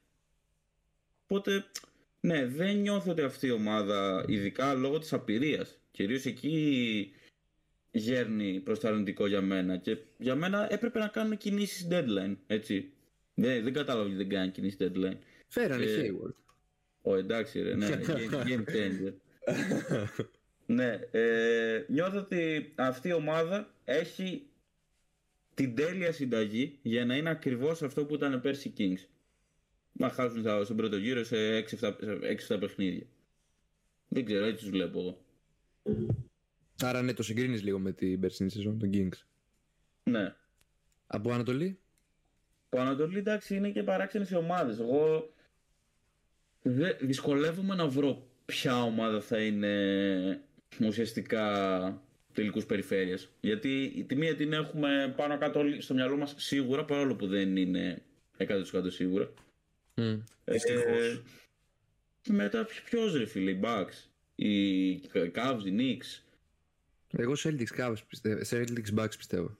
[1.22, 1.64] Οπότε,
[2.20, 7.12] ναι, δεν νιώθω ότι αυτή η ομάδα, ειδικά λόγω της απειρίας, κυρίως εκεί
[7.90, 12.92] γέρνει προς το αρνητικό για μένα και για μένα έπρεπε να κάνουν κινήσεις deadline, έτσι.
[13.34, 15.16] Δεν, δεν κατάλαβα ότι δεν κάνει κινήσεις deadline.
[15.46, 16.34] Φέρανε ε, Hayward.
[17.02, 17.88] Ω, εντάξει ρε, ναι,
[18.46, 19.12] game, changer.
[20.66, 24.46] ναι, ε, νιώθω ότι αυτή η ομάδα έχει
[25.54, 29.06] την τέλεια συνταγή για να είναι ακριβώς αυτό που ήταν πέρσι Kings.
[29.92, 31.36] Να χάσουν στον πρώτο γύρο σε
[32.48, 33.06] 6-7 παιχνίδια.
[34.08, 35.24] Δεν ξέρω, έτσι τους βλέπω εγώ.
[36.82, 39.22] Άρα ναι, το συγκρίνεις λίγο με την περσινή σεζόν, τον Kings.
[40.02, 40.34] Ναι.
[41.06, 41.78] Από Ανατολή;
[42.68, 44.78] Από Ανατολή, εντάξει, είναι και παράξενες οι ομάδες.
[44.78, 45.32] Εγώ
[46.62, 50.42] δε, δυσκολεύομαι να βρω ποια ομάδα θα είναι
[50.86, 52.02] ουσιαστικά
[52.32, 53.28] τελικούς περιφέρειες.
[53.40, 58.02] Γιατί η τιμή την έχουμε πάνω κάτω στο μυαλό μας σίγουρα, παρόλο που δεν είναι
[58.38, 59.30] 100% σίγουρα.
[59.94, 60.56] Mm, ε,
[62.28, 64.94] μετά ποιος ρε φίλε, οι Bucks, οι
[65.34, 66.22] Cavs, οι Knicks,
[67.16, 68.40] εγώ Celtics Cavs πιστεύω.
[68.50, 69.58] Celtics Bucks πιστεύω.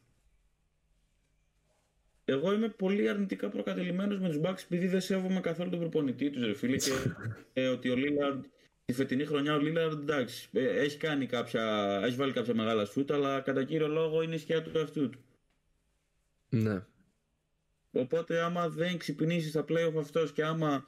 [2.24, 6.44] Εγώ είμαι πολύ αρνητικά προκατελημένο με τους Bucks επειδή δεν σέβομαι καθόλου τον προπονητή τους,
[6.44, 6.76] ρε φίλε.
[6.76, 6.90] Και
[7.52, 8.44] ε, ότι ο Λίλαρντ
[8.84, 11.62] τη φετινή χρονιά ο Λίλαρντ εντάξει, ε, έχει, κάνει κάποια,
[12.04, 15.18] έχει βάλει κάποια μεγάλα σούτ, αλλά κατά κύριο λόγο είναι η σκιά του εαυτού του.
[16.48, 16.82] Ναι.
[17.92, 20.84] Οπότε άμα δεν ξυπνήσεις στα playoff αυτός και άμα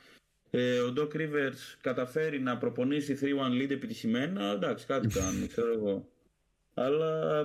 [0.50, 6.08] ε, ο Doc Rivers καταφέρει να προπονήσει 3-1 lead επιτυχημένα, εντάξει, κάτι κάνει, ξέρω εγώ.
[6.80, 7.40] Αλλά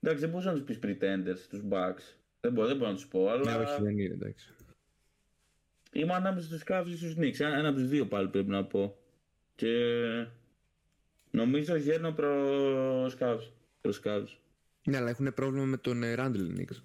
[0.00, 2.14] εντάξει, δεν μπορούσα να τους πεις pretenders τους Bucks.
[2.40, 3.28] Δεν μπορώ, δεν μπορώ να τους πω.
[3.28, 3.56] Αλλά...
[3.56, 4.54] Ναι, όχι, δεν είναι εντάξει.
[5.92, 7.40] Είμαι ανάμεσα στους Cavs ή στους Knicks.
[7.40, 8.96] Ένα, ένα από τους δύο πάλι πρέπει να πω.
[9.54, 9.74] Και
[11.30, 13.50] νομίζω γέρνω προς Cavs.
[13.80, 14.28] Προς Cavs.
[14.84, 16.82] Ναι, αλλά έχουν πρόβλημα με τον Randall Knicks.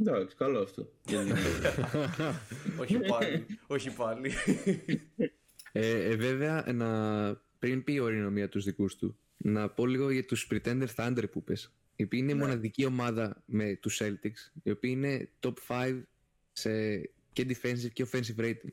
[0.00, 0.92] Εντάξει, καλό αυτό.
[2.80, 3.46] όχι πάλι.
[3.66, 4.32] όχι πάλι.
[5.72, 6.88] ε, ε, βέβαια, να...
[7.58, 11.44] πριν πει ο μία τους δικούς του, να πω λίγο για τους Pretender Thunder που
[11.44, 11.72] πες.
[11.96, 12.40] Η οποία είναι η ναι.
[12.40, 16.02] μοναδική ομάδα με τους Celtics, η οποία είναι top 5
[16.52, 17.00] σε
[17.32, 18.72] και defensive και offensive rating.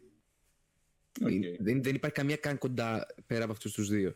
[1.22, 1.56] Okay.
[1.60, 4.16] Δεν, δεν υπάρχει καμία καν κοντά πέρα από αυτούς τους δύο.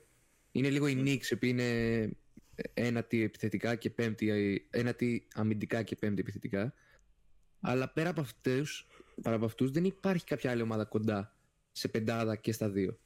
[0.52, 2.10] Είναι λίγο η Knicks, η οποία είναι
[2.74, 6.74] ένατη επιθετικά και πέμπτη, ένατη αμυντικά και πέμπτη επιθετικά.
[7.60, 8.88] Αλλά πέρα από αυτούς,
[9.22, 11.36] πέρα από αυτούς δεν υπάρχει κάποια άλλη ομάδα κοντά
[11.72, 13.00] σε πεντάδα και στα δύο.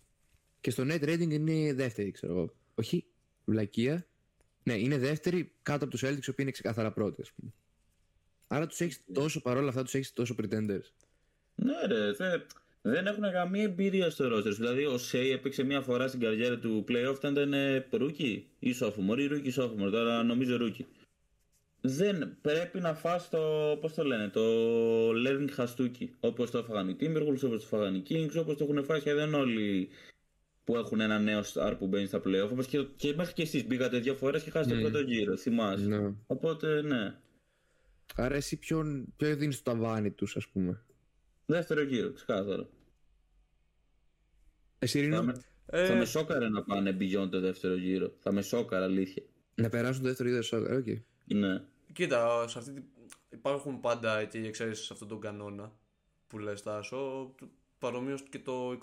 [0.62, 2.56] Και στο net rating είναι δεύτερη, ξέρω εγώ.
[2.76, 3.06] Όχι
[3.48, 4.08] βλακεία.
[4.64, 7.54] Ναι, είναι δεύτερη κάτω από τους Celtics, οι οποίοι είναι ξεκάθαρα πρώτοι, ας πούμε.
[8.48, 10.91] Άρα τους έχεις τόσο παρόλα αυτά, τους έχεις τόσο pretenders.
[11.56, 12.39] Ναι, ρε, θε,
[12.82, 14.54] δεν έχουν καμία εμπειρία στο roster.
[14.56, 17.54] Δηλαδή, ο Shai έπαιξε μία φορά στην καριέρα του playoff όταν ήταν
[17.91, 19.91] rookie ή sophomore ή rookie sophomore.
[19.91, 20.86] Τώρα νομίζω rookie.
[21.82, 24.41] Δεν πρέπει να φας το, πώς το λένε, το
[25.10, 26.16] learning χαστούκι.
[26.20, 29.34] Όπως το έφαγαν οι Timberwolves, όπως το έφαγαν οι Kings, όπως το έχουν φάει σχεδόν
[29.34, 29.89] όλοι
[30.68, 32.49] που έχουν ένα νέο star που μπαίνει στα playoff.
[32.51, 34.82] Όπως και, και μέχρι και εσείς μπήκατε δύο φορές και χάσατε mm.
[34.82, 35.86] πρώτο γύρο, θυμάσαι.
[35.86, 36.13] Ναι.
[36.28, 37.15] Οπότε, ναι.
[38.15, 40.86] Άρα εσύ ποιον, ποιο δίνεις το ταβάνι τους, ας πούμε;
[41.45, 42.68] Δεύτερο γύρο, ξεκάθαρα.
[44.80, 45.15] Εσύ Ρίνο.
[45.15, 45.86] Θα, με, ε...
[45.86, 48.13] θα με σόκαρε να πάνε beyond το δεύτερο γύρο.
[48.20, 49.24] Θα με σόκαρα, αλήθεια.
[49.55, 51.01] Να περάσουν το δεύτερο γύρο σόκαρα, okay.
[51.26, 51.63] Ναι.
[51.93, 52.86] Κοίτα, σε αυτή,
[53.30, 55.72] υπάρχουν πάντα και οι εξαίρεσεις σε αυτόν τον κανόνα
[56.28, 57.36] που λες Τάσο,
[57.80, 58.78] παρομοίως και το 21,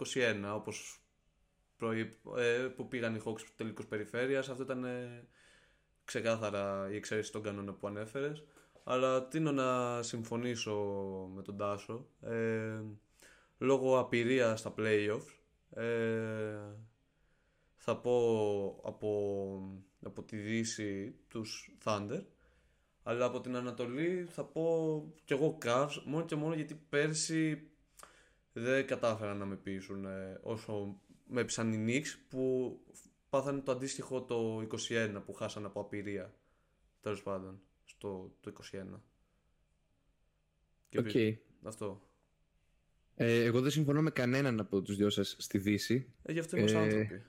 [1.87, 4.49] όπως ε, που πήγαν οι Hawks τελικούς περιφέρειας.
[4.49, 5.27] Αυτό ήταν ε,
[6.05, 8.45] ξεκάθαρα η εξαίρεση των κανόνα που ανέφερες.
[8.85, 10.75] Αλλά τίνω να συμφωνήσω
[11.35, 12.07] με τον Τάσο.
[12.21, 12.81] Ε,
[13.59, 15.35] λόγω απειρία στα playoffs
[15.71, 16.59] ε,
[17.77, 22.23] θα πω από, από τη Δύση τους Thunder
[23.03, 27.69] Αλλά από την Ανατολή θα πω κι εγώ Cavs μόνο και μόνο γιατί πέρσι
[28.53, 32.79] δεν κατάφεραν να με πείσουν ε, όσο με έπεισαν οι Knicks που
[33.31, 36.35] πάθανε το αντίστοιχο το 21 που χάσανε από απειρία.
[37.01, 38.85] Τέλος πάντων, στο το 21.
[40.99, 41.07] OK.
[41.13, 41.37] Okay.
[41.63, 42.09] Αυτό.
[43.17, 46.13] Ε, εγώ δεν συμφωνώ με κανέναν από τους δυο σας στη Δύση.
[46.23, 47.23] Ε, γι' αυτό είμαστε ε, άνθρωποι.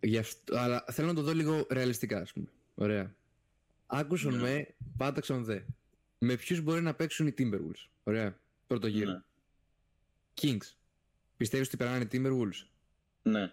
[0.00, 2.46] Γι αυτό, αλλά θέλω να το δω λίγο ρεαλιστικά, ας πούμε.
[2.74, 3.14] Ωραία.
[3.86, 4.42] Άκουσον ναι.
[4.42, 5.60] μεν, πάταξον δε.
[6.18, 7.88] Με ποιους μπορεί να παίξουν οι Timberwolves.
[8.02, 8.40] Ωραία.
[8.66, 9.10] Πρώτο γύρο.
[9.10, 9.22] Ναι.
[10.40, 10.74] Kings.
[11.36, 12.66] Πιστεύεις ότι περνάνε οι Timberwolves;
[13.22, 13.52] Ναι.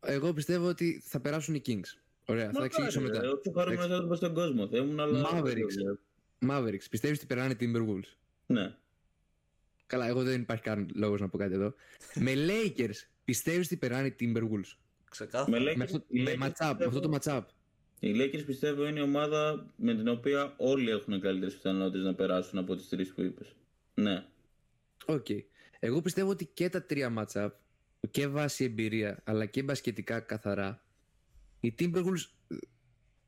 [0.00, 1.98] Εγώ πιστεύω ότι θα περάσουν οι Kings.
[2.26, 3.20] Ωραία, Μα θα εξηγήσω μετά.
[3.22, 4.66] Εγώ πιο χαρούμενο άνθρωπο στον κόσμο.
[4.68, 5.30] Θα ήμουν αλλά.
[5.32, 5.98] Mavericks.
[6.50, 6.84] Mavericks.
[6.90, 8.16] Πιστεύεις ότι περνάνε οι Timberwolves;
[8.46, 8.74] Ναι.
[9.86, 11.74] Καλά, εγώ δεν υπάρχει καν λόγος να πω κάτι εδώ.
[12.24, 14.76] με Lakers, πιστεύεις ότι περνάνε οι Timberwolves;
[15.10, 15.60] Ξεκάθαρα.
[15.60, 17.42] Με, με, αυτό, με, matchup, με αυτό το matchup.
[18.00, 22.58] Οι Lakers πιστεύω είναι η ομάδα με την οποία όλοι έχουν καλύτερες πιθανότητες να περάσουν
[22.58, 23.54] από τις τρεις που είπες.
[23.94, 24.24] Ναι.
[25.06, 25.26] OK.
[25.28, 25.42] Okay.
[25.78, 27.50] Εγώ πιστεύω ότι και τα τρία matchup
[28.10, 30.84] και βάση εμπειρία αλλά και μπασκετικά καθαρά
[31.60, 32.26] οι Timberwolves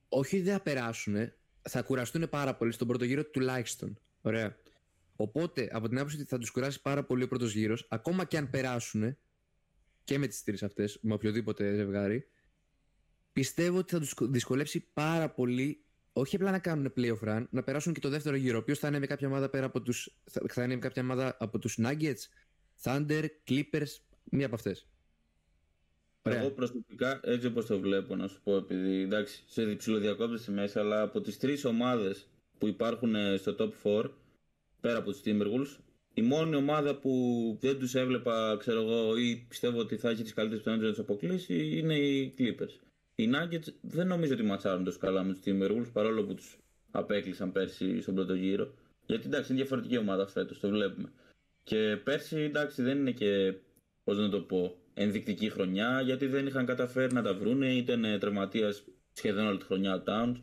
[0.09, 3.99] όχι δεν θα περάσουν, θα κουραστούν πάρα πολύ στον πρώτο γύρο τουλάχιστον.
[4.21, 4.57] Ωραία.
[5.17, 8.37] Οπότε από την άποψη ότι θα τους κουράσει πάρα πολύ ο πρώτος γύρος, ακόμα και
[8.37, 9.17] αν περάσουν
[10.05, 12.27] και με τις τρεις αυτές, με οποιοδήποτε ζευγάρι,
[13.33, 17.93] πιστεύω ότι θα τους δυσκολέψει πάρα πολύ όχι απλά να κάνουν playoff run, να περάσουν
[17.93, 18.57] και το δεύτερο γύρο.
[18.57, 20.17] Ο οποίο θα είναι με κάποια ομάδα πέρα από τους.
[20.49, 22.29] Θα είναι με κάποια ομάδα από τους Nuggets,
[22.83, 24.01] Thunder, Clippers,
[24.31, 24.87] μία από αυτές.
[26.23, 31.03] Εγώ προσωπικά έτσι όπως το βλέπω, να σου πω, επειδή εντάξει, σε διψηλοδιακόπτεσαι μέσα, αλλά
[31.03, 34.11] από τις τρεις ομάδες που υπάρχουν ε, στο top 4,
[34.81, 35.77] πέρα από τους Timberwolves,
[36.15, 37.11] η μόνη ομάδα που
[37.61, 41.15] δεν τους έβλεπα, ξέρω εγώ, ή πιστεύω ότι θα έχει τις καλύτερες πιθανότητες να τους
[41.15, 42.81] αποκλείσει είναι οι Clippers.
[43.15, 46.59] Οι Nuggets δεν νομίζω ότι ματσάρουν τόσο καλά με τους Timberwolves παρόλο που τους
[46.91, 48.75] απέκλεισαν πέρσι στον πρώτο γύρο.
[49.07, 51.13] Γιατί εντάξει είναι διαφορετική ομάδα φέτος, το βλέπουμε.
[51.63, 53.55] Και πέρσι εντάξει δεν είναι και,
[54.05, 58.85] πώς να το πω, ενδεικτική χρονιά γιατί δεν είχαν καταφέρει να τα βρούνε, ήταν τραυματίας
[59.13, 60.41] σχεδόν όλη τη χρονιά ο Towns.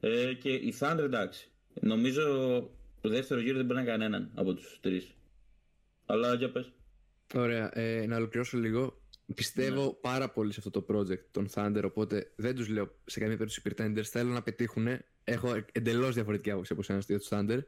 [0.00, 1.50] Ε, και η Thunder εντάξει.
[1.80, 2.22] Νομίζω
[3.00, 5.14] το δεύτερο γύρο δεν παίρνει κανέναν από τους τρεις.
[6.06, 6.72] Αλλά για πες.
[7.34, 7.78] Ωραία.
[7.78, 9.00] Ε, να ολοκληρώσω λίγο.
[9.34, 9.92] Πιστεύω ναι.
[10.00, 13.62] πάρα πολύ σε αυτό το project των Thunder, οπότε δεν τους λέω σε καμία περίπτωση
[13.68, 14.02] pretenders.
[14.02, 14.86] Θέλω να πετύχουν.
[15.24, 17.58] Έχω εντελώς διαφορετική άποψη από εσένα για τους Thunder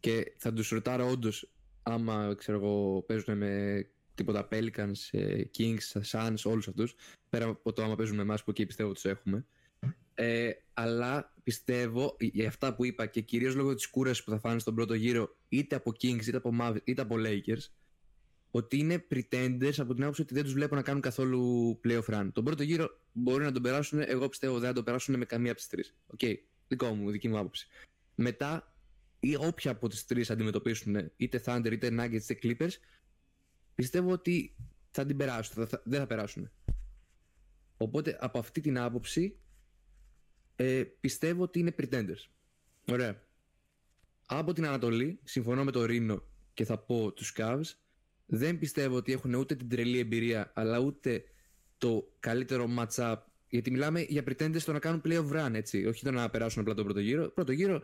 [0.00, 1.48] και θα τους ρωτάρω όντως
[1.82, 3.86] άμα ξέρω εγώ, παίζουν με
[4.18, 6.94] τίποτα Pelicans, ε, Kings, Suns, όλους αυτούς.
[7.30, 9.46] Πέρα από το άμα παίζουν με εμάς που εκεί πιστεύω τους έχουμε.
[10.14, 14.58] Ε, αλλά πιστεύω για αυτά που είπα και κυρίως λόγω της κούρασης που θα φάνε
[14.58, 17.70] στον πρώτο γύρο είτε από Kings είτε από, Mavericks, είτε από Lakers
[18.50, 22.28] ότι είναι pretenders από την άποψη ότι δεν τους βλέπω να κάνουν καθόλου playoff run.
[22.32, 25.50] Τον πρώτο γύρο μπορεί να τον περάσουν, εγώ πιστεύω δεν θα τον περάσουν με καμία
[25.50, 25.94] από τις τρεις.
[26.06, 26.34] OK, okay,
[26.68, 27.66] δικό μου, δική μου άποψη.
[28.14, 28.74] Μετά,
[29.20, 32.72] ή όποια από τις τρεις αντιμετωπίσουν, είτε Thunder, είτε Nuggets, είτε Clippers,
[33.78, 34.56] πιστεύω ότι
[34.90, 36.50] θα την περάσουν, θα, δεν θα περάσουν.
[37.76, 39.38] Οπότε από αυτή την άποψη
[40.56, 42.30] ε, πιστεύω ότι είναι pretenders.
[42.90, 43.22] Ωραία.
[44.26, 46.22] Από την Ανατολή, συμφωνώ με το Ρήνο
[46.54, 47.74] και θα πω τους Cavs,
[48.26, 51.22] δεν πιστεύω ότι έχουν ούτε την τρελή εμπειρία, αλλά ούτε
[51.78, 53.16] το καλύτερο match-up.
[53.48, 55.84] Γιατί μιλάμε για pretenders στο να κάνουν playoff run, έτσι.
[55.86, 57.30] Όχι το να περάσουν απλά τον πρώτο γύρο.
[57.30, 57.82] Πρώτο γύρο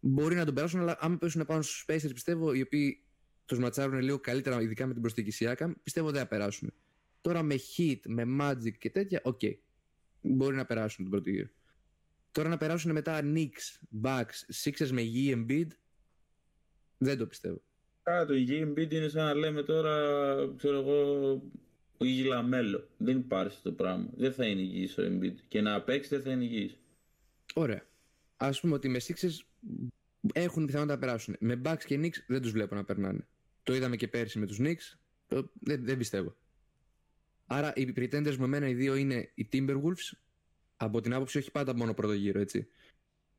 [0.00, 3.05] μπορεί να τον περάσουν, αλλά άμα πέσουν πάνω στους Pacers, πιστεύω, οι οποίοι
[3.46, 6.72] τους ματσάρουν λίγο καλύτερα, ειδικά με την προσθήκη Siakam, πιστεύω δεν θα περάσουν.
[7.20, 9.38] Τώρα με Heat, με Magic και τέτοια, OK.
[9.42, 9.54] Okay.
[10.20, 11.48] Μπορεί να περάσουν τον πρώτο γύρο.
[12.32, 15.68] Τώρα να περάσουν μετά Knicks, Bucks, Sixers με υγιή Embiid,
[16.98, 17.62] δεν το πιστεύω.
[18.02, 19.94] Κάτσε, υγιής Embiid είναι σαν να λέμε τώρα,
[20.56, 21.32] ξέρω εγώ,
[21.98, 22.88] ο LaMelo.
[22.96, 24.08] Δεν υπάρχει το πράγμα.
[24.16, 25.34] Δεν θα είναι υγιής ο Embiid.
[25.48, 26.78] Και να παίξει δεν θα είναι υγιής.
[27.54, 27.86] Ωραία.
[28.36, 29.38] Ας πούμε ότι με Sixers
[30.32, 31.36] έχουν πιθανότητα να περάσουν.
[31.40, 33.26] Με Bucks και Knicks δεν τους βλέπω να περνάνε.
[33.66, 34.98] Το είδαμε και πέρσι με τους Knicks.
[35.58, 36.36] Δεν, δεν πιστεύω.
[37.46, 40.18] Άρα οι pretenders με εμένα οι δύο είναι οι Timberwolves.
[40.76, 42.66] Από την άποψη όχι πάντα μόνο πρώτο γύρο, έτσι.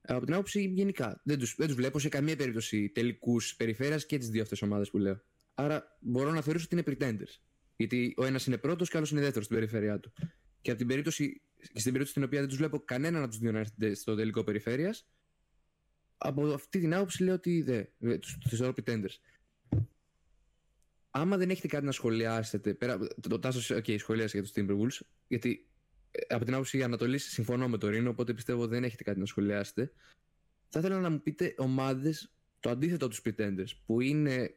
[0.02, 1.22] Από την άποψη γενικά.
[1.24, 4.90] Δεν του δεν τους βλέπω σε καμία περίπτωση τελικούς περιφέρειας και τις δύο αυτές ομάδες
[4.90, 5.22] που λέω.
[5.54, 7.42] Άρα μπορώ να θεωρήσω ότι είναι pretenders.
[7.76, 10.14] Γιατί ο ένας είναι πρώτος και ο άλλος είναι δεύτερος στην περιφέρειά του.
[10.62, 13.52] Και από την περίπτωση, στην περίπτωση στην οποία δεν τους βλέπω κανέναν από τους δύο
[13.52, 15.08] να έρθει στο τελικό περιφέρειας,
[16.18, 18.20] από αυτή την άποψη λέω ότι δεν.
[18.20, 19.16] Τους θεωρώ pretenders.
[21.20, 23.00] Άμα δεν έχετε κάτι να σχολιάσετε, πέρα,
[23.30, 25.68] το Τάσος, okay, σχολίασε για τους Timberwolves, γιατί
[26.28, 29.92] από την άποψη Ανατολής συμφωνώ με το Ρήνο, οπότε πιστεύω δεν έχετε κάτι να σχολιάσετε.
[30.70, 34.56] Θα ήθελα να μου πείτε ομάδες το αντίθετο από τους Pretenders, που είναι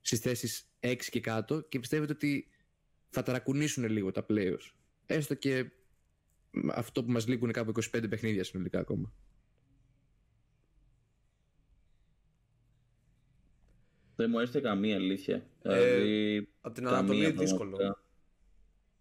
[0.00, 2.48] στις θέσεις 6 και κάτω και πιστεύετε ότι
[3.08, 4.70] θα ταρακουνήσουν λίγο τα playoffs.
[5.06, 5.70] Έστω και
[6.70, 9.12] αυτό που μας λείπουν κάπου 25 παιχνίδια συνολικά ακόμα.
[14.18, 15.46] Δεν μου έρθει καμία αλήθεια.
[15.62, 17.76] Ε, δηλαδή, από την Ανατολή δύσκολο.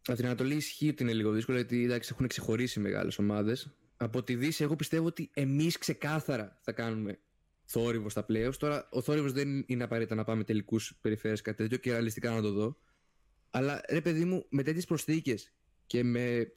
[0.07, 3.69] Από την Ανατολή ισχύει ότι είναι λίγο δύσκολο γιατί εντάξει, έχουν ξεχωρίσει μεγάλες ομάδες.
[3.97, 7.19] Από τη Δύση, εγώ πιστεύω ότι εμείς ξεκάθαρα θα κάνουμε
[7.63, 8.55] θόρυβο στα playoffs.
[8.57, 12.41] Τώρα, ο θόρυβος δεν είναι απαραίτητα να πάμε τελικούς περιφέρειες κάτι τέτοιο και ρεαλιστικά να
[12.41, 12.77] το δω.
[13.49, 15.53] Αλλά ρε παιδί μου, με τέτοιες προσθήκες
[15.85, 16.53] και με.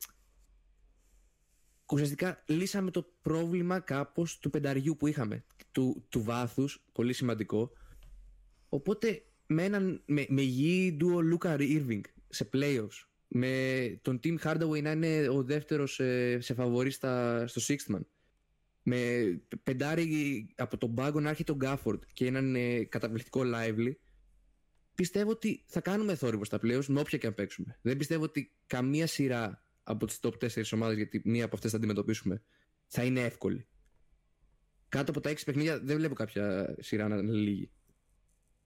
[1.92, 5.44] Ουσιαστικά λύσαμε το πρόβλημα κάπως του πενταριού που είχαμε.
[5.72, 7.72] Του, του βάθους, πολύ σημαντικό.
[8.70, 14.82] Οπότε με, έναν, με, με υγιή ντουο Λούκα Irving σε playoffs με τον Tim Hardaway
[14.82, 18.00] να είναι ο δεύτερος ε, σε φαβορή στα, στο Sixth Man
[18.82, 23.92] με πεντάρι από τον πάγκο να έρχεται τον Γκάφορντ και έναν ε, καταπληκτικό lively
[24.94, 27.78] πιστεύω ότι θα κάνουμε θόρυβο στα playoffs με όποια και αν παίξουμε.
[27.82, 31.76] Δεν πιστεύω ότι καμία σειρά από τις top 4 ομάδες γιατί μία από αυτές θα
[31.76, 32.42] αντιμετωπίσουμε
[32.86, 33.66] θα είναι εύκολη.
[34.88, 37.70] Κάτω από τα 6 παιχνίδια δεν βλέπω κάποια σειρά να είναι λίγη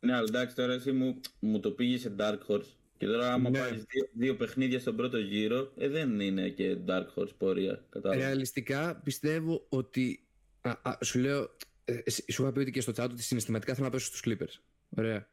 [0.05, 3.50] ναι, αλλά εντάξει τώρα εσύ μου, μου το πήγες σε Dark Horse και τώρα, άμα
[3.50, 3.59] ναι.
[3.59, 7.84] πάρεις δύο, δύο, παιχνίδια στον πρώτο γύρο, ε, δεν είναι και Dark Horse πορεία.
[7.88, 8.20] Κατάλαβα.
[8.20, 10.26] Ρεαλιστικά πιστεύω ότι.
[10.61, 11.57] Α, α, σου λέω.
[11.84, 14.62] Ε, σου είχα πει ότι και στο chat ότι συναισθηματικά θέλω να πέσω στους Clippers.
[14.88, 15.28] Ωραία.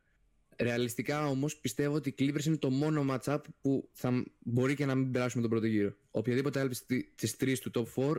[0.57, 4.95] Ρεαλιστικά όμως πιστεύω ότι οι Clippers είναι το μόνο matchup που θα μπορεί και να
[4.95, 5.95] μην περάσουμε τον πρώτο γύρο.
[6.11, 6.75] Οποιαδήποτε άλλη
[7.15, 8.15] τι τρεις του top 4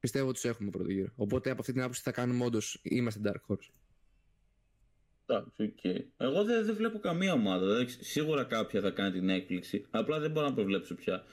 [0.00, 1.12] πιστεύω ότι τους έχουμε πρώτο γύρο.
[1.16, 3.68] Οπότε από αυτή την άποψη θα κάνουμε όντως είμαστε Dark Horse.
[5.26, 6.00] Εντάξει, okay.
[6.16, 7.66] Εγώ δεν, δεν βλέπω καμία ομάδα.
[7.66, 9.86] Δηλαδή, σίγουρα κάποια θα κάνει την έκπληξη.
[9.90, 11.24] Απλά δεν μπορώ να προβλέψω πια.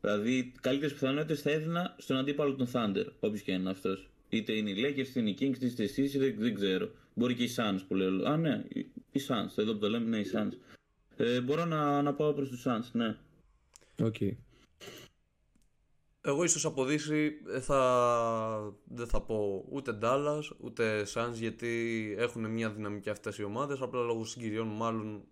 [0.00, 4.10] Δηλαδή, καλύτερες πιθανότητες θα έδινα στον αντίπαλο των Thunder, όποιος και είναι αυτός.
[4.28, 6.90] Είτε είναι οι Lakers, είτε είναι οι Kings, είτε εσεί, δεν, δεν ξέρω.
[7.14, 8.28] Μπορεί και οι Suns που λέω.
[8.28, 8.64] Α, ναι,
[9.12, 9.58] οι Suns.
[9.58, 10.52] Εδώ που το λέμε, ναι, οι Suns.
[11.16, 13.16] Ε, μπορώ να, να πάω προς τους Suns, ναι.
[14.02, 14.14] OK.
[14.20, 14.30] Okay.
[16.26, 22.70] Εγώ ίσως από Δύση θα, δεν θα πω ούτε Dallas ούτε Suns γιατί έχουν μια
[22.70, 25.24] δυναμική αυτές οι ομάδες απλά λόγω συγκυριών μάλλον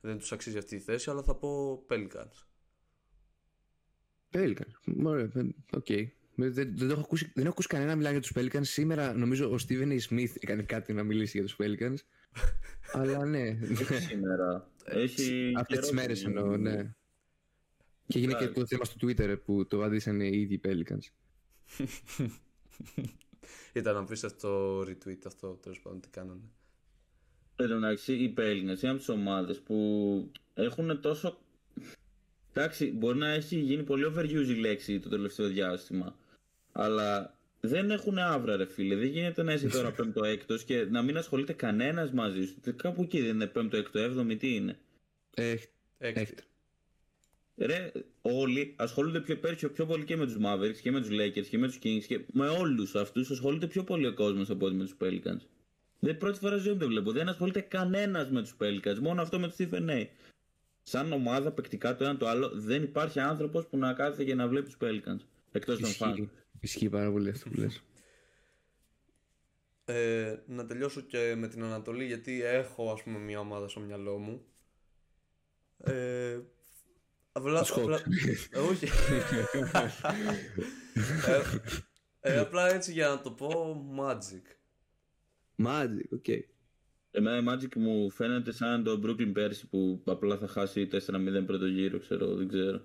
[0.00, 2.44] δεν τους αξίζει αυτή η θέση αλλά θα πω Pelicans.
[4.32, 5.30] Pelicans, ωραία,
[5.72, 5.84] OK.
[5.88, 6.06] Okay.
[6.34, 8.64] Δεν, δεν, δεν, έχω ακούσει, δεν έχω ακούσει κανένα να μιλάει για τους Pelicans.
[8.64, 9.98] Σήμερα νομίζω ο Stephen A.
[10.08, 11.96] Smith έκανε κάτι να μιλήσει για τους Pelicans.
[13.00, 13.58] αλλά ναι.
[14.08, 14.70] Σήμερα.
[14.84, 16.94] Έχει Αυτές τις μέρες εννοώ, ναι.
[18.10, 21.04] Και έγινε και το θέμα στο Twitter που το άδεισαν οι ίδιοι Pelicans.
[23.72, 26.40] Ήταν απίστευτο retweet αυτό, τέλος πάντων τι κάνανε.
[27.56, 31.38] Εν εντάξει, οι Pelicans είναι από τις ομάδες που έχουν τόσο.
[32.52, 36.16] Εντάξει, μπορεί να έχει γίνει πολύ overuse η λέξη το τελευταίο διάστημα.
[36.72, 38.96] Αλλά δεν έχουν άβρα, ρε φίλε.
[38.96, 42.76] Δεν γίνεται να είσαι τώρα πέμπτο έκτος και να μην ασχολείται κανένας μαζί σου.
[42.76, 44.78] Κάπου εκεί δεν είναι πέμπτο έκτο, έβδομη, τι είναι;
[45.98, 46.42] Έκτο
[47.60, 47.92] ρε,
[48.22, 51.58] όλοι ασχολούνται πιο, πιο, πιο πολύ και με τους Mavericks και με τους Lakers και
[51.58, 54.84] με τους Kings και με όλους αυτούς ασχολείται πιο πολύ ο κόσμος από ότι με
[54.84, 55.40] τους Pelicans.
[55.98, 57.12] Δεν πρώτη φορά ζωή δεν βλέπω.
[57.12, 58.98] Δεν ασχολείται κανένας με τους Pelicans.
[59.00, 60.06] Μόνο αυτό με τους Stephen A.
[60.82, 64.48] Σαν ομάδα παικτικά το ένα το άλλο, δεν υπάρχει άνθρωπος που να κάθεται και να
[64.48, 65.20] βλέπει τους Pelicans.
[65.52, 66.30] Εκτός των φαν.
[66.60, 67.82] Ισχύει πάρα πολύ αυτό που λες.
[69.84, 74.18] Ε, να τελειώσω και με την Ανατολή γιατί έχω ας πούμε μια ομάδα στο μυαλό
[74.18, 74.44] μου
[75.84, 76.38] ε,
[77.32, 77.60] Απλά.
[78.70, 78.88] Όχι.
[82.22, 84.56] Ε, ε, απλά έτσι για να το πω, Magic.
[85.66, 86.24] Magic, OK.
[87.10, 90.98] Εμένα η Magic μου φαίνεται σαν το Brooklyn πέρσι που απλά θα χάσει 4-0
[91.46, 92.82] πρώτο γύρο, ξέρω, δεν ξέρω.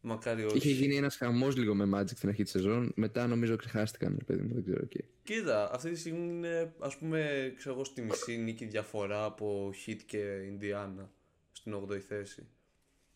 [0.00, 0.56] Μακάρι όχι.
[0.56, 2.92] Είχε γίνει ένας χαμός λίγο με Magic στην αρχή της σεζόν.
[2.96, 4.84] Μετά νομίζω ξεχάστηκαν, παιδί μου, δεν ξέρω.
[4.84, 5.04] Okay.
[5.22, 9.98] Κοίτα, αυτή τη στιγμή είναι ας πούμε ξέρω εγώ στη μισή νίκη διαφορά από Heat
[10.06, 11.06] και Indiana
[11.52, 12.46] στην 8η θέση.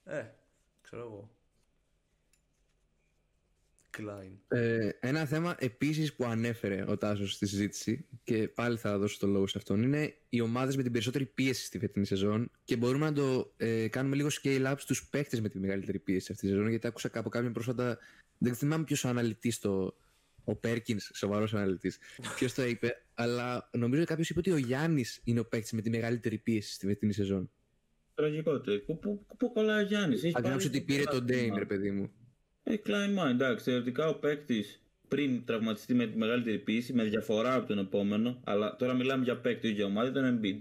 [0.09, 0.25] Ε,
[0.83, 1.31] ξέρω εγώ.
[4.49, 9.27] Ε, ένα θέμα επίσης που ανέφερε ο Τάσος στη συζήτηση και πάλι θα δώσω το
[9.27, 13.05] λόγο σε αυτόν είναι οι ομάδες με την περισσότερη πίεση στη φετινή σεζόν και μπορούμε
[13.05, 16.53] να το ε, κάνουμε λίγο scale up στους παίχτες με τη μεγαλύτερη πίεση αυτή τη
[16.53, 17.99] σεζόν γιατί άκουσα από κάποιον πρόσφατα
[18.39, 19.97] δεν θυμάμαι ποιος αναλυτής το.
[20.45, 21.99] Ο Πέρκινς, σοβαρός αναλυτής.
[22.37, 25.91] Ποιος το είπε, αλλά νομίζω κάποιος είπε ότι ο Γιάννης είναι ο παίκτη με τη
[25.91, 27.51] μεγαλύτερη πίεση στη φετινή σεζόν.
[28.19, 30.35] Τραγικό Πού, πού, πού κολλάει ο Γιάννης.
[30.35, 32.11] Αν ότι πήρε τον Ντέιν, ρε παιδί μου.
[32.63, 33.65] Ε, Klein εντάξει.
[33.65, 38.77] Θεωρητικά ο παίκτης πριν τραυματιστεί με τη μεγαλύτερη πίεση, με διαφορά από τον επόμενο, αλλά
[38.77, 40.61] τώρα μιλάμε για παίκτη για ομάδα, ήταν Embiid.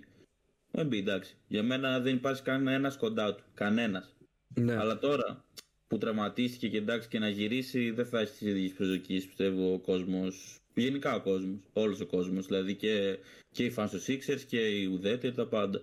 [0.72, 1.36] Ο Embiid, εντάξει.
[1.47, 3.43] Για μένα δεν υπάρχει κανένας κοντά του.
[3.53, 4.16] Κανένας.
[4.55, 4.76] Ναι.
[4.76, 5.45] Αλλά τώρα
[5.88, 9.80] που τραυματίστηκε και εντάξει και να γυρίσει, δεν θα έχει τις ίδιες προσδοκίες, πιστεύω, ο
[9.80, 10.60] κόσμος.
[10.74, 11.60] Γενικά ο κόσμος.
[11.74, 12.45] Όλος ο κόσμος.
[12.45, 13.18] Δηλαδή και,
[13.51, 15.82] και οι fans του Sixers και οι ουδέτεροι, τα πάντα.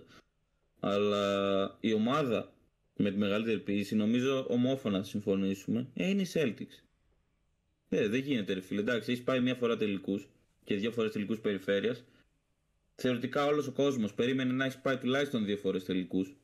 [0.79, 2.53] Αλλά η ομάδα
[2.95, 6.83] με τη μεγαλύτερη ποιήση, νομίζω ομόφωνα θα συμφωνήσουμε, ε, είναι η Celtics.
[7.89, 8.79] Ε, δεν γίνεται ρε φίλε.
[8.79, 10.27] Εντάξει, έχεις πάει μια φορά τελικούς
[10.63, 12.03] και δύο φορές τελικούς περιφέρειας.
[12.95, 16.35] θεωρητικά όλος ο κόσμος περίμενε να έχεις πάει τουλάχιστον δύο φορές τελικούς.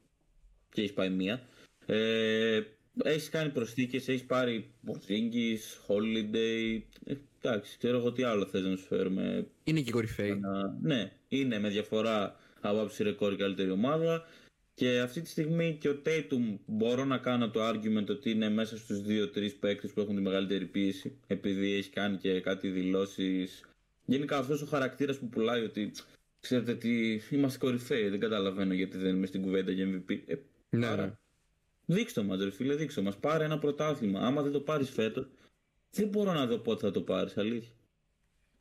[0.70, 1.48] Και έχεις πάει μία.
[1.86, 2.62] Ε,
[3.04, 6.82] έχεις κάνει προσθήκες, έχεις πάρει Πορθίνγκη, Holiday.
[7.06, 9.48] Ε, εντάξει, ξέρω εγώ τι άλλο θες να σου φέρουμε.
[9.64, 10.42] Είναι και κορυφαίοι.
[10.82, 14.26] Ναι, είναι με διαφορά από άψη ρεκόρ καλύτερη ομάδα.
[14.74, 18.78] Και αυτή τη στιγμή και ο Tatum μπορώ να κάνω το argument ότι είναι μέσα
[18.78, 23.66] στους 2-3 παίκτες που έχουν τη μεγαλύτερη πίεση επειδή έχει κάνει και κάτι δηλώσεις.
[24.06, 25.92] Γενικά αυτός ο χαρακτήρας που πουλάει ότι
[26.40, 30.36] ξέρετε τι είμαστε κορυφαίοι δεν καταλαβαίνω γιατί δεν είμαι στην κουβέντα για MVP ε,
[30.70, 31.14] ναι, άρα, ναι.
[31.86, 33.18] Δείξτε μας ρε φίλε δείξτε μας.
[33.18, 34.20] Πάρε ένα πρωτάθλημα.
[34.20, 35.28] Άμα δεν το πάρεις φέτος
[35.92, 37.72] δεν μπορώ να δω πότε θα το πάρεις αλήθεια.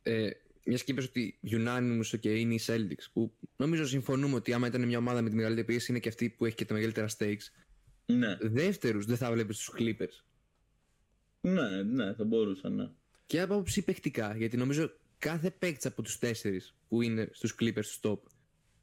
[0.03, 0.29] Ε,
[0.65, 4.87] μιας και είπες ότι unanimous και είναι οι Celtics, που νομίζω συμφωνούμε ότι άμα ήταν
[4.87, 7.45] μια ομάδα με τη μεγαλύτερη πίεση είναι και αυτή που έχει και τα μεγαλύτερα stakes.
[8.05, 8.37] Ναι.
[8.41, 10.23] Δεύτερους δεν θα βλέπεις τους Clippers.
[11.41, 12.89] Ναι, ναι, θα μπορούσαν, ναι.
[13.25, 17.85] Και από άποψη παιχτικά, γιατί νομίζω κάθε παίκτης από τους τέσσερις που είναι στους Clippers
[18.01, 18.29] του top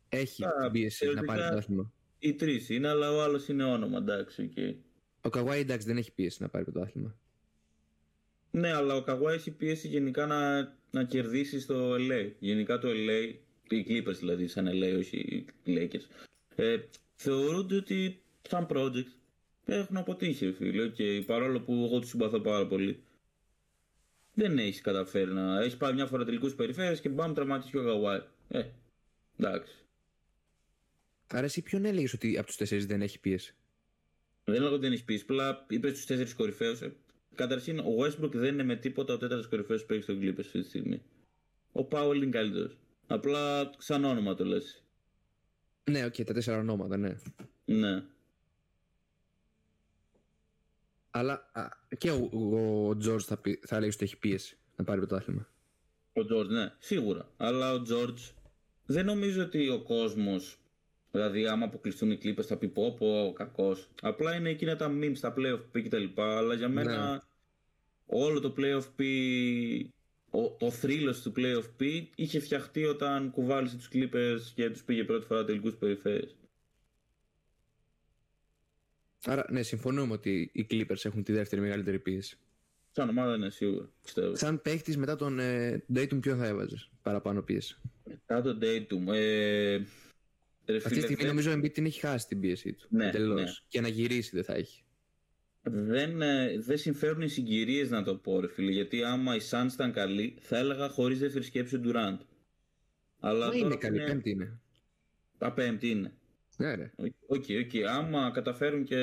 [0.08, 1.92] έχει Α, την πίεση να πάρει το άθλημα.
[2.18, 4.48] Οι τρεις είναι, αλλά ο άλλος είναι όνομα, εντάξει.
[4.48, 4.74] Και...
[5.20, 7.18] Ο Kawhi εντάξει δεν έχει πίεση να πάρει το άθλημα.
[8.58, 12.30] Ναι, αλλά ο Kawhi έχει πίεση γενικά να να κερδίσει στο LA.
[12.38, 13.34] Γενικά το LA,
[13.68, 16.78] οι Clippers δηλαδή, σαν LA, όχι οι Lakers, ε,
[17.14, 19.06] θεωρούνται ότι σαν project
[19.64, 20.88] έχουν αποτύχει, φίλε.
[20.88, 23.02] Και παρόλο που εγώ τους συμπαθώ πάρα πολύ,
[24.34, 25.60] δεν έχεις καταφέρει να.
[25.60, 28.22] Έχεις πάει μια φορά τελικούς περιφέρειες και μπαμ τραυματίσει ο Γαουάι.
[28.48, 28.64] Ε,
[29.38, 29.74] εντάξει.
[31.26, 33.54] Άρα εσύ ποιον έλεγες ότι από τους τέσσερις δεν έχει πίεση;
[34.44, 35.22] Δεν έλεγα ότι δεν έχεις πίεση.
[35.22, 36.80] Απλά είπες τους τέσσερις κορυφαίους.
[37.38, 40.40] Ε, Καταρχήν, ο Westbrook δεν είναι με τίποτα ο τέταρτος κορυφαίος που έχει στους Clippers
[40.40, 41.02] αυτή τη στιγμή.
[41.72, 42.76] Ο Powell είναι καλύτερος.
[43.06, 44.82] Απλά σαν όνομα το λες.
[45.90, 47.16] Ναι, OK, okay, τα τέσσερα ονόματα, ναι.
[47.64, 48.02] Ναι.
[51.10, 51.68] Αλλά α,
[51.98, 55.48] και ο, ο George θα, πει, θα λέει ότι έχει πίεση να πάρει το άθλημα.
[56.12, 57.28] Ο George, ναι, σίγουρα.
[57.36, 58.32] Αλλά ο George
[58.86, 60.58] δεν νομίζω ότι ο κόσμος.
[61.10, 63.88] Δηλαδή, άμα αποκλειστούν οι κλίπε, θα πει πω, πω, κακός.
[64.02, 66.04] Απλά είναι εκείνα τα memes, τα playoff P κτλ.
[66.16, 67.18] Αλλά για μένα ναι
[68.08, 69.04] όλο το playoff P,
[70.30, 75.04] ο, το θρύλος του playoff P είχε φτιαχτεί όταν κουβάλισε τους Clippers και τους πήγε
[75.04, 76.36] πρώτη φορά τελικούς περιφέρειες.
[79.24, 82.38] Άρα, ναι, συμφωνούμε ότι οι Clippers έχουν τη δεύτερη μεγαλύτερη πίεση.
[82.90, 84.36] Σαν ομάδα είναι σίγουρα, πιστεύω.
[84.36, 89.14] Σαν παίχτης μετά τον ε, Dayton, ποιον θα έβαζες παραπάνω πίεση; Μετά τον Dayton.
[89.14, 89.80] Ε,
[90.76, 92.86] Αυτή τη στιγμή νομίζω ο Embiid την έχει χάσει την πίεση του.
[92.90, 93.44] Ναι, Ναι.
[93.68, 94.82] Και να γυρίσει δεν θα έχει
[95.70, 98.70] δεν, ε, δεν συμφέρουν οι συγκυρίες να το πω, ρε φίλε.
[98.70, 102.18] Γιατί άμα η Suns ήταν καλή, θα έλεγα χωρίς δεύτερη σκέψη ο Durant.
[103.20, 104.60] Αλλά Μα είναι καλή, πέμπτη είναι.
[105.38, 106.12] Τα πέμπτη είναι.
[106.56, 106.90] Ναι, ρε.
[107.26, 107.82] OK, okay, okay.
[107.82, 108.96] Άμα καταφέρουν και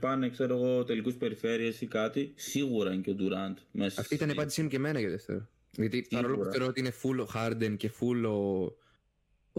[0.00, 4.00] πάνε, ξέρω εγώ, τελικούς περιφέρειας ή κάτι, σίγουρα είναι και ο Durant μέσα.
[4.00, 5.48] Αυτή ήταν η απάντησή μου και εμένα για δεύτερο.
[5.70, 8.64] Γιατί παρόλο που θεωρώ ότι είναι full ο Harden και full ο,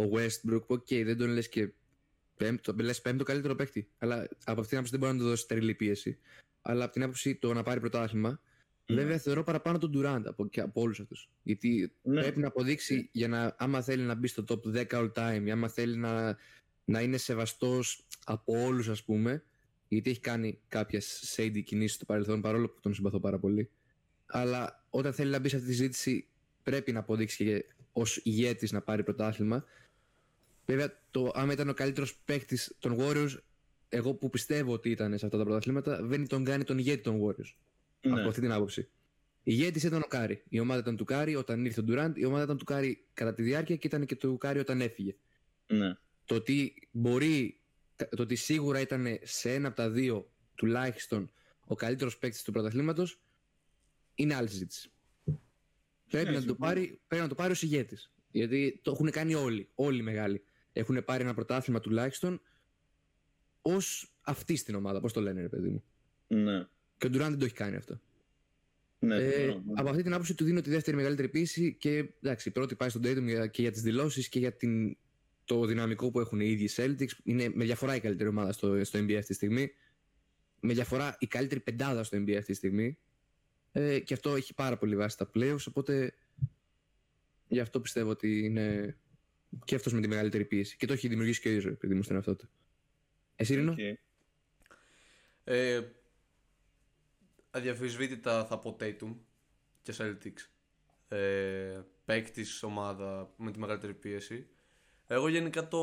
[0.02, 1.70] ο Westbrook, OK, okay, δεν τον λες και
[2.38, 3.88] Πέμπτο, λες πέμπτο καλύτερο παίκτη.
[3.98, 4.16] Αλλά
[4.46, 6.18] από αυτήν την άποψη δεν μπορεί να του δώσει τρελή πίεση.
[6.62, 8.94] Αλλά από την άποψη το να πάρει πρωτάθλημα, mm.
[8.94, 11.30] βέβαια θεωρώ παραπάνω τον Durant από, από όλους αυτούς.
[11.44, 12.22] Γιατί ναι.
[12.22, 15.52] πρέπει να αποδείξει για να, άμα θέλει να μπει στο top 10 all time, ή
[15.52, 16.38] άμα θέλει να,
[16.86, 19.44] να είναι σεβαστός από όλους, ας πούμε,
[19.88, 21.00] γιατί έχει κάνει κάποιε
[21.36, 23.70] shady κινήσεις στο παρελθόν, παρόλο που τον συμπαθώ πάρα πολύ.
[24.26, 26.28] Αλλά όταν θέλει να μπει σε αυτή τη συζήτηση,
[26.64, 29.66] πρέπει να αποδείξει και ως ηγέτης να πάρει πρωτάθλημα.
[30.66, 33.38] Βέβαια, το, άμα ήταν ο καλύτερος παίκτης των Warriors,
[33.90, 37.22] εγώ που πιστεύω ότι ήταν σε αυτά τα πρωταθλήματα, δεν τον κάνει τον ηγέτη των
[37.24, 37.54] Warriors.
[38.02, 38.20] Ναι.
[38.20, 38.90] Από αυτή την άποψη.
[39.44, 40.44] Ηγέτη ήταν ο Κάρι.
[40.50, 43.34] Η ομάδα ήταν του Κάρι όταν ήρθε ο Durant, η ομάδα ήταν του Κάρι κατά
[43.34, 45.16] τη διάρκεια και ήταν και του Κάρι όταν έφυγε.
[45.68, 45.98] Ναι.
[46.26, 47.60] Το ότι μπορεί,
[47.96, 51.32] το ότι σίγουρα ήταν σε ένα από τα δύο τουλάχιστον
[51.66, 53.20] ο καλύτερος παίκτης του πρωταθλήματος
[54.16, 54.92] είναι άλλη συζήτηση.
[56.10, 58.14] Πρέπει, ναι, να το πάρει, πρέπει να το πάρει ως ηγέτης.
[58.32, 60.44] Γιατί το έχουν κάνει όλοι, όλοι οι μεγάλοι
[60.78, 62.42] έχουν πάρει ένα πρωτάθλημα τουλάχιστον
[63.62, 65.00] ως αυτή στην ομάδα.
[65.00, 65.84] Πώς το λένε, ρε παιδί μου.
[66.28, 66.68] Ναι.
[66.98, 68.00] Και ο Ντουράν δεν το έχει κάνει αυτό.
[69.00, 69.62] Ναι, ε, ναι.
[69.76, 73.02] Από αυτή την άποψη του δίνω τη δεύτερη μεγαλύτερη πίεση και εντάξει, πρώτη πάει στον
[73.06, 74.98] Dayton και για τις δηλώσεις και για την,
[75.46, 77.12] το δυναμικό που έχουν οι ίδιοι Celtics.
[77.24, 79.72] Είναι με διαφορά η καλύτερη ομάδα στο, στο NBA αυτή τη στιγμή.
[80.60, 82.98] Με διαφορά η καλύτερη πεντάδα στο NBA αυτή τη στιγμή.
[83.72, 85.66] Ε, και αυτό έχει πάρα πολύ βάση στα playoffs.
[85.68, 86.14] Οπότε
[87.48, 88.98] γι' αυτό πιστεύω ότι είναι
[89.66, 90.78] και αυτός με τη μεγαλύτερη πίεση.
[90.78, 92.50] Και το έχει δημιουργήσει και ο ίδιος επειδή μου στον εαυτό του.
[93.36, 93.76] Εσύ, Ρίνο.
[93.78, 93.94] Okay.
[95.44, 95.82] Ε,
[97.52, 99.16] αδιαφυσβήτητα θα πω Tatum
[99.82, 100.50] και Celtics.
[101.08, 104.48] Ε, Παίκτης ομάδα με τη μεγαλύτερη πίεση.
[105.08, 105.80] Εγώ γενικά το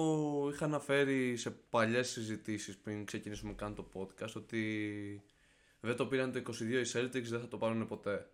[0.52, 5.22] είχα αναφέρει σε παλιές συζητήσεις πριν ξεκινήσουμε καν το podcast ότι
[5.80, 8.30] δεν το πήραν το 22 οι Celtics, δεν θα το πάρουν ποτέ.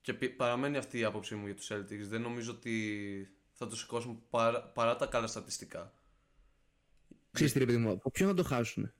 [0.00, 2.06] Και παραμένει αυτή η άποψή μου για τους Celtics.
[2.08, 5.92] Δεν νομίζω ότι θα το σηκώσουν παρά, παρά τα καλά στατιστικά.
[7.30, 8.92] Ξέρεις τι ρε παιδί μου, ποιον θα το χάσουν.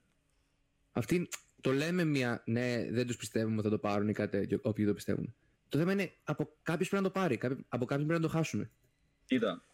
[0.92, 1.28] Αυτοί
[1.61, 4.86] το λέμε μια, ναι, δεν τους πιστεύουμε ότι θα το πάρουν ή κάτι τέτοιο, όποιοι
[4.86, 5.34] το πιστεύουν.
[5.68, 7.38] Το θέμα είναι από κάποιο πρέπει να το πάρει,
[7.68, 8.70] από κάποιον πρέπει να το χάσουν.
[9.24, 9.64] Κοίτα.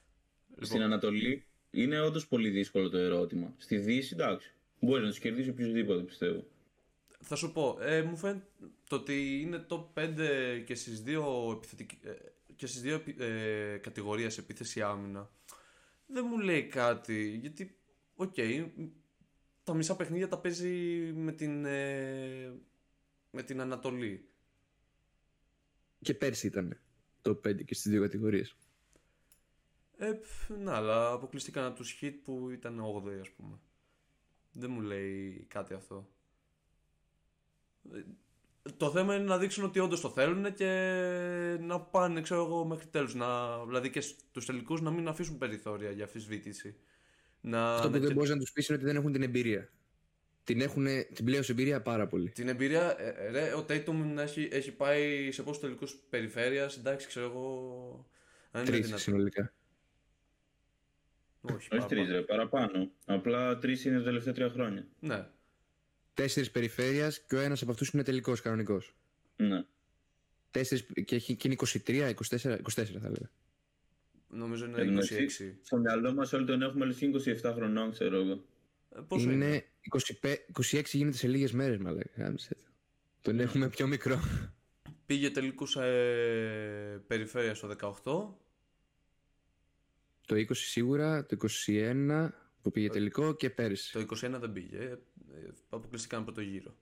[0.49, 0.65] Λοιπόν.
[0.65, 3.55] Στην Ανατολή είναι όντως πολύ δύσκολο το ερώτημα.
[3.57, 4.53] Στη Δύση, εντάξει.
[4.81, 6.45] Μπορείς να τους κερδίσεις οποιοδήποτε πιστεύω.
[7.21, 8.47] Θα σου πω, ε, μου φαίνεται
[8.89, 11.91] το ότι είναι το 5 και στις δύο, επιθετικ...
[12.55, 15.31] Ε, και στις δύο ε, κατηγορίες επίθεση άμυνα
[16.07, 17.77] δεν μου λέει κάτι γιατί
[18.15, 18.71] OK okay,
[19.65, 20.73] τα μισά παιχνίδια τα παίζει
[21.13, 22.53] με την, ε,
[23.31, 24.29] με την Ανατολή.
[26.01, 26.81] Και πέρσι ήταν
[27.23, 28.57] το 5 και στις δύο κατηγορίες.
[29.97, 30.13] Ε,
[30.59, 33.59] ναι, αλλά αποκλειστήκαν από τους hit που ήταν 8 ας πούμε.
[34.53, 36.09] Δεν μου λέει κάτι αυτό.
[38.67, 40.69] Ε, το θέμα είναι να δείξουν ότι όντως το θέλουν και
[41.61, 43.13] να πάνε, ξέρω εγώ, μέχρι τέλους.
[43.67, 46.77] Δηλαδή και στους τελικούς να μην αφήσουν περιθώρια για αμφισβήτηση.
[47.41, 49.69] Να, Αυτό που δεν μπορείς να τους πεις είναι ότι δεν έχουν την εμπειρία.
[50.45, 52.31] Την έχουν την πλέον εμπειρία πάρα πολύ.
[52.31, 57.07] Την εμπειρία, ε, ε, ρε, ο Tatum έχει, έχει πάει σε πόσους τελικούς περιφέρειας, εντάξει,
[57.07, 58.09] ξέρω εγώ.
[58.65, 59.53] Τρεις συνολικά.
[61.41, 62.91] Όχι, Όχι τρεις, ρε, παραπάνω.
[63.07, 64.87] Απλά τρεις είναι τα τελευταία τρία χρόνια.
[65.01, 65.27] Ναι.
[66.15, 68.95] Τέσσερις περιφέρειας και ο ένας από αυτούς είναι τελικός κανονικός.
[69.37, 69.65] Ναι.
[70.51, 73.31] Τέσσερις, και έχει και είναι 23, 24, 24 θα έλεγα.
[74.29, 75.59] Νομίζω είναι 26.
[75.63, 76.99] Στο μυαλό μας όλοι τον έχουμε λες
[77.43, 78.45] 27 χρονών, ξέρω εγώ.
[78.97, 79.65] Ε, πόσο είναι, είναι;
[80.23, 80.35] 25,
[80.73, 82.35] 26 γίνεται σε λίγες μέρες, μαλάκα.
[83.23, 84.21] Τον έχουμε πιο μικρό.
[85.07, 87.93] Πήγε τελικούς ε, περιφέρεια στο 18.
[90.27, 91.37] Το 20 σίγουρα, το
[91.67, 92.29] 21
[92.65, 93.93] που πήγε τελικό και πέρυσι.
[93.93, 94.79] Το 21 δεν πήγε.
[94.79, 94.99] Ε,
[95.69, 96.77] αποκλειστικά από το γύρο.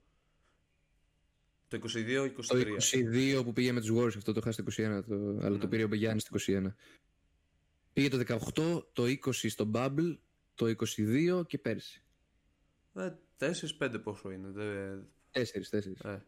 [1.69, 2.31] Το 22-23.
[2.47, 2.59] Το
[2.93, 5.59] 22 που πήγε με τους Warriors, αυτό το χάσει το 21, το, αλλά ναι.
[5.59, 6.67] το πήρε ο Μπεγιάννη το 21.
[7.93, 10.19] Πήγε το 18, το 20 στο Bubble,
[10.55, 12.03] το 22 και πέρσι.
[12.95, 13.13] Ε,
[13.79, 14.49] 4-5 πόσο είναι.
[14.49, 14.97] Δε...
[15.33, 15.81] 4, 4.
[16.05, 16.19] Ε.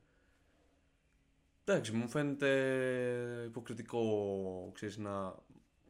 [1.65, 5.35] Εντάξει, μου φαίνεται υποκριτικό ξέρεις, να,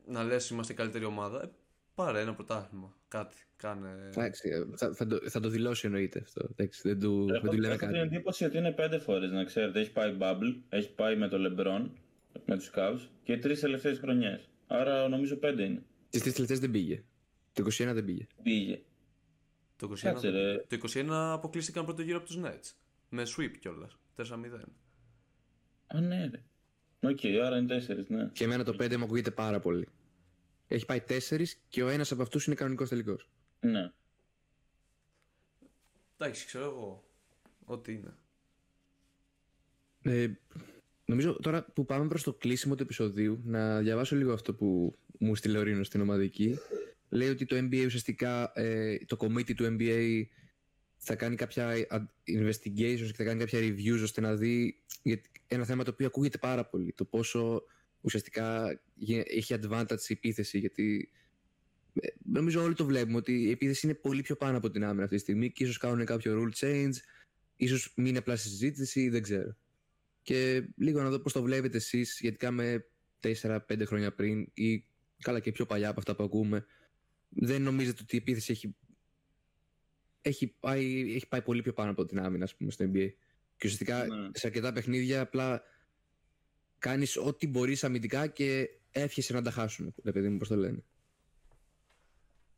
[0.06, 1.54] να λες είμαστε η καλύτερη ομάδα.
[1.96, 2.96] Ε, πάρε ένα πρωτάθλημα.
[3.08, 3.36] Κάτι.
[3.56, 4.08] Κάνε...
[4.10, 6.48] Εντάξει, θα, θα, το, θα το δηλώσει εννοείται αυτό.
[6.50, 7.84] Εντάξει, δεν του, δεν του λέμε κάτι.
[7.84, 9.80] Έχω την εντύπωση ότι είναι πέντε φορές να ξέρετε.
[9.80, 11.90] Έχει πάει Bubble, έχει πάει με το LeBron,
[12.44, 14.48] με τους Cavs και τρεις τελευταίες χρονιές.
[14.66, 15.82] Άρα νομίζω πέντε είναι.
[16.10, 17.04] Τις τρεις τελευταίες δεν πήγε.
[17.52, 18.26] Το 21 δεν πήγε.
[18.42, 18.82] Πήγε.
[19.76, 22.74] Το 21, Κάτσε, το 21 αποκλείστηκαν πρώτο γύρο από τους Nets.
[23.08, 23.98] Με sweep κιόλας.
[24.16, 24.22] 4-0.
[25.86, 26.42] Α, ναι, ρε.
[27.10, 28.28] OK, okay, άρα είναι 4, ναι.
[28.32, 29.88] Και εμένα το 5 μου ακούγεται πάρα πολύ.
[30.68, 33.28] Έχει πάει 4 και ο ένας από αυτούς είναι κανονικός τελικός.
[33.60, 33.92] Ναι.
[36.18, 37.04] Εντάξει, ξέρω εγώ.
[37.64, 38.14] Ό,τι είναι.
[40.02, 40.30] Ε,
[41.04, 45.34] νομίζω τώρα που πάμε προς το κλείσιμο του επεισοδίου να διαβάσω λίγο αυτό που μου
[45.34, 46.58] στείλε ο Ρήνος στην ομαδική.
[47.08, 50.22] Λέει ότι το NBA ουσιαστικά, ε, το committee του NBA
[50.96, 51.74] θα κάνει κάποια
[52.26, 54.82] investigations και θα κάνει κάποια reviews ώστε να δει
[55.46, 56.92] ένα θέμα το οποίο ακούγεται πάρα πολύ.
[56.92, 57.62] Το πόσο
[58.04, 58.80] ουσιαστικά
[59.24, 61.10] έχει advantage η επίθεση γιατί
[62.00, 65.02] ε, νομίζω όλοι το βλέπουμε ότι η επίθεση είναι πολύ πιο πάνω από την άμυνα
[65.02, 66.92] αυτή τη στιγμή και ίσως κάνουν κάποιο rule change,
[67.56, 69.56] ίσως μην είναι απλά συζήτηση, δεν ξέρω.
[70.22, 72.84] Και λίγο να δω πώς το βλέπετε εσείς σχετικά με
[73.20, 74.84] 4-5 χρόνια πριν ή
[75.18, 76.66] καλά και πιο παλιά από αυτά που ακούμε.
[77.28, 78.76] Δεν νομίζετε ότι η επίθεση έχει,
[80.20, 83.08] έχει, πάει, έχει πάει πολύ πιο πάνω από την άμυνα, ας πούμε, στο NBA.
[83.56, 84.30] Και ουσιαστικά ναι.
[84.32, 85.62] σε αρκετά παιχνίδια απλά
[86.84, 89.94] κάνεις ό,τι μπορείς αμυντικά και εύχεσαι να τα χάσουν.
[90.02, 90.82] Παιδί μου, πώς το λένε.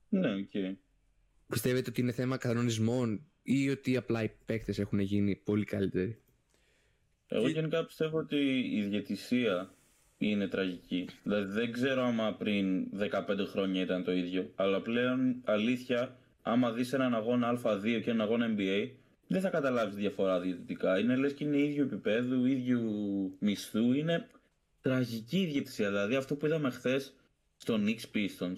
[0.08, 0.50] Ναι, OK.
[0.52, 0.74] Okay.
[1.46, 6.18] Πιστεύετε ότι είναι θέμα κανονισμών ή ότι απλά οι παίκτες έχουν γίνει πολύ καλύτεροι;
[7.28, 8.36] Εγώ γενικά πιστεύω ότι
[8.72, 9.74] η διαιτησία
[10.18, 11.08] είναι τραγική.
[11.22, 16.92] Δηλαδή δεν ξέρω άμα πριν 15 χρόνια ήταν το ίδιο, αλλά πλέον αλήθεια, άμα δεις
[16.92, 18.90] έναν αγώνα Α2 και έναν αγώνα NBA,
[19.26, 20.98] δεν θα καταλάβεις διαφορά διαιτητικά.
[20.98, 22.82] Είναι λες και είναι ίδιο επίπεδου, ίδιου
[23.38, 24.28] μισθού, είναι
[24.80, 25.88] τραγική η διαιτησία.
[25.88, 27.14] Δηλαδή αυτό που είδαμε χθες
[27.56, 28.56] στο Knicks Pistons,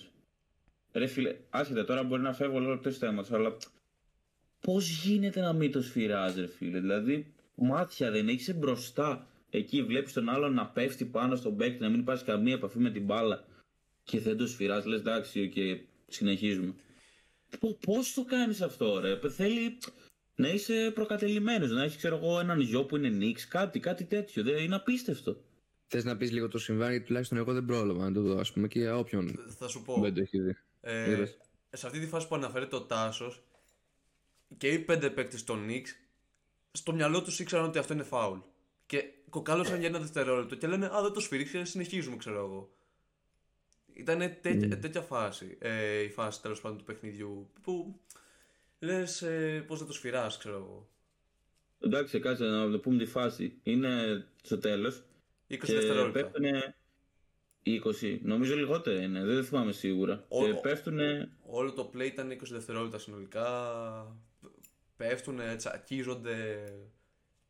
[0.92, 3.56] Ρε φίλε, άσχετα τώρα μπορεί να φεύγω όλο το θέμα αλλά
[4.60, 9.26] πώς γίνεται να μην το σφυράζει, ρε φίλε; Δηλαδή, μάτια δεν έχεις μπροστά.
[9.50, 12.90] Εκεί βλέπεις τον άλλον να πέφτει πάνω στον παίκτη, να μην υπάρχει καμία επαφή με
[12.90, 13.44] την μπάλα
[14.04, 14.88] και δεν το σφυράζει.
[14.88, 16.74] Λες εντάξει, και συνεχίζουμε.
[17.86, 19.78] Πώς το κάνεις αυτό, ρε; Θέλει
[20.38, 24.42] να είσαι προκατελημένος, να έχεις, ξέρω εγώ, έναν γιο που είναι νίξ, κάτι, κάτι τέτοιο.
[24.42, 25.36] Δεν είναι απίστευτο.
[25.86, 28.52] Θες να πεις λίγο το συμβάν, γιατί τουλάχιστον εγώ δεν πρόλαβα να το δω, ας
[28.52, 30.00] πούμε, και όποιον θα σου πω.
[30.00, 30.56] δεν το έχει δει.
[30.80, 31.24] Ε,
[31.70, 33.42] σε αυτή τη φάση που αναφέρεται ο Τάσος
[34.56, 35.96] και οι πέντε παίκτες των Νίξ,
[36.72, 38.38] στο μυαλό τους ήξεραν ότι αυτό είναι φάουλ.
[38.86, 42.70] Και κοκάλωσαν για ένα δευτερόλεπτο και λένε Α, δεν το σφυρίξει, συνεχίζουμε, ξέρω εγώ.
[43.92, 44.80] Ήταν τέτοια, mm.
[44.80, 48.00] τέτοια φάση, ε, η φάση τέλος πάντων του παιχνιδιού που
[48.78, 50.88] λες ε, πώς θα το σφυράς ξέρω εγώ.
[51.80, 53.58] Εντάξει, κάτσε να το πούμε τη φάση.
[53.62, 55.02] Είναι στο τέλος
[55.48, 56.30] 20 δευτερόλεπτα.
[57.64, 60.24] 20, νομίζω λιγότερο είναι, δεν θυμάμαι σίγουρα.
[60.28, 61.30] Ό, και πέφτουνε...
[61.46, 63.46] Όλο το play ήταν 20 δευτερόλεπτα συνολικά.
[64.96, 66.64] Πέφτουνε, τσακίζονται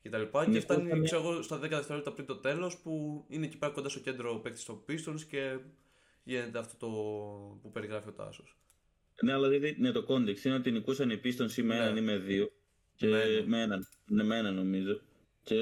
[0.03, 0.23] κτλ.
[0.23, 3.73] Και, και φτάνει ξέρω εγώ, στα 10 δευτερόλεπτα πριν το τέλος που είναι εκεί πέρα
[3.73, 5.59] κοντά στο κέντρο παίκτης στο Pistons και
[6.23, 6.93] γίνεται αυτό το
[7.63, 8.57] που περιγράφει ο Τάσος.
[9.23, 11.83] Ναι, αλλά δηλαδή ναι, το context είναι ότι νικούσαν οι Pistons ή με ναι.
[11.83, 12.53] έναν ή με δύο.
[12.95, 13.89] Και με, με έναν.
[14.07, 15.01] Ναι, με έναν νομίζω.
[15.43, 15.57] Και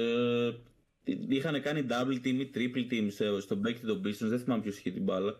[1.27, 3.07] είχαν κάνει double team ή triple team
[3.39, 5.35] στον παίκτη των Pistons, δεν θυμάμαι ποιος είχε την μπάλα.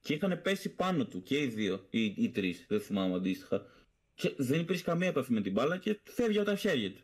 [0.00, 3.66] Και είχαν πέσει πάνω του και οι δύο, ή οι τρεις, δεν θυμάμαι αντίστοιχα.
[4.14, 7.00] Και δεν υπήρχε καμία επαφή με την μπάλα και φεύγει από τα χέρια του.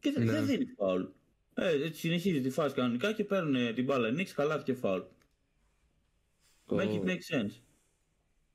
[0.00, 0.40] Και δεν, ναι.
[0.40, 1.02] δίνει φάουλ.
[1.54, 4.10] Ε, έτσι συνεχίζει τη φάση κανονικά και παίρνουν την μπάλα.
[4.10, 5.00] Νίξ, καλά και φάουλ.
[6.66, 6.76] Oh.
[6.76, 7.60] Make it make sense.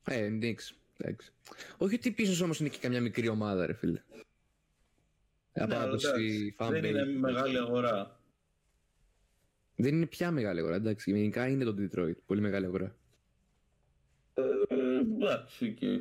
[0.04, 0.74] Ε, Νίξ.
[1.76, 4.02] Όχι ότι πίσω όμως είναι και καμιά μικρή ομάδα, ρε φίλε.
[5.52, 5.66] Ναι,
[6.70, 8.20] δεν είναι μεγάλη αγορά.
[9.76, 11.10] Δεν είναι πια μεγάλη αγορά, εντάξει.
[11.12, 12.16] Γενικά είναι το Detroit.
[12.26, 12.96] Πολύ μεγάλη αγορά.
[14.34, 14.42] Ε,
[14.98, 16.00] εντάξει, και.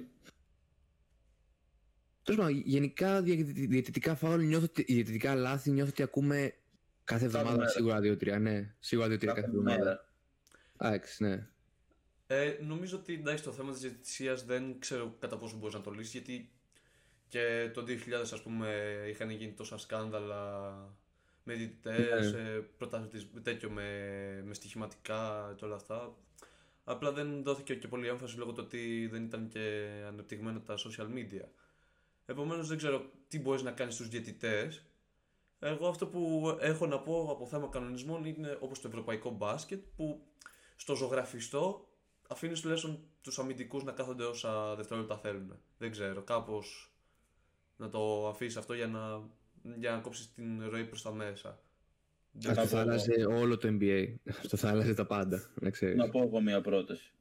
[2.23, 6.53] Τέλος πάντων, γενικά διαιτητικά φάουλ, νιώθω, διαιτητικά λάθη νιώθω ότι ακούμε
[7.03, 8.39] κάθε εβδομάδα σίγουρα δύο-τρία.
[8.39, 10.05] Ναι, σίγουρα δύο-τρία κάθε εβδομάδα.
[10.77, 11.47] Εντάξει, ναι.
[12.33, 15.91] Ε, νομίζω ότι εντάξει, το θέμα της διαιτησίας δεν ξέρω κατά πόσο μπορείς να το
[15.91, 16.51] λύσεις γιατί
[17.27, 17.87] και το 2000
[18.33, 20.73] ας πούμε είχαν γίνει τόσα σκάνδαλα
[21.43, 23.41] με διαιτητές, ναι.
[23.41, 23.87] τέτοιο με,
[24.45, 26.15] με στοιχηματικά και όλα αυτά.
[26.83, 31.07] Απλά δεν δόθηκε και πολύ έμφαση λόγω του ότι δεν ήταν και ανεπτυγμένα τα social
[31.07, 31.45] media.
[32.25, 34.85] Επομένως δεν ξέρω τι μπορείς να κάνεις στους διαιτητές.
[35.59, 40.21] Εγώ αυτό που έχω να πω από θέμα κανονισμών είναι όπως το ευρωπαϊκό μπάσκετ που
[40.75, 41.85] στο ζωγραφιστό
[42.31, 45.59] αφήνεις τουλάχιστον τους αμυντικούς να κάθονται όσα δευτερόλεπτα θέλουν.
[45.77, 46.91] Δεν ξέρω, κάπως
[47.77, 49.21] να το αφήσεις αυτό για να,
[49.77, 51.59] για να κόψεις την ροή προς τα μέσα.
[52.47, 54.13] Αυτό θα άλλαζε όλο το NBA.
[54.27, 55.49] Αυτό θα άλλαζε τα πάντα.
[55.61, 55.95] Να, ξέρεις.
[55.95, 57.11] να πω εγώ μια πρόταση.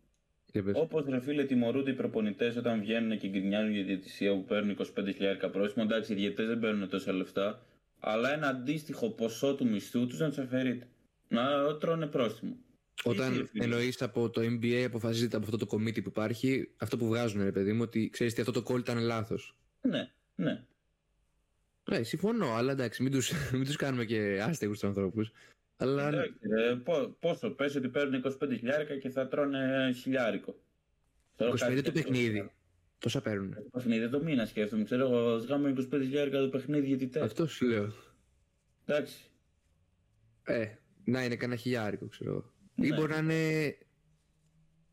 [0.74, 5.50] Όπως ρε φίλε τιμωρούνται οι προπονητές όταν βγαίνουν και γκρινιάζουν για διαιτησία που παίρνουν 25.000
[5.52, 5.84] πρόστιμο.
[5.88, 7.62] Εντάξει, οι διαιτητές δεν παίρνουν τόσα λεφτά.
[8.00, 10.88] Αλλά ένα αντίστοιχο ποσό του μισθού τους να τους αφαιρείται.
[11.28, 12.56] Να τρώνε πρόστιμο.
[13.04, 17.42] Όταν εννοείς από το NBA αποφασίζεται από αυτό το κομίτι που υπάρχει, αυτό που βγάζουν,
[17.42, 19.56] ρε παιδί μου, ότι ξέρεις ότι αυτό το call ήταν λάθος.
[19.80, 20.10] Ναι.
[20.34, 20.64] Ναι.
[21.90, 25.32] Ναι, συμφωνώ, αλλά εντάξει, μην τους, μην τους κάνουμε και άστεγους τους ανθρώπους.
[25.76, 26.08] Αλλά...
[26.08, 26.28] Ε,
[27.20, 30.58] πόσο, πες ότι παίρνουν 25 χιλιάρικα και θα τρώνε χιλιάρικο.
[31.38, 32.50] 25 το παιχνίδι.
[32.98, 33.54] Τόσα παίρνουν.
[33.54, 34.84] Το παιχνίδι το μήνα σκέφτομαι.
[34.84, 37.24] Ξέρω εγώ, σγάμε 25 χιλιάρικα το παιχνίδι γιατί τέτοιο.
[37.24, 37.92] Αυτό σου λέω.
[38.86, 39.30] Εντάξει.
[40.42, 40.66] Ε,
[41.04, 42.52] να είναι κανένα χιλιάρικο, ξέρω εγώ.
[42.80, 42.86] Ναι.
[42.86, 43.76] Ή μπορεί να είναι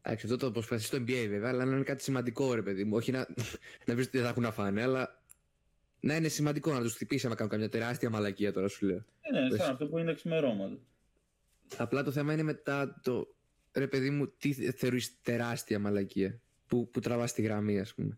[0.01, 2.95] Εντάξει, αυτό το προσπαθείς στο NBA βέβαια, αλλά να είναι κάτι σημαντικό ρε παιδί μου.
[2.95, 3.27] Όχι να,
[3.85, 5.21] να βρει ότι δεν θα έχουν να φάνε, αλλά
[5.99, 9.05] να είναι σημαντικό να τους χτυπήσει άμα κάνουν καμιά τεράστια μαλακία τώρα σου λέω.
[9.21, 10.77] Ε, ναι, σαν αυτό που είναι ξημερώματα.
[11.77, 13.27] Απλά το θέμα είναι μετά το.
[13.73, 18.17] Ρε παιδί μου, τι θεωρείς τεράστια μαλακία που, που τραβάς τη γραμμή, ας πούμε.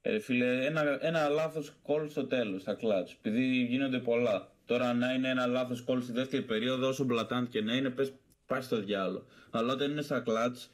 [0.00, 3.08] Ε, φίλε, ένα, ένα λάθος κόλ στο τέλος, στα κλατ.
[3.08, 4.52] Επειδή γίνονται πολλά.
[4.66, 8.12] Τώρα να είναι ένα λάθος κόλ στη δεύτερη περίοδο, όσο μπλατάντ και να είναι, πες
[8.48, 9.26] πάει στο διάλογο.
[9.50, 10.70] Αλλά όταν είναι στα κλατς,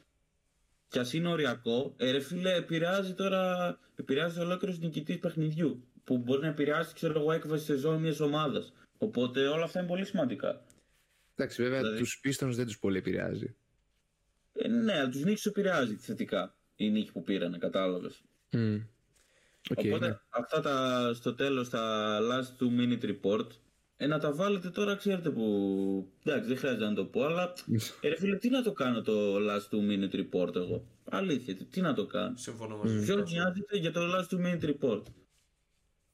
[0.89, 3.77] κι α είναι οριακό, ε, ρε φίλε, επηρεάζει τώρα.
[3.95, 5.83] Επηρεάζει ολόκληρος νικητής παιχνιδιού.
[6.03, 8.73] Που μπορεί να επηρεάσει, ξέρω εγώ, έκβαση σεζόν μιας ομάδας.
[8.97, 10.61] Οπότε όλα αυτά είναι πολύ σημαντικά.
[11.35, 11.97] Εντάξει, βέβαια δηλαδή...
[11.97, 13.55] τους πίστων δεν τους πολύ επηρεάζει.
[14.53, 18.21] Ε, ναι, αλλά τους νίκη επηρεάζει θετικά η νίκη που πήραν, κατάλαβες.
[18.51, 18.85] Mm.
[19.69, 20.19] Okay, Οπότε ναι.
[20.29, 23.47] αυτά τα, στο τέλος τα last two minute report
[23.97, 26.07] ε, να τα βάλετε τώρα, ξέρετε που.
[26.23, 27.53] Εντάξει, δεν χρειάζεται να το πω, αλλά.
[28.01, 31.81] ε, ρε φίλε, τι να το κάνω το last two minute report εγώ; Αλήθεια, τι
[31.81, 33.05] να το κάνω; Συμφωνώ μαζί σου.
[33.05, 35.03] Ποιο νοιάζεται για το last two minute report.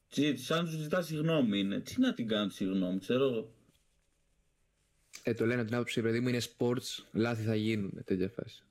[0.09, 1.79] Τι, σαν τους ζητάς συγγνώμη είναι.
[1.79, 3.51] Τι να την κάνω συγγνώμη, ξέρω εγώ.
[5.23, 8.63] Ε, το λένε την άποψη, παιδί μου, είναι sports, λάθη θα γίνουν, τέτοια φάση.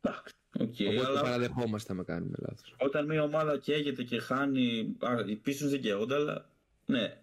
[0.00, 0.34] Εντάξει.
[0.58, 1.20] Okay, Οπότε αλλά...
[1.20, 2.74] παραδεχόμαστε να κάνουμε λάθος.
[2.78, 6.48] Όταν μια ομάδα καίγεται και χάνει, α, πίσω δεν καίγονται, αλλά
[6.86, 7.16] ναι, ε,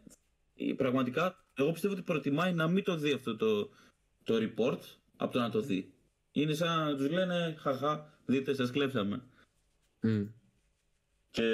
[0.77, 3.69] πραγματικά εγώ πιστεύω ότι προτιμάει να μην το δει αυτό το,
[4.23, 4.80] το report
[5.15, 5.94] από το να το δει.
[6.31, 9.23] Είναι σαν να τους λένε χαχά δείτε σας κλέψαμε.
[10.02, 10.27] Mm.
[11.31, 11.48] Και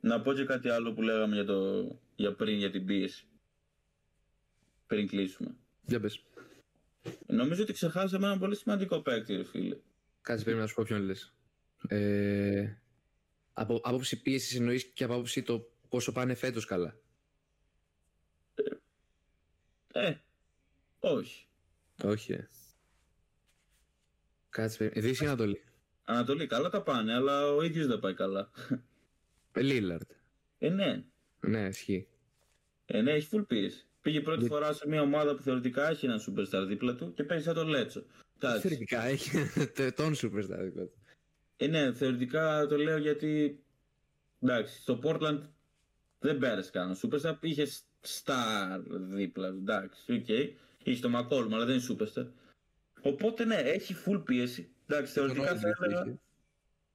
[0.00, 3.26] να πω και κάτι άλλο που λέγαμε για, το, για πριν για την πίεση.
[4.86, 5.54] Πριν κλείσουμε.
[5.86, 6.22] Για πες.
[7.26, 9.76] Νομίζω ότι ξεχάσαμε ένα πολύ σημαντικό παίκτη, ρε φίλε.
[10.20, 11.34] Κάτσε πρέπει να σου πω ποιον λες.
[11.88, 12.76] Ε,
[13.52, 16.96] από άποψη πίεσης εννοείς και από άποψη το πόσο πάνε φέτος καλά.
[19.92, 20.14] Ε,
[21.00, 21.46] όχι.
[22.04, 22.32] Όχι.
[22.32, 22.48] Ε.
[24.48, 25.62] Κάτσε, Δύση Ανατολή.
[26.04, 28.50] Ανατολή, καλά τα πάνε, αλλά ο ίδιος δεν πάει καλά.
[29.54, 30.10] Λίλαρτ.
[30.58, 31.04] Ε, ναι.
[31.40, 32.08] Ναι, ισχύει.
[32.86, 33.86] Ε, ναι, έχει full πίεση.
[34.00, 37.44] Πήγε πρώτη φορά σε μια ομάδα που θεωρητικά έχει έναν superstar δίπλα του και παίζει
[37.44, 38.04] σαν τον λέτσο.
[38.38, 39.30] Θεωρητικά έχει
[39.96, 41.02] τον superstar δίπλα του.
[41.56, 43.62] Ε, ναι, θεωρητικά το λέω γιατί.
[44.40, 45.40] Εντάξει, στο Portland
[46.18, 47.34] δεν πέρασε κανένα superstar.
[47.40, 49.46] Είχες star δίπλα.
[49.46, 50.24] Εντάξει, OK.
[50.28, 50.48] Okay.
[50.82, 52.26] Είχε το McCollum, αλλά δεν είναι superstar.
[53.02, 54.70] Οπότε ναι, έχει full πίεση.
[54.86, 56.18] Εντάξει, θεωρητικά θα έλεγα,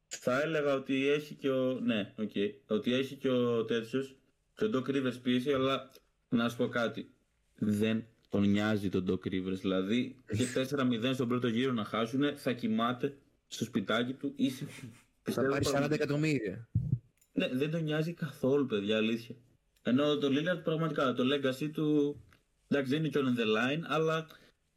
[0.07, 1.79] θα έλεγα ότι έχει και ο.
[1.79, 4.07] Ναι, okay, ότι έχει και ο τέτοιο.
[4.55, 5.89] Και ο Doc Rivers πίεση, αλλά
[6.29, 7.09] να σου πω κάτι.
[7.55, 9.59] Δεν τον νοιάζει τον Doc Rivers.
[9.61, 13.17] Δηλαδή και 4-0 στον πρώτο γύρο να χάσουν, θα κοιμάται
[13.47, 14.71] στο σπιτάκι του ήσυχο.
[15.23, 16.69] Θα πάρει 40 εκατομμύρια.
[17.33, 19.35] Ναι, δεν τον νοιάζει καθόλου, παιδιά, αλήθεια.
[19.87, 22.19] Ενώ το Lillard πραγματικά το legacy του.
[22.67, 24.27] Εντάξει, δεν είναι και on the line, αλλά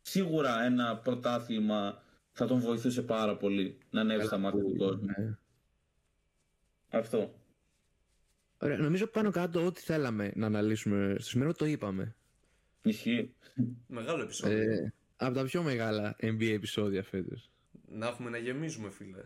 [0.01, 5.05] σίγουρα ένα πρωτάθλημα θα τον βοηθούσε πάρα πολύ να ανέβει στα μάτια του κόσμου.
[5.05, 5.37] Ναι.
[6.89, 7.35] Αυτό.
[8.59, 12.15] Ωραία, νομίζω πάνω κάτω ό,τι θέλαμε να αναλύσουμε στο σημείο το είπαμε.
[12.83, 13.35] Ισχύει.
[13.87, 14.59] Μεγάλο επεισόδιο.
[14.59, 17.51] Ε, από τα πιο μεγάλα NBA επεισόδια φέτος.
[17.89, 19.25] Να έχουμε να γεμίζουμε, φίλε.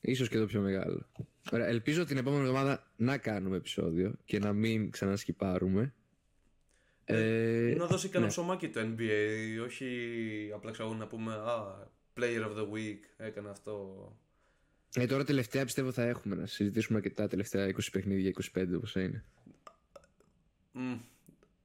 [0.00, 1.06] Ίσως και το πιο μεγάλο.
[1.50, 5.94] Ωραία, ελπίζω την επόμενη εβδομάδα να κάνουμε επεισόδιο και να μην ξανασκυπάρουμε.
[7.04, 8.28] Ε, ε, να δώσει κανένα ναι.
[8.28, 9.86] ψωμάκι το NBA, όχι
[10.54, 14.16] απλά ξέρω να πούμε «Α, player of the week, έκανε αυτό».
[14.94, 18.94] Ε, τώρα τελευταία πιστεύω θα έχουμε να συζητήσουμε και τα τελευταία 20 παιχνίδια, 25 όπως
[18.94, 19.24] είναι.
[20.74, 20.98] Mm,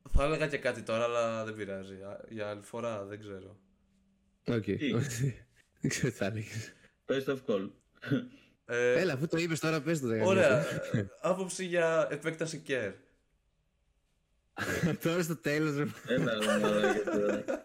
[0.09, 1.95] θα έλεγα και κάτι τώρα, αλλά δεν πειράζει.
[2.29, 3.59] Για άλλη φορά δεν ξέρω.
[4.47, 4.65] Οκ.
[5.81, 6.73] δεν ξέρω τι θα έλεγες.
[7.05, 7.69] Best of call.
[8.69, 10.07] Ε, Έλα, αφού το είπες τώρα πες το.
[10.23, 10.65] Ωραία.
[11.21, 12.93] Άποψη για επέκταση Kerr.
[15.03, 15.91] Τώρα στο τέλος.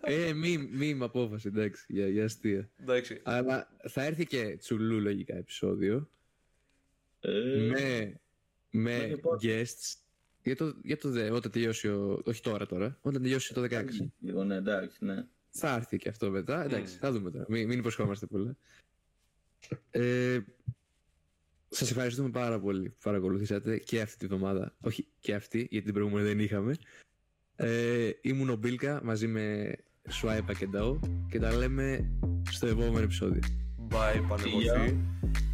[0.00, 2.70] Ε, μη, μη με απόφαση, εντάξει, για, για αστεία.
[2.80, 3.20] Εντάξει.
[3.24, 6.10] Αλλά θα έρθει και τσουλού λογικά επεισόδιο.
[7.20, 7.30] Ε,
[7.70, 8.20] με
[8.72, 9.96] με guests.
[10.42, 12.22] Για το, για το δε, όταν τελειώσει ο.
[12.24, 13.84] Όχι τώρα τώρα, όταν τελειώσει το 16.
[14.20, 15.24] Λίγο, ναι, εντάξει, ναι.
[15.50, 16.64] Θα έρθει και αυτό μετά.
[16.64, 17.44] Εντάξει, θα δούμε τώρα.
[17.48, 18.56] Μην, μην υποσχόμαστε πολλά.
[19.90, 20.40] Ε,
[21.72, 24.74] σας ευχαριστούμε πάρα πολύ που παρακολουθήσατε και αυτή τη βδομάδα.
[24.80, 26.76] Όχι και αυτή, γιατί την προηγούμενη δεν είχαμε.
[27.56, 29.74] Ε, ήμουν ο Μπίλκα μαζί με
[30.08, 30.98] Σουάιπα και Νταό
[31.30, 32.10] και τα λέμε
[32.50, 33.40] στο επόμενο επεισόδιο.
[33.90, 34.96] Bye, πανεμορφή.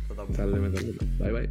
[0.08, 0.96] Θα τα λέμε τα λέμε.
[1.20, 1.48] Bye bye.